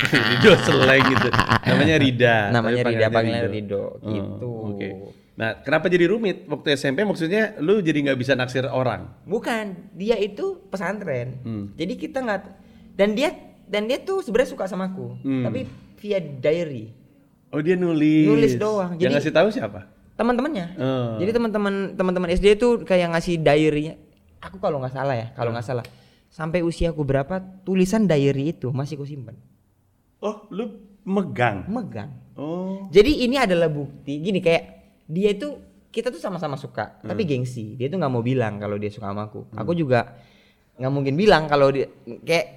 [0.07, 1.27] Rido slang gitu.
[1.67, 2.35] Namanya Rida.
[2.47, 4.51] Namanya Rida, panggilannya Rido, Oh, gitu.
[4.71, 4.89] Oke.
[5.35, 7.03] Nah, kenapa jadi rumit waktu SMP?
[7.03, 9.19] Maksudnya lu jadi nggak bisa naksir orang?
[9.27, 11.43] Bukan, dia itu pesantren.
[11.43, 11.65] Hmm.
[11.75, 12.41] Jadi kita nggak
[12.95, 13.35] dan dia
[13.67, 15.43] dan dia tuh sebenarnya suka sama aku, Hmm.
[15.43, 16.95] tapi via diary
[17.47, 18.27] Oh, dia nulis.
[18.27, 18.91] Nulis doang.
[18.95, 19.79] Yang Jadi- ngasih tahu siapa?
[20.17, 20.65] teman-temannya.
[20.75, 21.15] Oh.
[21.15, 23.95] Jadi teman-teman teman-teman SD itu kayak ngasih diary-nya.
[24.41, 25.85] Aku kalau nggak salah ya, kalau nggak salah.
[26.27, 29.37] Sampai usiaku berapa tulisan diary itu masih ku simpan.
[30.19, 30.73] Oh, lu
[31.05, 31.69] megang.
[31.69, 32.09] Megang.
[32.33, 32.89] Oh.
[32.89, 34.63] Jadi ini adalah bukti gini kayak
[35.05, 35.55] dia itu
[35.87, 37.29] kita tuh sama-sama suka, tapi Hmm.
[37.31, 37.77] gengsi.
[37.77, 39.53] Dia tuh nggak mau bilang kalau dia suka sama aku.
[39.53, 40.17] Aku juga
[40.75, 41.87] nggak mungkin bilang kalau dia
[42.25, 42.56] kayak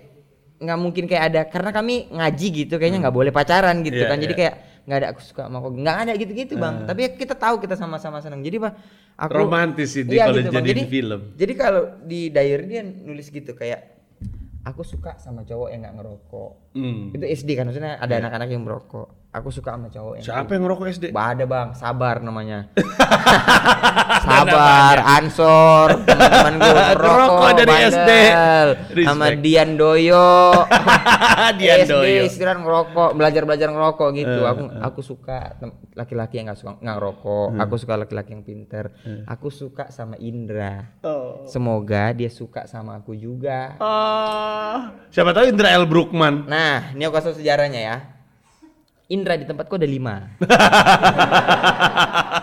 [0.61, 4.05] nggak mungkin kayak ada karena kami ngaji gitu kayaknya nggak boleh pacaran gitu Hmm.
[4.05, 4.19] Iya, kan.
[4.21, 4.41] Jadi iya.
[4.45, 6.75] kayak nggak ada aku suka sama aku nggak ada gitu-gitu bang.
[6.85, 8.45] Tapi kita tahu kita sama-sama senang.
[8.45, 8.73] Jadi pak
[9.17, 10.57] aku Romantis ini Iya, kalau gitu, Bang.
[10.61, 11.21] jadiin jadi, film.
[11.37, 13.81] Jadi kalau di diary dia nulis gitu kayak
[14.65, 16.53] aku suka sama cowok yang nggak ngerokok.
[16.71, 17.11] Hmm.
[17.11, 19.21] Itu SD kan maksudnya ada anak-anak yang merokok.
[19.31, 21.05] Aku suka sama cowok yang Siapa yang ngerokok SD?
[21.15, 22.67] Bah, ada bang, sabar namanya.
[24.27, 28.11] sabar, Ansor, teman-teman gue Ngerokok rokok dari SD.
[29.07, 29.31] sama.
[29.39, 30.51] Dian Doyo.
[31.63, 32.23] Dian SD Doyo.
[32.27, 34.41] istirahat ngerokok, belajar belajar ngerokok gitu.
[34.43, 35.39] Eh, aku aku suka
[35.95, 37.49] laki-laki yang nggak suka nggak ngerokok.
[37.55, 37.63] Hmm.
[37.63, 38.85] Aku suka laki-laki yang pinter.
[39.31, 40.91] Aku suka sama Indra.
[41.07, 41.47] Oh.
[41.47, 43.79] Semoga dia suka sama aku juga.
[43.79, 44.91] Oh.
[45.15, 45.87] Siapa tahu Indra L.
[45.87, 46.51] Brookman.
[46.51, 46.60] Nah,
[46.93, 47.97] ini aku kasih sejarahnya ya.
[49.07, 50.31] Indra di tempatku ada lima.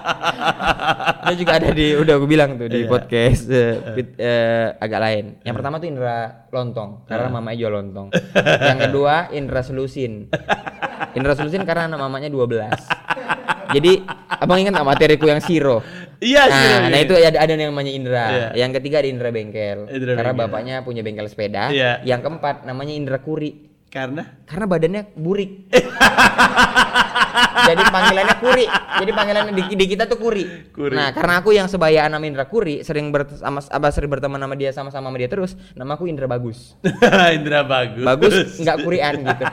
[1.28, 2.88] Dia juga ada di, udah aku bilang tuh di Iya.
[2.88, 5.26] podcast eh, fit- eh, agak lain.
[5.44, 8.08] Yang pertama tuh Indra Lontong, karena mamanya jual lontong.
[8.72, 10.32] Yang kedua Indra Selusin.
[11.12, 12.72] Indra Selusin karena anak mamanya 12.
[13.76, 13.92] Jadi
[14.32, 15.84] abang ingat nggak materiku yang Siro?
[16.18, 17.04] Iya, nah, nah iya.
[17.04, 18.26] itu ada ada yang namanya Indra.
[18.32, 18.48] Iya.
[18.64, 19.80] Yang ketiga ada Indra Bengkel.
[19.92, 20.48] Indra karena Bengkel.
[20.48, 21.68] bapaknya punya bengkel sepeda.
[21.70, 22.00] Iya.
[22.08, 25.52] Yang keempat namanya Indra Kuri Karena karena badannya burik.
[27.68, 28.66] Jadi panggilannya Kuri.
[28.98, 30.72] Jadi panggilannya di, di kita tuh Kuri.
[30.72, 30.94] Kuri.
[30.94, 34.56] Nah, karena aku yang sebaya nama Indra Kuri, sering ber, sama apa sering berteman sama
[34.56, 36.78] dia sama-sama sama dia terus, nama aku Indra Bagus.
[37.38, 38.04] Indra bagus.
[38.04, 39.44] Bagus nggak kurian gitu.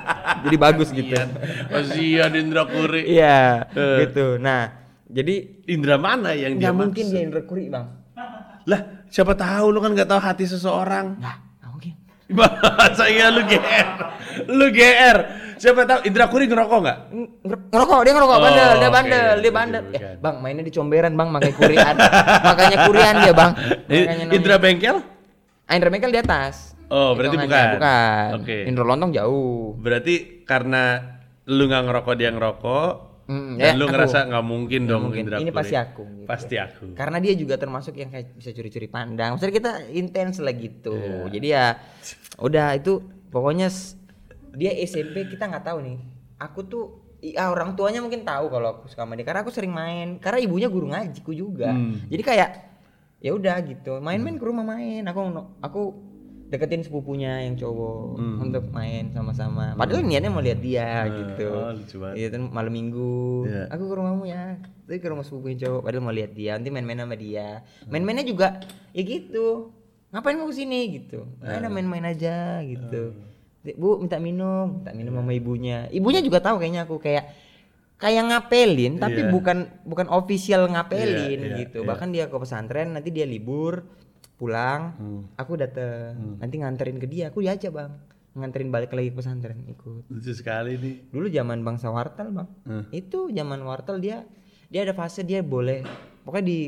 [0.44, 1.14] Jadi bagus gitu.
[1.68, 3.02] Kasihan Indra Kuri.
[3.14, 4.08] Iya, Eh.
[4.08, 4.36] gitu.
[4.38, 4.70] Nah,
[5.06, 7.12] jadi Indra mana yang dia mungkin maksud?
[7.12, 7.86] dia Indra Kuri, Bang.
[8.64, 11.20] Lah, siapa tahu lu kan nggak tahu hati seseorang.
[11.20, 11.36] Nggak,
[13.06, 13.88] iya lu GR?
[14.48, 15.18] Lu GR.
[15.54, 16.98] Siapa tahu Indra Kuri ngerokok nggak?
[17.40, 20.00] Nger- ngerokok dia ngerokok Oh, bandel dia bandel dia oke, bandel bukan.
[20.02, 21.94] eh, bang mainnya di comberan bang makanya kurian
[22.48, 23.52] makanya kurian dia bang
[23.86, 24.96] makanya Indra Bengkel?
[25.64, 27.68] Ah, Indra Bengkel di atas Oh, berarti bukan.
[27.72, 28.56] bukan Oke.
[28.66, 31.00] Indra Lontong jauh Berarti karena
[31.46, 32.92] lu nggak ngerokok dia ngerokok,
[33.24, 33.92] Mm, dan ya, lu aku.
[33.92, 35.24] ngerasa nggak mungkin dong mungkin.
[35.24, 36.28] Indra Ini pasti aku, gitu.
[36.28, 36.84] Pasti aku.
[36.92, 41.32] karena dia juga termasuk yang kayak bisa curi-curi pandang maksudnya kita intens lah gitu Iya.
[41.32, 41.64] jadi ya
[42.38, 42.92] udah itu
[43.28, 43.68] pokoknya
[44.52, 45.96] dia SMP kita nggak tahu nih
[46.36, 46.84] aku tuh
[47.18, 50.38] ya orang tuanya mungkin tahu kalau aku suka sama dia karena aku sering main karena
[50.38, 52.04] ibunya guru ngajiku juga Hmm.
[52.06, 52.50] jadi kayak
[53.18, 55.20] ya udah gitu main-main ke rumah main aku
[55.58, 55.82] aku
[56.54, 58.38] deketin sepupunya yang cowok Hmm.
[58.40, 62.14] untuk main sama-sama padahal niatnya mau lihat dia gitu oh, lucu banget.
[62.16, 63.18] Iya kan malam minggu.
[63.44, 63.62] Iya.
[63.68, 64.44] Aku ke rumahmu ya.
[64.86, 66.54] Tapi ke rumah sepupu yang cowok padahal mau lihat dia.
[66.54, 67.48] Nanti main-main sama dia.
[67.84, 69.74] Main-mainnya juga ya gitu.
[70.08, 71.26] Ngapain mau ke sini gitu.
[71.42, 71.58] Iya.
[71.58, 73.02] Ada main-main aja gitu.
[73.74, 75.88] Bu minta minum, minta minum sama ibunya.
[75.88, 77.24] Ibunya juga tahu kayaknya aku kayak
[77.96, 79.30] kayak ngapelin tapi Iya.
[79.32, 81.80] bukan bukan official ngapelin Iya, iya, gitu.
[81.82, 81.88] iya.
[81.88, 83.88] Bahkan dia ke pesantren nanti dia libur
[84.34, 85.22] pulang, Hmm.
[85.34, 87.92] aku dateng nanti nganterin ke dia, aku diajak bang,
[88.34, 90.96] nganterin balik lagi ke pesantren ikut Lucu sekali nih.
[91.08, 92.84] dulu zaman bangsa wartel bang Hmm.
[92.90, 94.26] itu zaman wartel dia
[94.66, 95.86] dia ada fase dia boleh
[96.20, 96.58] pokoknya di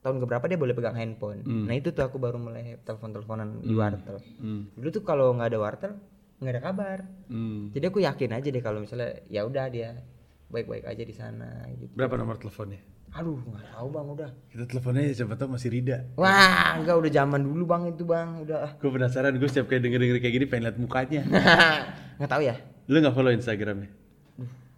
[0.00, 1.68] tahun keberapa dia boleh pegang handphone Hmm.
[1.68, 4.72] nah itu tuh aku baru mulai telepon teleponan di wartel Hmm.
[4.72, 5.92] dulu tuh kalau nggak ada wartel
[6.40, 7.68] nggak ada kabar Hmm.
[7.70, 10.00] jadi aku yakin aja deh kalau misalnya ya udah dia
[10.48, 12.80] baik-baik aja di sana gitu Berapa nomor teleponnya?
[13.10, 16.06] Aduh nggak tahu bang udah Kita teleponnya siapa tahu masih Rida.
[16.14, 20.18] wah enggak udah zaman dulu bang itu bang udah Gue penasaran, gue setiap kayak denger-denger
[20.18, 21.22] kayak gini pengen liat mukanya.
[22.22, 22.54] nggak tahu ya
[22.86, 23.90] Lu nggak follow Instagramnya?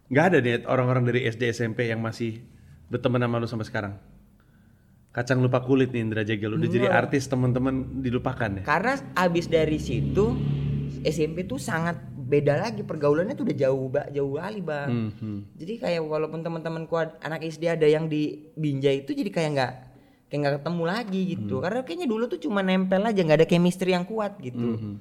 [0.09, 2.45] Nggak ada nih orang-orang dari SD SMP yang masih
[2.93, 3.95] berteman sama lu sampai sekarang.
[5.13, 8.63] Kacang lupa kulit nih Indra Jegel udah jadi artis teman-teman dilupakan ya.
[8.65, 10.37] Karena abis dari situ
[11.01, 14.89] SMP tuh sangat beda lagi pergaulannya tuh udah jauh ba- jauh kali bang.
[14.89, 15.39] Hmm, hmm.
[15.55, 19.73] Jadi kayak walaupun teman-temanku ad- anak SD ada yang di Binjai itu jadi kayak nggak
[20.27, 21.55] kayak nggak ketemu lagi gitu.
[21.55, 21.63] Hmm.
[21.63, 24.57] Karena kayaknya dulu tuh cuma nempel aja nggak ada chemistry yang kuat gitu.
[24.73, 24.97] Hmm.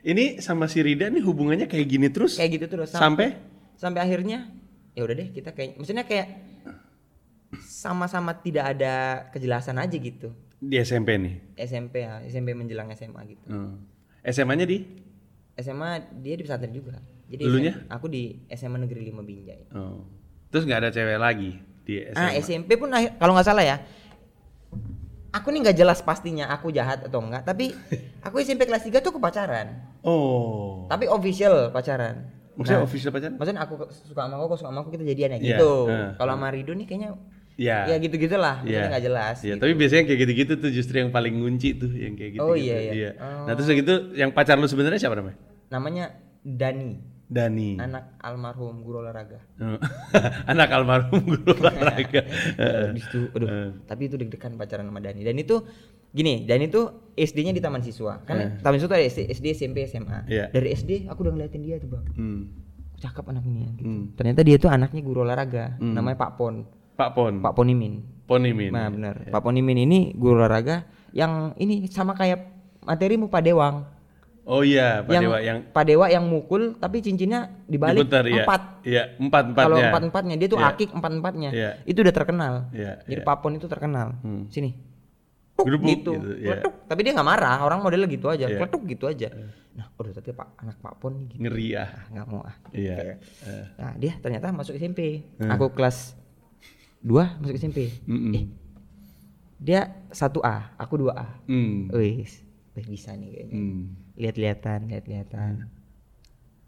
[0.00, 3.36] Ini sama si Rida nih hubungannya kayak gini terus Kayak gitu terus sam- sampai
[3.76, 4.48] sampai akhirnya
[4.90, 6.26] ya udah deh kita kayak maksudnya kayak
[7.60, 8.94] sama-sama tidak ada
[9.28, 10.32] kejelasan aja gitu.
[10.56, 11.34] Di SMP nih.
[11.58, 13.46] SMP ya, SMP menjelang SMA gitu.
[13.48, 13.80] Hmm.
[14.20, 14.84] SMA-nya di?
[15.60, 16.98] SMA dia di pesantren juga.
[17.30, 17.72] Jadi Dulunya?
[17.86, 19.62] Aku di SMA Negeri 5 Binjai.
[19.72, 20.02] Oh.
[20.50, 21.50] Terus nggak ada cewek lagi
[21.84, 22.18] di SMA?
[22.18, 23.76] Ah SMP pun kalau nggak salah ya.
[25.30, 27.70] Aku nih nggak jelas pastinya aku jahat atau enggak, tapi
[28.26, 29.78] aku SMP kelas 3 tuh kepacaran.
[30.02, 30.90] Oh.
[30.90, 32.26] Tapi official pacaran.
[32.58, 33.34] Maksudnya Nah, official pacaran?
[33.38, 35.72] Maksudnya aku suka sama kau, kau suka sama aku kita jadian ya Iya, gitu.
[35.86, 37.10] eh, Kalau sama Rido nih kayaknya
[37.60, 37.78] Iya.
[37.92, 39.36] ya gitu-gitulah, maksudnya nggak jelas.
[39.44, 39.60] Iya, gitu.
[39.62, 42.42] tapi biasanya kayak gitu-gitu tuh justru yang paling ngunci tuh yang kayak gitu.
[42.42, 43.10] Oh, iya, iya.
[43.20, 45.36] Nah, terus yang gitu yang pacar lu sebenarnya siapa namanya?
[45.70, 46.10] Namanya
[46.42, 46.98] Dani,
[47.30, 47.78] Dani.
[47.78, 49.38] anak almarhum guru olahraga.
[49.62, 49.78] Oh.
[50.50, 52.26] Anak almarhum guru olahraga.
[52.90, 55.22] Di situ, aduh, tapi itu deg-degan pacaran sama Dani.
[55.22, 55.62] Dan itu
[56.10, 58.18] gini, Dani tuh SD-nya di Taman Siswa.
[58.26, 60.26] Kan Taman Siswa ada SD, SD, SMP, SMA.
[60.26, 60.50] Iya.
[60.50, 62.04] Dari SD aku udah ngeliatin dia tuh, Bang.
[62.18, 62.42] Hmm.
[62.98, 63.88] Cakep anak ini ya, gitu.
[63.88, 64.04] Hmm.
[64.18, 66.66] Ternyata dia tuh anaknya guru olahraga, namanya Pak Pon,
[66.98, 67.40] Pak Pon.
[67.40, 68.04] Pak Ponimin.
[68.28, 68.74] Ponimin.
[68.74, 69.14] Nah, benar.
[69.30, 70.84] Pak Ponimin ini guru olahraga
[71.16, 72.44] yang ini sama kayak
[72.82, 73.99] materimu Pak Dewang.
[74.50, 78.42] Oh iya, Pak yang Dewa yang Pak Dewa yang mukul tapi cincinnya dibalik diputar ya.
[78.42, 78.62] empat.
[78.82, 79.66] Iya, empat empatnya.
[79.70, 80.74] Kalau empat empatnya dia tuh Iya.
[80.74, 81.50] akik empat empatnya.
[81.54, 81.70] Iya.
[81.86, 82.54] Itu udah terkenal.
[82.74, 83.28] Iya, Jadi iya.
[83.30, 84.18] papon itu terkenal.
[84.26, 84.50] Hmm.
[84.50, 84.74] Sini.
[85.60, 86.12] Gerubuk gitu.
[86.18, 86.56] gitu, iya.
[86.58, 86.74] Kletuk.
[86.88, 87.56] Tapi dia nggak marah.
[87.62, 88.50] Orang modelnya gitu aja.
[88.50, 88.58] Iya.
[88.58, 89.28] Kletuk gitu aja.
[89.76, 91.40] Nah, udah tapi pak anak papon nih gitu.
[91.46, 91.84] Ngeri ya.
[91.86, 92.54] Ah, nggak mau ah.
[92.74, 92.94] Iya.
[93.46, 93.64] Eh.
[93.78, 95.30] Nah, dia ternyata masuk SMP.
[95.38, 95.52] Hmm.
[95.54, 96.18] Aku kelas
[97.06, 97.92] 2 masuk SMP.
[98.08, 98.32] Mm-mm.
[98.34, 98.44] Eh,
[99.60, 101.44] dia 1A, aku 2A.
[101.46, 101.86] Hmm.
[101.92, 102.24] Wih,
[102.76, 103.54] wih bisa nih kayaknya.
[103.56, 103.82] Hmm.
[104.14, 105.52] Lihat-lihatan, lihat-lihatan.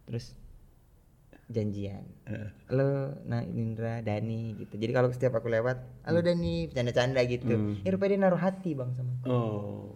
[0.09, 0.35] Terus
[1.53, 2.05] janjian.
[2.27, 2.49] Eh.
[2.73, 4.75] Halo, nah Indra, Dani gitu.
[4.81, 5.79] Jadi kalau setiap aku lewat,
[6.09, 7.55] halo Dani, bercanda-canda gitu.
[7.55, 7.75] Hmm.
[7.85, 9.27] Ya rupanya dia naruh hati bang sama aku.
[9.29, 9.93] Oh.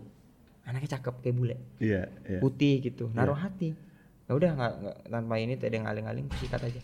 [0.67, 2.43] Anaknya cakep kayak bule, Iya, iya.
[2.43, 3.79] putih gitu, naruh hati.
[4.27, 4.75] Ya udah nggak
[5.07, 6.83] tanpa ini tuh ada yang ngaling-ngaling sikat aja.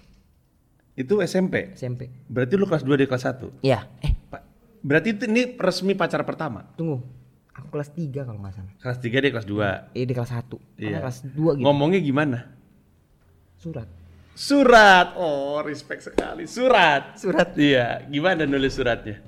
[0.94, 1.74] Itu SMP.
[1.74, 2.06] SMP.
[2.30, 3.50] Berarti lu kelas 2 dia kelas 1.
[3.66, 3.90] Iya.
[4.06, 4.42] Eh, Pak.
[4.86, 6.62] Berarti itu ini resmi pacar pertama.
[6.78, 7.02] tunggu.
[7.52, 8.72] Aku kelas 3 kalau nggak salah.
[8.80, 9.92] Kelas 3 dia kelas 2.
[9.92, 10.56] Eh di kelas 1.
[10.80, 10.98] Iya.
[11.04, 11.64] kelas 2 gitu.
[11.64, 12.38] Ngomongnya gimana?
[13.60, 13.88] Surat.
[14.32, 15.12] Surat.
[15.20, 16.48] Oh, respect sekali.
[16.48, 17.20] Surat.
[17.20, 17.52] Surat.
[17.52, 19.20] Iya, gimana nulis suratnya?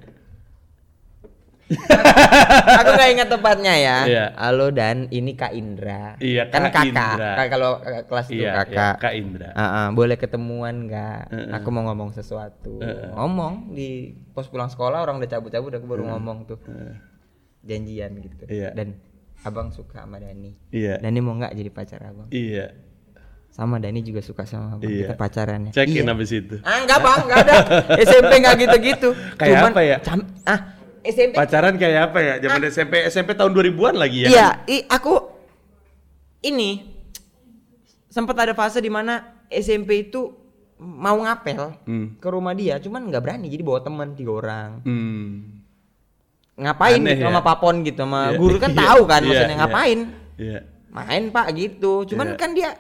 [2.81, 3.99] aku nggak ingat tepatnya ya.
[4.05, 4.25] Iya.
[4.37, 6.17] Halo dan ini Kak Indra.
[6.21, 6.89] Iya, kan Kak kakak.
[6.89, 7.33] Indra.
[7.37, 8.73] Kak- kalau eh, kelas itu Iya, kakak.
[8.73, 9.49] iya, Kak Indra.
[9.53, 11.33] Ah, ah, boleh ketemuan nggak?
[11.57, 12.81] Aku mau ngomong sesuatu.
[13.17, 16.59] Ngomong di pos pulang sekolah orang udah cabut-cabut aku baru ngomong tuh.
[17.65, 18.45] Janjian gitu.
[18.47, 18.71] Iya.
[18.71, 19.01] Dan
[19.41, 20.53] abang suka sama Dani.
[20.69, 21.01] Iya.
[21.01, 22.29] Dani mau nggak jadi pacar abang?
[22.29, 22.77] Iya.
[23.49, 24.85] Sama Dani juga suka sama abang.
[24.85, 25.09] Iya.
[25.09, 25.73] Kita pacaran ya.
[25.75, 26.11] Cekin Iya.
[26.11, 26.57] habis itu.
[26.61, 27.55] Ah enggak bang, enggak ada.
[28.07, 29.09] SMP enggak gitu-gitu.
[29.35, 29.97] Kayak apa ya?
[29.99, 30.61] cam- ah
[31.01, 32.35] SMP Pacaran kayak apa ya?
[32.41, 34.29] Zaman SMP SMP tahun 2000-an lagi ya?
[34.29, 35.15] Iya, i, aku
[36.43, 36.81] ini
[38.07, 40.33] sempat ada fase di mana SMP itu
[40.77, 42.17] mau ngapel Hmm.
[42.17, 44.71] ke rumah dia, cuman nggak berani jadi bawa teman tiga orang.
[44.83, 45.64] Hmm.
[46.55, 47.27] Ngapain Aneh gitu ya?
[47.27, 49.61] sama papon gitu sama Iya, guru kan iya, tahu kan iya, maksudnya iya.
[49.61, 49.99] ngapain?
[50.37, 50.59] Iya.
[50.89, 51.93] Main Pak gitu.
[52.07, 52.37] Cuman Iya.
[52.37, 52.71] kan dia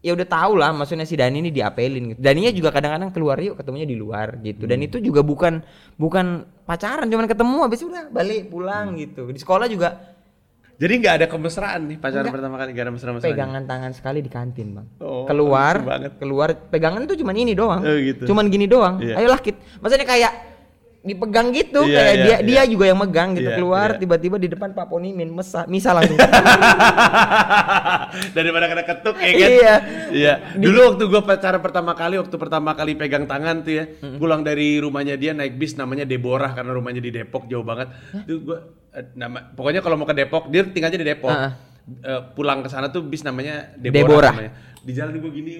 [0.00, 2.18] ya udah tahu lah maksudnya si Dani ini diapelin gitu.
[2.18, 4.64] Daninya juga kadang-kadang keluar yuk ketemunya di luar gitu.
[4.64, 4.70] Hmm.
[4.70, 5.60] Dan itu juga bukan
[5.94, 6.26] bukan
[6.62, 8.98] pacaran cuman ketemu habis itu udah balik pulang Hmm.
[8.98, 9.22] gitu.
[9.26, 10.16] Di sekolah juga
[10.74, 12.34] Jadi nggak ada kemesraan nih pacaran Enggak.
[12.34, 13.30] pertama kali, nggak ada mesra-mesraan.
[13.30, 15.78] pegangan tangan sekali di kantin bang Oh, keluar
[16.18, 18.26] keluar pegangan tuh cuman ini doang Oh, gitu.
[18.26, 19.22] cuman gini doang Iya.
[19.22, 20.32] ayolah kit maksudnya kayak
[21.04, 22.64] dipegang gitu Iya, kayak iya, dia iya.
[22.64, 24.00] dia juga yang megang gitu Iya, keluar iya.
[24.00, 26.16] tiba-tiba di depan Pak Ponimin mesa misa langsung
[28.36, 29.50] Daripada kena ketuk ya kan?
[29.50, 29.74] Iya.
[30.14, 30.34] Iya.
[30.56, 33.84] Dulu waktu gua pacaran pertama kali, waktu pertama kali pegang tangan tuh ya,
[34.16, 37.90] pulang dari rumahnya dia naik bis namanya Deborah karena rumahnya di Depok jauh banget.
[38.24, 41.34] Itu gua eh, nama pokoknya kalau mau ke Depok, dia tinggalnya di Depok.
[41.34, 41.52] Heeh.
[42.00, 44.00] Eh, pulang ke sana tuh bis namanya Deborah.
[44.00, 44.52] Deborah, namanya.
[44.80, 45.50] Di jalan gua gini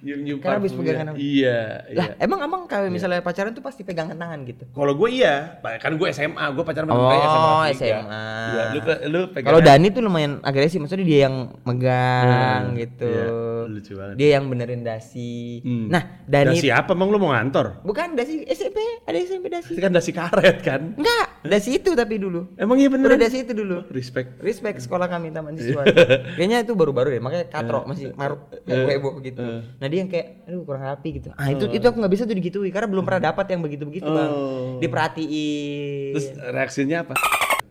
[0.00, 0.06] mulu.
[0.06, 0.80] Nyium-nyium Karena bis parfumnya.
[0.88, 1.16] pegangan apa?
[1.20, 1.58] Iya,
[1.90, 2.14] lah iya.
[2.18, 6.08] emang abang kalau misalnya pacaran tuh pasti pegangan tangan gitu Kalau gue iya, kan gue
[6.10, 7.70] SMA, gue pacaran sama Oh, SMA.
[7.70, 8.00] tiga.
[8.00, 8.24] SMA.
[8.50, 9.46] Iya, lu lu pegangan.
[9.46, 13.26] kalau Dani tuh lumayan agresif maksudnya dia yang megang Hmm, gitu iya,
[13.66, 14.14] lucu banget.
[14.16, 15.86] dia yang benerin dasi Hmm.
[15.88, 17.82] nah Dani Dasi apa emang lu mau ngantor?
[17.82, 20.96] bukan dasi SMP ada SMP dasi Itu kan dasi karet kan?
[20.96, 23.06] enggak dasi itu tapi dulu Emang iya bener?
[23.06, 23.84] Udah dari situ dulu.
[23.90, 24.38] Respect.
[24.38, 25.82] Respect sekolah kami taman siswa.
[26.36, 29.40] Kayaknya itu baru-baru deh, makanya katro masih maruk kayak heboh gitu.
[29.74, 31.34] Nah dia yang kayak, aduh kurang rapi gitu.
[31.34, 34.30] Ah itu itu aku nggak bisa tuh digitui karena belum pernah dapat yang begitu-begitu bang.
[34.30, 34.78] Oh.
[34.78, 36.14] Diperhatiin.
[36.14, 37.18] Terus reaksinya apa?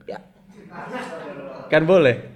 [0.03, 0.19] ya,
[1.71, 2.35] Kan boleh.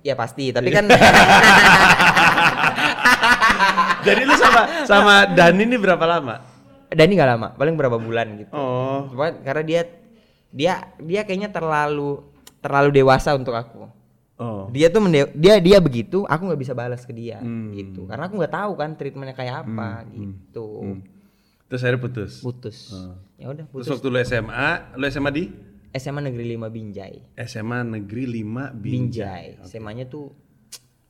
[0.00, 0.48] ya pasti.
[0.54, 0.88] Tapi kan
[4.06, 6.40] Jadi lu sama sama Dani ini berapa lama?
[6.90, 8.50] Dani nggak lama, paling berapa bulan gitu.
[8.56, 9.06] Oh.
[9.12, 9.82] Cuma karena dia
[10.50, 12.24] dia dia kayaknya terlalu
[12.58, 13.86] terlalu dewasa untuk aku.
[14.40, 14.72] Oh.
[14.72, 17.70] Dia tuh mende- dia dia begitu, aku nggak bisa balas ke dia Hmm.
[17.70, 18.08] gitu.
[18.08, 20.96] Karena aku nggak tahu kan treatmentnya kayak apa gitu.
[21.68, 22.32] Terus akhirnya putus.
[22.40, 23.14] putus Oh.
[23.36, 25.44] ya udah Terus putus waktu lu SMA, lu SMA di
[25.92, 27.14] SMA Negeri 5 Binjai.
[27.38, 29.60] SMA Negeri 5 Binjai.
[29.60, 29.62] Binjai.
[29.62, 30.32] SMA-nya tuh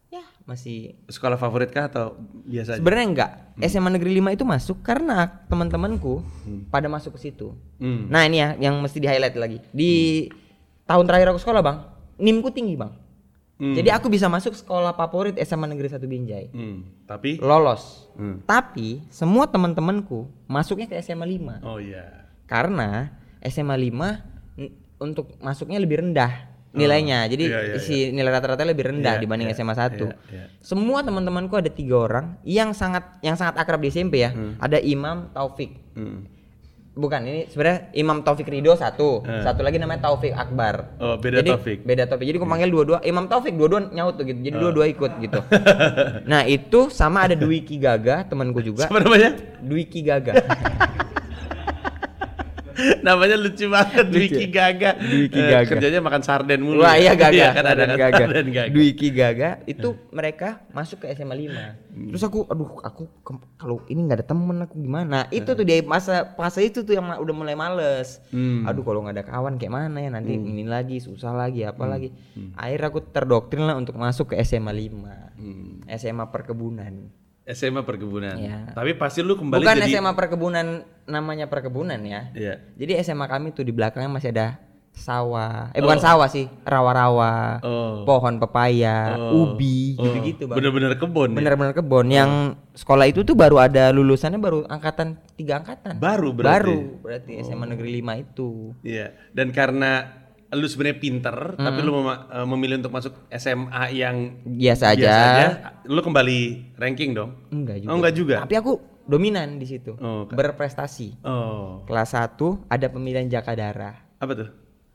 [0.08, 2.80] ya masih Sekolah favorit kah atau biasa aja?
[2.80, 3.30] sebenarnya enggak.
[3.62, 6.24] SMA Negeri 5 itu masuk karena teman-temanku
[6.66, 7.54] pada masuk ke situ.
[7.76, 8.08] Hmm.
[8.08, 9.58] Nah, ini ya yang mesti di-highlight lagi.
[9.70, 10.26] Di
[10.82, 11.78] tahun terakhir aku sekolah, Bang,
[12.16, 12.90] NIMku tinggi, Bang.
[13.60, 13.76] Hmm.
[13.76, 16.48] Jadi aku bisa masuk sekolah favorit SMA Negeri 1 Binjai.
[16.48, 16.80] Hmm.
[17.04, 18.08] Tapi Lolos.
[18.16, 18.40] Hmm.
[18.42, 21.60] Tapi semua teman-temanku masuknya ke SMA 5.
[21.60, 22.24] Oh iya.
[22.48, 24.24] Karena SMA 5
[24.56, 27.28] n- untuk masuknya lebih rendah nilainya.
[27.28, 29.92] Jadi iya, iya, isi nilai rata-rata lebih rendah Iya, dibanding iya, SMA 1.
[30.00, 30.44] iya, iya.
[30.58, 34.32] Semua teman-temanku ada tiga orang yang sangat yang sangat akrab di SMP ya.
[34.56, 35.76] Ada Imam Taufik.
[35.92, 36.24] Hmm.
[36.90, 40.98] Bukan ini sebenarnya Imam Taufik Ridho satu, satu lagi namanya Taufik Akbar.
[40.98, 41.78] Oh, beda Jadi, Taufik.
[41.86, 42.26] Beda Taufik.
[42.26, 44.42] Jadi aku panggil dua-dua Imam Taufik dua-dua nyaut tuh gitu.
[44.42, 45.40] Jadi dua-dua ikut gitu.
[46.30, 48.90] nah, itu sama ada Dwiki Gaga temanku juga.
[48.90, 49.38] Apa namanya?
[49.62, 50.34] Dwiki Gaga.
[53.06, 54.96] namanya lucu banget Dwiki Gaga.
[54.96, 55.68] Dwiki Eh, Gaga.
[55.68, 56.80] kerjanya makan sarden mulu.
[56.80, 58.24] Wah iya Gaga, kan ada kan Gaga.
[58.42, 58.62] Gaga.
[58.68, 63.02] Dwiki Gaga itu mereka masuk ke SMA 5 Terus aku, aduh aku
[63.56, 65.26] kalau ini nggak ada temen aku gimana?
[65.28, 68.22] Itu tuh dia masa fase itu tuh yang udah mulai males.
[68.30, 68.62] Hmm.
[68.62, 71.90] Aduh kalau nggak ada kawan kayak mana ya nanti ini lagi susah lagi apa Hmm.
[71.90, 72.08] lagi.
[72.54, 75.82] Akhirnya aku terdoktrin lah untuk masuk ke SMA 5 Hmm.
[75.88, 77.10] SMA perkebunan.
[77.52, 78.36] SMA perkebunan.
[78.36, 78.58] Iya.
[78.72, 80.66] Tapi pasti lu kembali Bukan jadi SMA perkebunan
[81.04, 82.30] namanya perkebunan ya.
[82.32, 82.54] Iya.
[82.76, 84.58] Jadi SMA kami tuh di belakangnya masih ada
[84.90, 85.70] sawah.
[85.72, 88.02] Eh bukan sawah sih, rawa-rawa, Oh.
[88.02, 89.54] pohon pepaya, Oh.
[89.54, 90.02] ubi, Oh.
[90.04, 90.58] gitu-gitu, Bang.
[90.58, 91.30] Bener-bener kebun.
[91.32, 91.36] ya?
[91.38, 92.06] Bener-bener kebun.
[92.10, 92.30] Yang
[92.74, 95.96] sekolah itu tuh baru ada lulusannya baru angkatan tiga angkatan.
[95.96, 96.50] Baru berarti.
[96.50, 98.74] Baru berarti SMA Negeri 5 itu.
[98.82, 99.14] Iya.
[99.30, 100.19] Dan karena
[100.50, 105.14] lu sebenarnya pinter, tapi lu mema- eh, memilih untuk masuk SMA yang Biasa aja.
[105.86, 106.38] lu kembali
[106.74, 107.38] ranking dong.
[107.48, 107.88] Enggak juga.
[107.88, 108.36] Oh, enggak juga.
[108.42, 108.72] Tapi aku
[109.04, 109.94] dominan di situ.
[109.96, 110.34] Oh, Kak.
[110.34, 111.22] Berprestasi.
[111.22, 111.82] Oh.
[111.84, 112.34] Kelas 1
[112.66, 113.94] ada pemilihan Jakadara.
[114.16, 114.48] Apa tuh?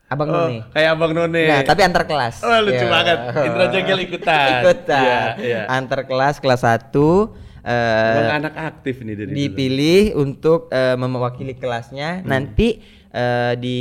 [0.05, 0.69] Abang oh, None.
[0.69, 1.43] kayak Abang None.
[1.49, 2.39] Nah, tapi antar kelas.
[2.39, 2.91] Oh, lucu Ya.
[2.91, 3.17] banget.
[3.41, 4.49] Indra Jegel ikutan.
[4.59, 5.01] Ikutan.
[5.01, 5.61] Iya, iya.
[5.67, 7.33] Antar kelas kelas 1
[7.65, 9.35] eh Abang anak aktif nih dari dulu.
[9.35, 12.21] dipilih untuk eh, mewakili kelasnya.
[12.21, 12.29] Hmm.
[12.29, 12.77] Nanti
[13.09, 13.79] eh, di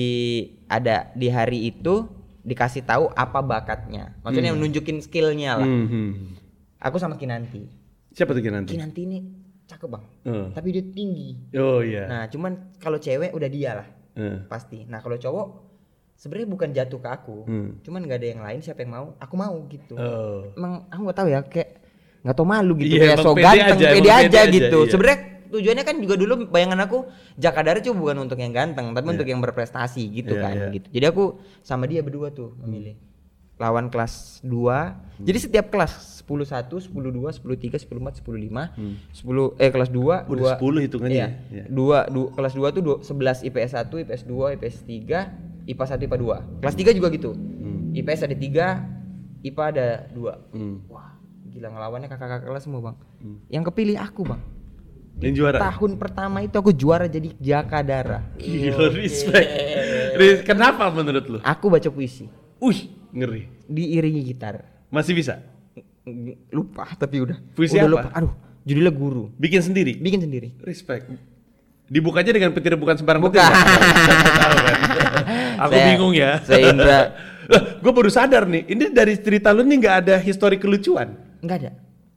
[0.75, 2.07] ada di hari itu
[2.43, 4.13] dikasih tahu apa bakatnya.
[4.21, 5.69] Maksudnya nunjukin skillnya lah.
[5.69, 6.11] Hmm, hmm.
[6.83, 7.65] Aku sama Kinanti.
[8.13, 8.77] Siapa tuh nanti?
[8.77, 9.19] Kinanti ini
[9.65, 10.47] cakep bang, Oh.
[10.53, 11.57] tapi dia tinggi.
[11.57, 12.05] Oh iya.
[12.05, 14.45] Nah cuman kalau cewek udah dia lah Eh.
[14.45, 14.85] pasti.
[14.85, 15.47] Nah kalau cowok
[16.15, 17.69] sebenarnya bukan jatuh ke aku, Hmm.
[17.81, 19.97] cuman nggak ada yang lain siapa yang mau, aku mau gitu.
[19.97, 20.53] Oh.
[20.53, 21.71] Emang aku nggak tahu ya kayak
[22.23, 24.79] nggak tau malu gitu Iya, kayak so pede ganteng aja, pede aja, pede aja, gitu.
[24.79, 24.91] iya.
[24.93, 25.19] Sebenarnya
[25.55, 29.39] tujuannya kan juga dulu bayangan aku Jakadara cuma bukan untuk yang ganteng tapi untuk yang
[29.39, 30.69] berprestasi gitu Iya, kan iya.
[30.73, 30.87] gitu.
[30.91, 31.25] Jadi aku
[31.61, 32.99] sama dia berdua tuh memilih
[33.55, 35.23] lawan kelas 2.
[35.23, 38.75] Jadi setiap kelas 10 1, 10 2, 10 3, 10 4, 10 5,
[39.15, 41.29] 10 eh kelas 2 Udah 10 hitungannya Iya.
[41.31, 41.31] ya?
[41.53, 41.65] Iya.
[41.71, 45.19] Dua, du- kelas 2 tuh dua, 11 IPS 1, IPS 2, IPS 3,
[45.65, 46.37] IPA 1, IPA 2.
[46.61, 47.31] Kelas 3 juga gitu.
[47.95, 48.67] IPS ada 3,
[49.41, 50.35] IPA ada 2.
[50.51, 50.77] Hmm.
[50.91, 51.15] Wah,
[51.47, 52.97] gila ngelawannya kakak-kakak kelas semua, Bang.
[53.47, 54.43] Yang kepilih aku, Bang.
[55.15, 55.59] Yang juara.
[55.63, 58.27] Tahun pertama itu aku juara jadi Jakadara.
[58.35, 59.49] Gila, respect.
[60.15, 61.39] Ris- Kenapa menurut lu?
[61.41, 62.27] Aku baca puisi,
[62.59, 63.47] Wih, ngeri.
[63.65, 64.63] diiringi gitar.
[64.89, 65.39] Masih bisa?
[66.51, 67.39] Lupa tapi udah.
[67.53, 67.91] Puisi udah apa?
[67.91, 68.09] lupa.
[68.13, 68.33] Aduh,
[68.63, 69.25] judulnya guru.
[69.35, 69.97] Bikin sendiri?
[69.97, 70.53] Bikin sendiri.
[70.61, 71.09] Respect.
[71.85, 73.39] Dibukanya dengan petir bukan sembarang Bukan.
[73.39, 73.81] petir.
[75.63, 76.43] Aku Saya- bingung ya.
[76.43, 76.99] saya Indra.
[77.85, 81.71] gue baru sadar nih, ini dari cerita lu nih nggak ada histori kelucuan, Enggak ada.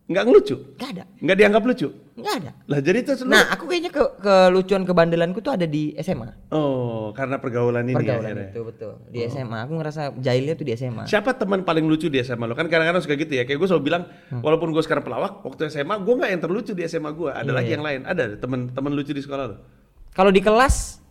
[0.07, 1.03] Nggak ngelucu, Enggak ada.
[1.19, 1.87] nggak dianggap lucu.
[2.15, 2.51] Enggak ada.
[2.63, 6.31] Lah jadi itu lu- Nah, aku kayaknya ke kelucuan kebandelanku tuh ada di SMA.
[6.49, 8.49] oh karena pergaulan ini Pergaulan akhirnya.
[8.49, 8.91] itu betul.
[9.05, 11.03] Di SMA aku ngerasa jahilnya tuh di SMA.
[11.05, 12.53] Siapa teman paling lucu di SMA lo?
[12.53, 13.43] Kan kadang-kadang suka gitu ya.
[13.43, 14.39] Kayak gue selalu bilang, Hmm.
[14.39, 17.29] walaupun gue sekarang pelawak, waktu SMA gue nggak yang terlucu di SMA gue.
[17.29, 17.99] Ada Iya, lagi yang lain.
[18.03, 19.55] Ada teman-teman lucu di sekolah lo?
[20.09, 21.03] Kalau di kelas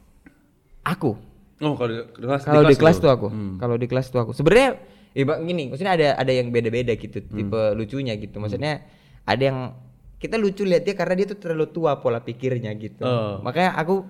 [0.82, 1.10] aku.
[1.59, 3.02] Oh kalau di kelas Kalau di kelas lo?
[3.02, 3.27] tuh aku.
[3.28, 3.55] Hmm.
[3.56, 4.32] Kalau di kelas tuh aku.
[4.32, 4.77] Sebenarnya
[5.16, 7.32] ya Bang, gini, maksudnya ada ada yang beda-beda gitu Hmm.
[7.32, 8.36] tipe lucunya gitu.
[8.36, 8.84] Maksudnya
[9.24, 9.59] ada yang
[10.16, 13.01] kita lucu lihat dia karena dia tuh terlalu tua pola pikirnya gitu.
[13.01, 13.40] Oh.
[13.40, 14.05] Makanya aku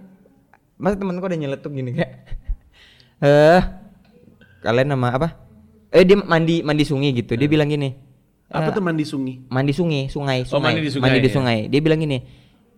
[0.77, 2.13] masa temenku ada nyeletuk gini kayak
[3.25, 3.61] eh
[4.61, 5.29] kalian nama apa?
[5.89, 7.33] Eh dia mandi mandi sungai gitu.
[7.33, 7.95] Dia bilang gini.
[8.47, 9.43] Apa "Eh, tuh mandi sungi?
[9.51, 11.31] mandi sungai, sungai, Oh, sungai, mandi di sungai, ya.
[11.35, 11.59] sungai.
[11.67, 12.23] Dia bilang gini,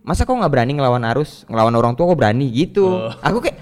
[0.01, 2.89] masa kok nggak berani ngelawan arus, ngelawan orang tua kok berani gitu.
[2.89, 3.13] Oh.
[3.21, 3.58] Aku kayak,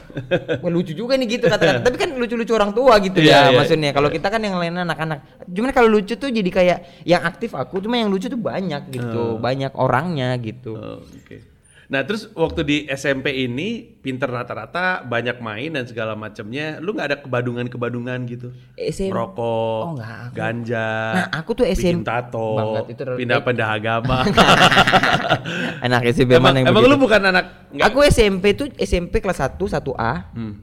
[0.64, 1.82] wah lucu juga nih gitu kata-kata.
[1.86, 3.58] Tapi kan lucu-lucu orang tua gitu Iya, ya, iya.
[3.58, 3.92] maksudnya.
[3.94, 5.46] Kalau kita kan yang lain anak-anak.
[5.50, 9.38] Cuman kalau lucu tuh jadi kayak yang aktif aku, cuma yang lucu tuh banyak gitu,
[9.42, 10.74] banyak orangnya gitu.
[10.78, 11.57] Oh, Oke.
[11.88, 16.78] Nah terus waktu di SMP ini pinter rata-rata banyak main dan segala macamnya.
[16.78, 18.52] Lu nggak ada kebadungan-kebadungan gitu?
[18.76, 23.20] SM Rokok, Oh, nggak, aku- ganja, Nah, aku tuh bikin SM tato, Banget, itu terlalu-
[23.24, 24.18] pindah-pindah agama.
[25.82, 26.92] anak SMP emang mana yang emang begitu?
[26.92, 27.86] lu bukan anak nggak?
[27.88, 30.14] Aku SMP tuh SMP kelas 1 1A.
[30.34, 30.54] Hmm.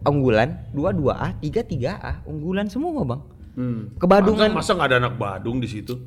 [0.00, 3.20] unggulan, dua dua A, tiga tiga A, unggulan semua bang.
[3.56, 3.80] Hmm.
[3.96, 4.48] Kebadungan.
[4.48, 5.98] Masa, masa nggak ada anak Badung di situ?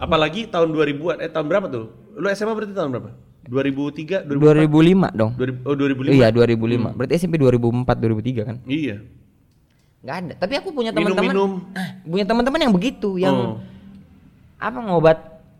[0.00, 1.84] Apalagi tahun 2000-an, eh tahun berapa tuh?
[2.16, 3.10] Lu SMA berarti tahun berapa?
[3.44, 5.12] 2003, 2004?
[5.12, 5.30] 2005 dong.
[5.36, 6.08] 2000, oh 2005?
[6.10, 6.96] Iya 2005.
[6.96, 8.56] Berarti SMP 2004 2003 kan?
[8.64, 8.96] Iya.
[10.00, 10.32] Nggak ada.
[10.40, 11.34] Tapi aku punya teman-teman.
[11.76, 13.54] Ah, punya teman-teman yang begitu, yang Oh.
[14.56, 15.18] apa ngobat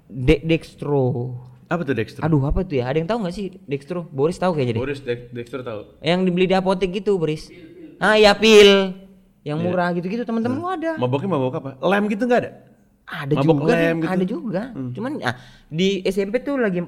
[0.09, 1.37] de dextro.
[1.71, 2.19] Apa tuh Dexter?
[2.27, 2.91] Aduh apa tuh ya?
[2.91, 4.03] Ada yang tahu nggak sih dextro?
[4.03, 4.83] Boris tahu kayaknya deh.
[4.83, 6.03] Boris Dex- Dexter tahu.
[6.03, 7.47] Yang dibeli di apotek gitu, Boris.
[8.03, 8.91] Ah ya pil.
[9.47, 10.99] Yang murah gitu-gitu teman-teman lu ada.
[10.99, 11.71] Maboknya mabok apa?
[11.79, 12.51] Lem gitu nggak ada?
[13.11, 14.09] Ada Mabok juga, lem gitu.
[14.09, 14.63] ada juga.
[14.71, 15.35] Cuman ah,
[15.67, 16.81] di SMP tuh lagi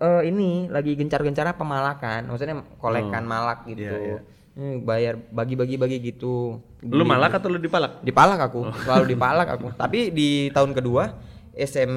[0.00, 3.90] eh, ini lagi gencar-gencar pemalakan, maksudnya kolekan malak gitu.
[3.90, 4.18] Iya, iya.
[4.60, 6.58] Eh, bayar bagi-bagi bagi gitu.
[6.86, 8.02] Lu malak atau lu dipalak?
[8.02, 9.74] Dipalak aku, selalu dipalak aku.
[9.74, 11.18] Tapi di tahun kedua
[11.54, 11.90] SM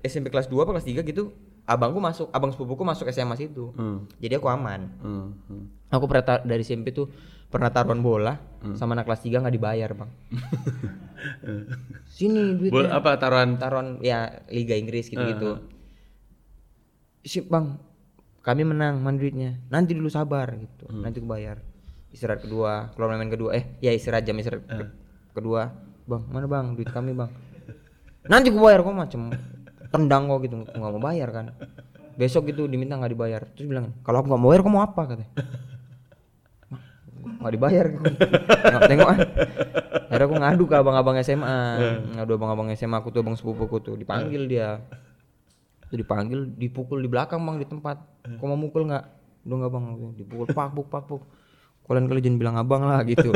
[0.00, 1.34] SMP kelas 2 apa kelas 3 gitu,
[1.66, 3.74] abangku masuk, abang sepupuku masuk SMA situ.
[3.74, 4.06] Hmm.
[4.16, 4.86] Jadi aku aman.
[4.98, 5.26] Hmm.
[5.44, 5.64] hmm.
[5.90, 7.10] Aku pernah dari SMP tuh
[7.46, 8.38] pernah taruhan bola
[8.74, 10.10] sama anak kelas 3 nggak dibayar, Bang.
[12.08, 13.56] Sini duitnya Bol- apa taruhan?
[13.56, 15.62] taruhan ya Liga Inggris gitu-gitu.
[17.22, 17.78] Si bang,
[18.40, 19.58] kami menang mana duitnya.
[19.66, 20.86] Nanti dulu sabar gitu.
[20.88, 21.62] Nanti aku bayar.
[22.10, 23.52] Istirahat kedua, keluar main kedua.
[23.52, 24.92] Eh, ya istirahat jam istirahat ke-
[25.32, 25.74] kedua.
[26.06, 27.30] Bang, mana bang duit kami bang?
[28.26, 29.22] Nanti aku bayar kok macem
[29.96, 31.46] tendang kok gitu nggak mau bayar kan.
[32.16, 33.42] Besok gitu diminta nggak dibayar.
[33.56, 35.02] Terus bilang kalau aku nggak mau bayar kamu apa?
[35.08, 35.30] katanya.
[36.72, 36.82] "Mah,
[37.42, 37.86] nggak dibayar.
[38.72, 39.08] Nggak tengok.
[39.08, 39.18] Ah
[40.06, 41.58] akhirnya aku ngadu ke abang-abang SMA
[42.16, 43.94] ngadu abang-abang SMA aku tuh abang sepupuku tuh.
[43.98, 44.80] Dipanggil dia.
[45.90, 47.96] Tuh dipanggil dipukul di belakang bang di tempat.
[48.40, 49.04] Kau mau mukul nggak?
[49.44, 49.84] Udah nggak bang.
[50.16, 50.46] Dipukul.
[50.54, 51.22] Pak buk pak buk
[51.86, 53.30] kalian kalian jangan bilang abang lah gitu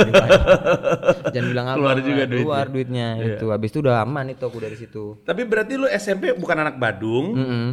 [1.35, 2.43] jangan bilang abang Keluar lah, juga duitnya.
[2.43, 5.05] keluar duitnya itu habis itu udah aman itu aku dari situ.
[5.22, 7.66] Tapi berarti lu SMP bukan anak Badung, Mm-mm.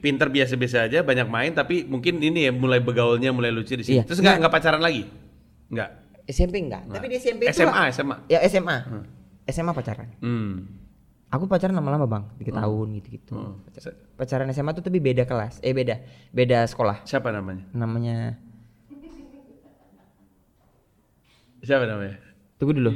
[0.00, 4.00] pinter biasa-biasa aja, banyak main, tapi mungkin ini ya mulai begaulnya, mulai lucu di sini.
[4.00, 4.08] Iya.
[4.08, 4.52] Terus nggak nggak.
[4.52, 5.04] pacaran lagi?
[5.68, 5.90] Nggak.
[6.22, 8.16] SMP enggak tapi di SMP itu SMA, SMA.
[8.30, 8.76] ya SMA
[9.44, 10.06] SMA pacaran.
[10.22, 10.70] Hmm.
[11.28, 12.24] aku pacaran lama-lama bang.
[12.38, 13.34] Tiga tahun gitu-gitu.
[14.14, 15.58] Pacaran SMA tuh tapi beda kelas.
[15.60, 15.98] Eh beda.
[16.30, 17.02] Beda sekolah.
[17.04, 17.66] Siapa namanya?
[17.74, 18.38] namanya
[21.62, 22.18] Siapa namanya?
[22.58, 22.90] tunggu dulu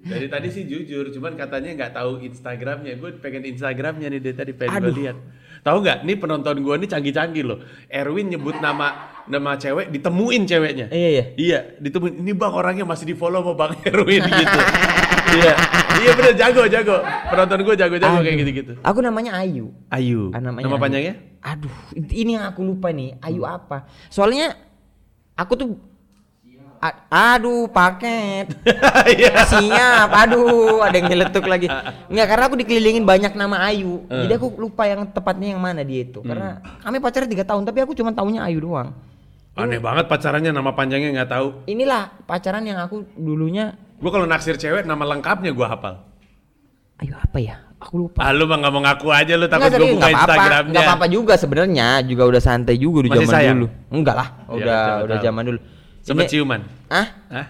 [0.00, 2.96] Dari tadi sih jujur, cuman katanya nggak tahu Instagramnya.
[2.96, 5.16] Gue pengen Instagramnya nih dari tadi pengen gue lihat.
[5.60, 5.98] Tahu nggak?
[6.02, 7.58] Nih penonton gue nih canggih-canggih loh.
[7.86, 8.96] Erwin nyebut nama
[9.26, 10.86] nama cewek, ditemuin ceweknya.
[10.88, 12.16] iya iya Iya, ditemuin.
[12.16, 14.58] Ini bang orangnya masih di follow sama bang Erwin gitu.
[15.36, 15.52] iya,
[16.00, 16.96] iya bener jago jago.
[17.28, 18.40] Penonton gue jago-jago kayak Aduh.
[18.40, 18.72] gitu-gitu.
[18.80, 20.32] aku namanya Ayu Ayu.
[20.32, 20.82] Ah, namanya Nama Ayu.
[20.82, 21.14] panjangnya?
[21.40, 24.52] aduh ini yang aku lupa nih Ayu apa soalnya
[25.32, 25.68] aku tuh
[26.80, 26.96] A-
[27.36, 28.56] aduh paket
[29.12, 29.44] Iya.
[29.44, 31.68] siap aduh ada yang nyeletuk lagi
[32.08, 36.02] nggak karena aku dikelilingin banyak nama Ayu jadi aku lupa yang tepatnya yang mana dia
[36.02, 38.96] itu karena kami pacaran tiga tahun tapi aku cuma taunya Ayu doang
[39.52, 41.48] Aneh banget pacarannya nama panjangnya nggak tahu.
[41.66, 46.00] inilah pacaran yang aku dulunya Gue kalau naksir cewek nama lengkapnya gue hafal.
[46.96, 49.88] Ayu apa ya aku lupa Ah lu mah nggak mau ngaku aja lu takut gue
[49.90, 50.08] buka.
[50.08, 50.72] Instagramnya.
[50.72, 53.66] Nggak apa-apa juga sebenarnya, juga udah santai juga di Masih zaman dulu.
[53.90, 55.60] Enggak lah, Iya, udah siapa udah zaman dulu.
[56.00, 56.60] Sempet Ini- ciuman.
[56.88, 57.06] Ah?
[57.28, 57.46] Hah?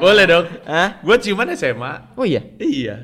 [0.00, 0.46] Boleh dong.
[0.64, 0.98] Hah?
[1.04, 1.92] Gue ciuman SMA.
[2.16, 2.40] Oh iya.
[2.56, 2.96] Iya.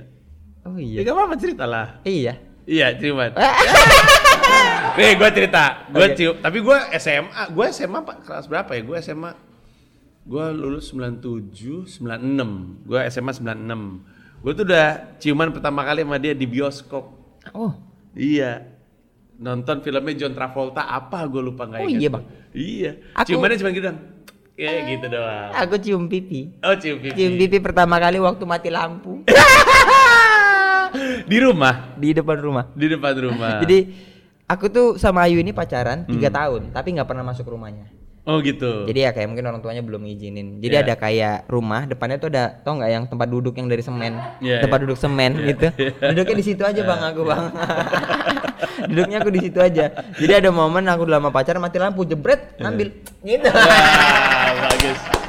[0.65, 1.07] Oh Ya iya.
[1.07, 2.01] gak apa-apa cerita lah.
[2.03, 2.41] Iya.
[2.67, 3.31] Iya ciuman.
[4.97, 6.17] Nih gue cerita, gue Oke.
[6.17, 8.81] cium, tapi gue SMA, gue SMA pak kelas berapa ya?
[8.81, 9.31] Gue SMA,
[10.25, 14.41] gue lulus 97, 96, gue SMA 96.
[14.41, 14.89] Gue tuh udah
[15.21, 17.13] ciuman pertama kali sama dia di bioskop.
[17.53, 17.77] Oh.
[18.17, 18.65] Iya.
[19.37, 22.01] Nonton filmnya John Travolta apa gue lupa nggak Oh ingat.
[22.01, 22.25] iya, Bang?
[22.51, 22.91] Iya.
[23.15, 23.99] Aku- Ciumannya cuma gitu dong.
[24.57, 25.51] Kayak gitu doang.
[25.55, 26.41] Aku cium pipi.
[26.61, 27.13] Oh cium pipi.
[27.15, 29.21] Cium pipi pertama kali waktu mati lampu
[31.27, 32.65] di rumah, di depan rumah.
[32.73, 33.61] di depan rumah.
[33.61, 33.79] Jadi
[34.47, 37.93] aku tuh sama Ayu ini pacaran tiga tahun, tapi nggak pernah masuk rumahnya.
[38.27, 38.85] Oh gitu.
[38.91, 40.59] Jadi ya kayak mungkin orang tuanya belum ngizinin.
[40.59, 40.83] Jadi Iya.
[40.85, 44.61] ada kayak rumah depannya tuh ada tau nggak yang tempat duduk yang dari semen, Iya,
[44.67, 44.85] tempat iya.
[44.85, 45.67] duduk semen gitu.
[46.11, 47.45] Duduknya di situ aja bang aku bang.
[48.91, 49.85] Duduknya aku di situ aja.
[50.19, 52.89] Jadi ada momen aku udah lama pacaran mati lampu jebret ngambil
[53.25, 53.49] gitu.
[53.49, 55.26] Wah, bagus.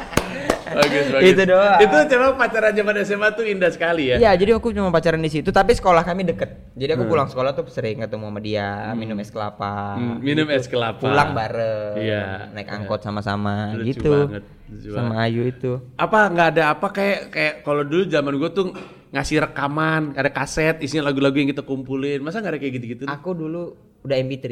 [0.77, 1.29] Bagus, bagus.
[1.33, 1.79] Itu doang.
[1.81, 4.17] Itu cuma pacaran zaman SMA tuh indah sekali ya.
[4.21, 6.73] Iya, jadi aku cuma pacaran di situ, tapi sekolah kami deket.
[6.77, 9.97] Jadi aku pulang sekolah tuh sering ketemu sama dia, minum es kelapa.
[9.97, 11.01] Hmm, minum es kelapa.
[11.01, 11.97] Pulang bareng.
[11.97, 12.75] Iya, Naik iya.
[12.77, 14.13] angkot sama-sama Lucu gitu.
[14.29, 15.71] banget, lucu Sama Ayu itu.
[15.97, 18.65] Apa nggak ada apa kayak kayak kalau dulu zaman gue tuh
[19.09, 22.21] ngasih rekaman, ada kaset isinya lagu-lagu yang kita kumpulin.
[22.21, 23.03] Masa nggak ada kayak gitu-gitu?
[23.09, 23.73] Aku dulu
[24.05, 24.45] udah MP3.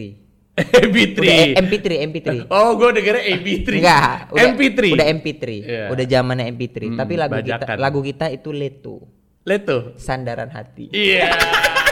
[0.55, 1.19] MP3.
[1.19, 1.37] Udah
[1.67, 2.29] MP3, MP3.
[2.47, 3.69] Oh, gue dengernya MP3.
[3.75, 4.81] Enggak, MP3.
[4.95, 5.43] Udah MP3.
[5.51, 5.87] Yeah.
[5.91, 6.77] Udah zamannya MP3.
[6.87, 7.59] Hmm, Tapi lagu bajakan.
[7.59, 8.95] kita lagu kita itu Leto.
[9.43, 9.99] Leto.
[9.99, 10.95] Sandaran hati.
[10.95, 11.27] Iya.
[11.27, 11.83] Yeah.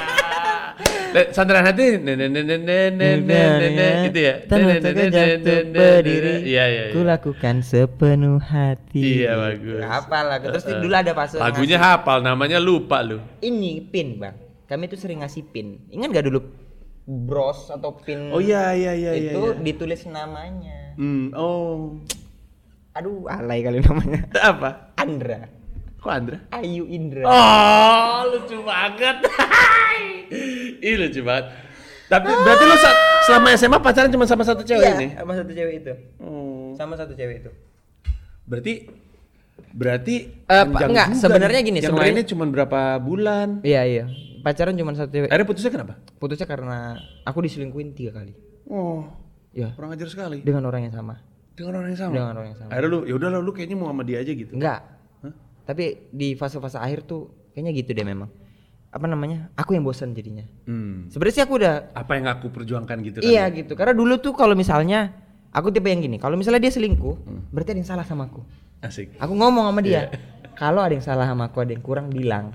[1.29, 2.57] sandaran hati nenek, nenek,
[2.97, 4.09] nenek, nenek.
[4.09, 4.33] Itu ya
[5.69, 11.37] berdiri iya iya ku lakukan sepenuh hati iya bagus hafal lagu terus dulu ada pasal
[11.37, 14.33] lagunya hafal namanya lupa lu ini pin bang
[14.65, 16.41] kami tuh sering ngasih pin ingat gak dulu
[17.03, 18.31] bros atau pin?
[18.31, 19.31] Oh iya iya iya iya.
[19.35, 19.59] itu iya.
[19.59, 20.95] ditulis namanya.
[20.95, 21.99] Hmm, oh.
[22.93, 24.23] Aduh, alay kali namanya.
[24.53, 24.93] Apa?
[24.95, 25.49] Andra.
[25.99, 26.37] Kok Andra?
[26.53, 27.25] Ayu Indra.
[27.25, 29.17] Oh, lucu banget.
[30.87, 31.45] Ih, lucu banget.
[32.11, 35.07] Tapi berarti lu sa- selama SMA pacaran cuma sama satu cewek Iya, ini?
[35.17, 35.93] sama satu cewek itu.
[36.21, 36.75] Oh.
[36.77, 37.51] Sama satu cewek itu.
[38.45, 38.73] Berarti
[39.73, 40.15] berarti
[40.45, 43.63] panjang enggak, sebenarnya gini, sebenarnya- cuma berapa bulan?
[43.65, 44.05] Iya iya.
[44.43, 45.31] Pacaran cuma satu cewek.
[45.31, 45.93] Akhirnya putusnya kenapa?
[46.19, 48.35] Putusnya karena aku diselingkuhin tiga kali.
[48.67, 49.07] Oh,
[49.55, 49.71] Ya.
[49.71, 50.41] kurang ajar sekali.
[50.41, 51.15] Dengan orang yang sama.
[51.53, 52.13] Dengan orang yang sama.
[52.13, 52.69] Dengan orang yang sama.
[52.69, 54.51] Akhirnya lu, ya udah lu kayaknya mau sama dia aja gitu.
[54.51, 54.79] Enggak.
[55.21, 55.33] Hah?
[55.63, 57.21] Tapi di fase-fase akhir tuh
[57.53, 58.27] kayaknya gitu deh memang.
[58.89, 59.47] Apa namanya?
[59.55, 60.43] Aku yang bosan jadinya.
[60.65, 61.07] Hmm.
[61.07, 63.25] Sebenarnya sih aku udah Apa yang aku perjuangkan gitu kan?
[63.25, 63.73] iya gitu.
[63.73, 65.13] Karena dulu tuh kalau misalnya
[65.49, 67.41] aku tipe yang gini, kalau misalnya dia selingkuh, Hmm.
[67.49, 68.41] berarti ada yang salah sama aku.
[68.81, 69.15] Asik.
[69.17, 70.19] Aku ngomong sama dia, Iya.
[70.53, 72.51] kalau ada yang salah sama aku, ada yang kurang bilang.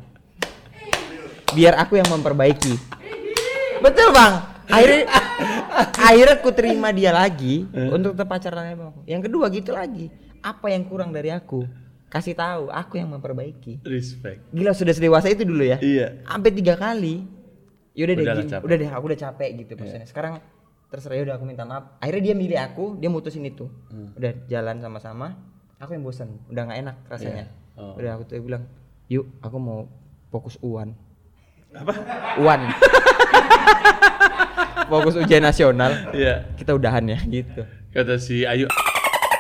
[1.53, 2.75] Biar aku yang memperbaiki.
[3.81, 4.35] Betul bang.
[4.69, 5.05] Akhirnya,
[5.97, 7.89] akhirnya aku terima dia lagi Eh.
[7.89, 9.01] untuk tetap pacaran sama aku.
[9.09, 10.13] Yang kedua gitu lagi.
[10.45, 11.65] Apa yang kurang dari aku?
[12.09, 13.81] Kasih tahu, aku yang memperbaiki.
[13.85, 14.49] Respect.
[14.53, 15.77] Gila sudah sedewasa itu dulu ya.
[15.81, 16.25] Iya.
[16.25, 17.25] Sampai tiga kali.
[17.97, 18.45] Yaudah deh, gini.
[18.47, 18.65] capek.
[18.65, 20.07] udah deh, aku udah capek gitu maksudnya.
[20.07, 20.33] Sekarang
[20.89, 21.99] terserah ya udah aku minta maaf.
[21.99, 23.67] Akhirnya dia milih aku, dia mutusin itu.
[23.91, 24.15] Hmm.
[24.15, 25.37] Udah jalan sama-sama.
[25.81, 27.45] Aku yang bosan, udah nggak enak rasanya.
[27.49, 27.81] Iya.
[27.81, 27.93] Oh.
[27.97, 28.65] Udah aku tuh bilang,
[29.09, 29.81] yuk aku mau
[30.29, 30.93] fokus uan.
[31.75, 31.95] Apa?
[32.41, 32.61] Uan.
[34.89, 35.93] fokus ujian nasional.
[36.17, 36.49] Iya.
[36.57, 37.63] Kita udahan ya gitu.
[37.93, 38.67] Kata si Ayu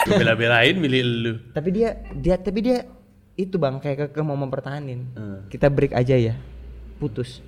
[0.04, 1.32] bela-belain milih lu.
[1.56, 2.84] Tapi dia dia tapi dia
[3.38, 5.08] itu bang kayak kekeh mau mempertahanin.
[5.16, 5.38] Hmm.
[5.48, 6.34] Kita break aja ya.
[7.00, 7.40] Putus.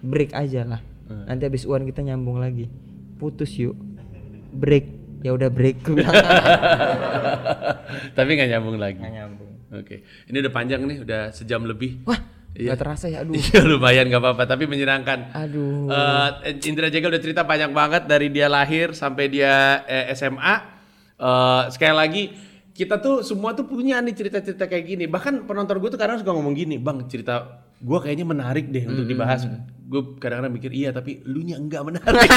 [0.00, 0.80] Break aja lah.
[1.06, 1.28] Hmm.
[1.28, 2.72] Nanti habis uan kita nyambung lagi.
[3.20, 3.76] Putus yuk.
[4.52, 4.88] Break.
[5.22, 5.78] Ya udah break.
[8.16, 8.98] Tapi nggak nyambung lagi.
[8.98, 9.52] Nggak nyambung.
[9.72, 10.04] Oke.
[10.28, 12.04] Ini udah panjang nih, udah sejam lebih.
[12.04, 12.20] Wah,
[12.52, 12.76] Iya.
[12.76, 13.24] nggak terasa ya.
[13.24, 13.32] Aduh.
[13.32, 15.32] Iya lumayan nggak apa-apa, tapi menyenangkan.
[15.32, 15.88] Aduh.
[16.44, 20.54] Eh, Indra Jegel udah cerita banyak banget dari dia lahir sampai dia eh, SMA.
[21.16, 22.22] Eh, sekali lagi
[22.72, 25.04] kita tuh semua tuh punya nih cerita-cerita kayak gini.
[25.08, 29.08] Bahkan penonton gue tuh kadang suka ngomong gini, bang cerita gue kayaknya menarik deh untuk
[29.08, 29.48] dibahas.
[29.88, 32.28] Gue kadang-kadang mikir iya tapi lu nya enggak menarik.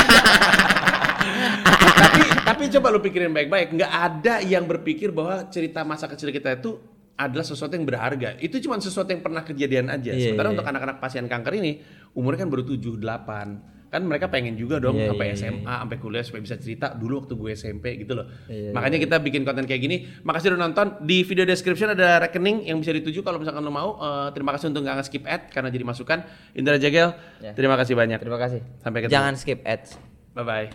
[1.96, 6.56] tapi tapi coba lu pikirin baik-baik, nggak ada yang berpikir bahwa cerita masa kecil kita
[6.56, 6.80] itu
[7.16, 8.36] adalah sesuatu yang berharga.
[8.38, 10.12] Itu cuma sesuatu yang pernah kejadian aja.
[10.12, 10.56] Iya, Sementara iya.
[10.60, 11.80] untuk anak-anak pasien kanker ini
[12.12, 13.76] umurnya kan baru 7 8.
[13.86, 17.24] Kan mereka pengen juga dong Iya, sampai iya, SMA, sampai kuliah supaya bisa cerita dulu
[17.24, 18.28] waktu gue SMP gitu loh.
[18.52, 20.04] Iya, Makanya kita bikin konten kayak gini.
[20.28, 21.00] Makasih udah nonton.
[21.08, 23.96] Di video description ada rekening yang bisa dituju kalau misalkan lo mau.
[23.96, 26.20] Eh, terima kasih untuk nggak nge-skip ad karena jadi masukan.
[26.52, 27.56] Indra Jagel, Ya.
[27.56, 28.20] terima kasih banyak.
[28.20, 28.60] Terima kasih.
[28.84, 29.16] Sampai ketemu.
[29.16, 29.96] Jangan skip ads.
[30.36, 30.68] Bye bye.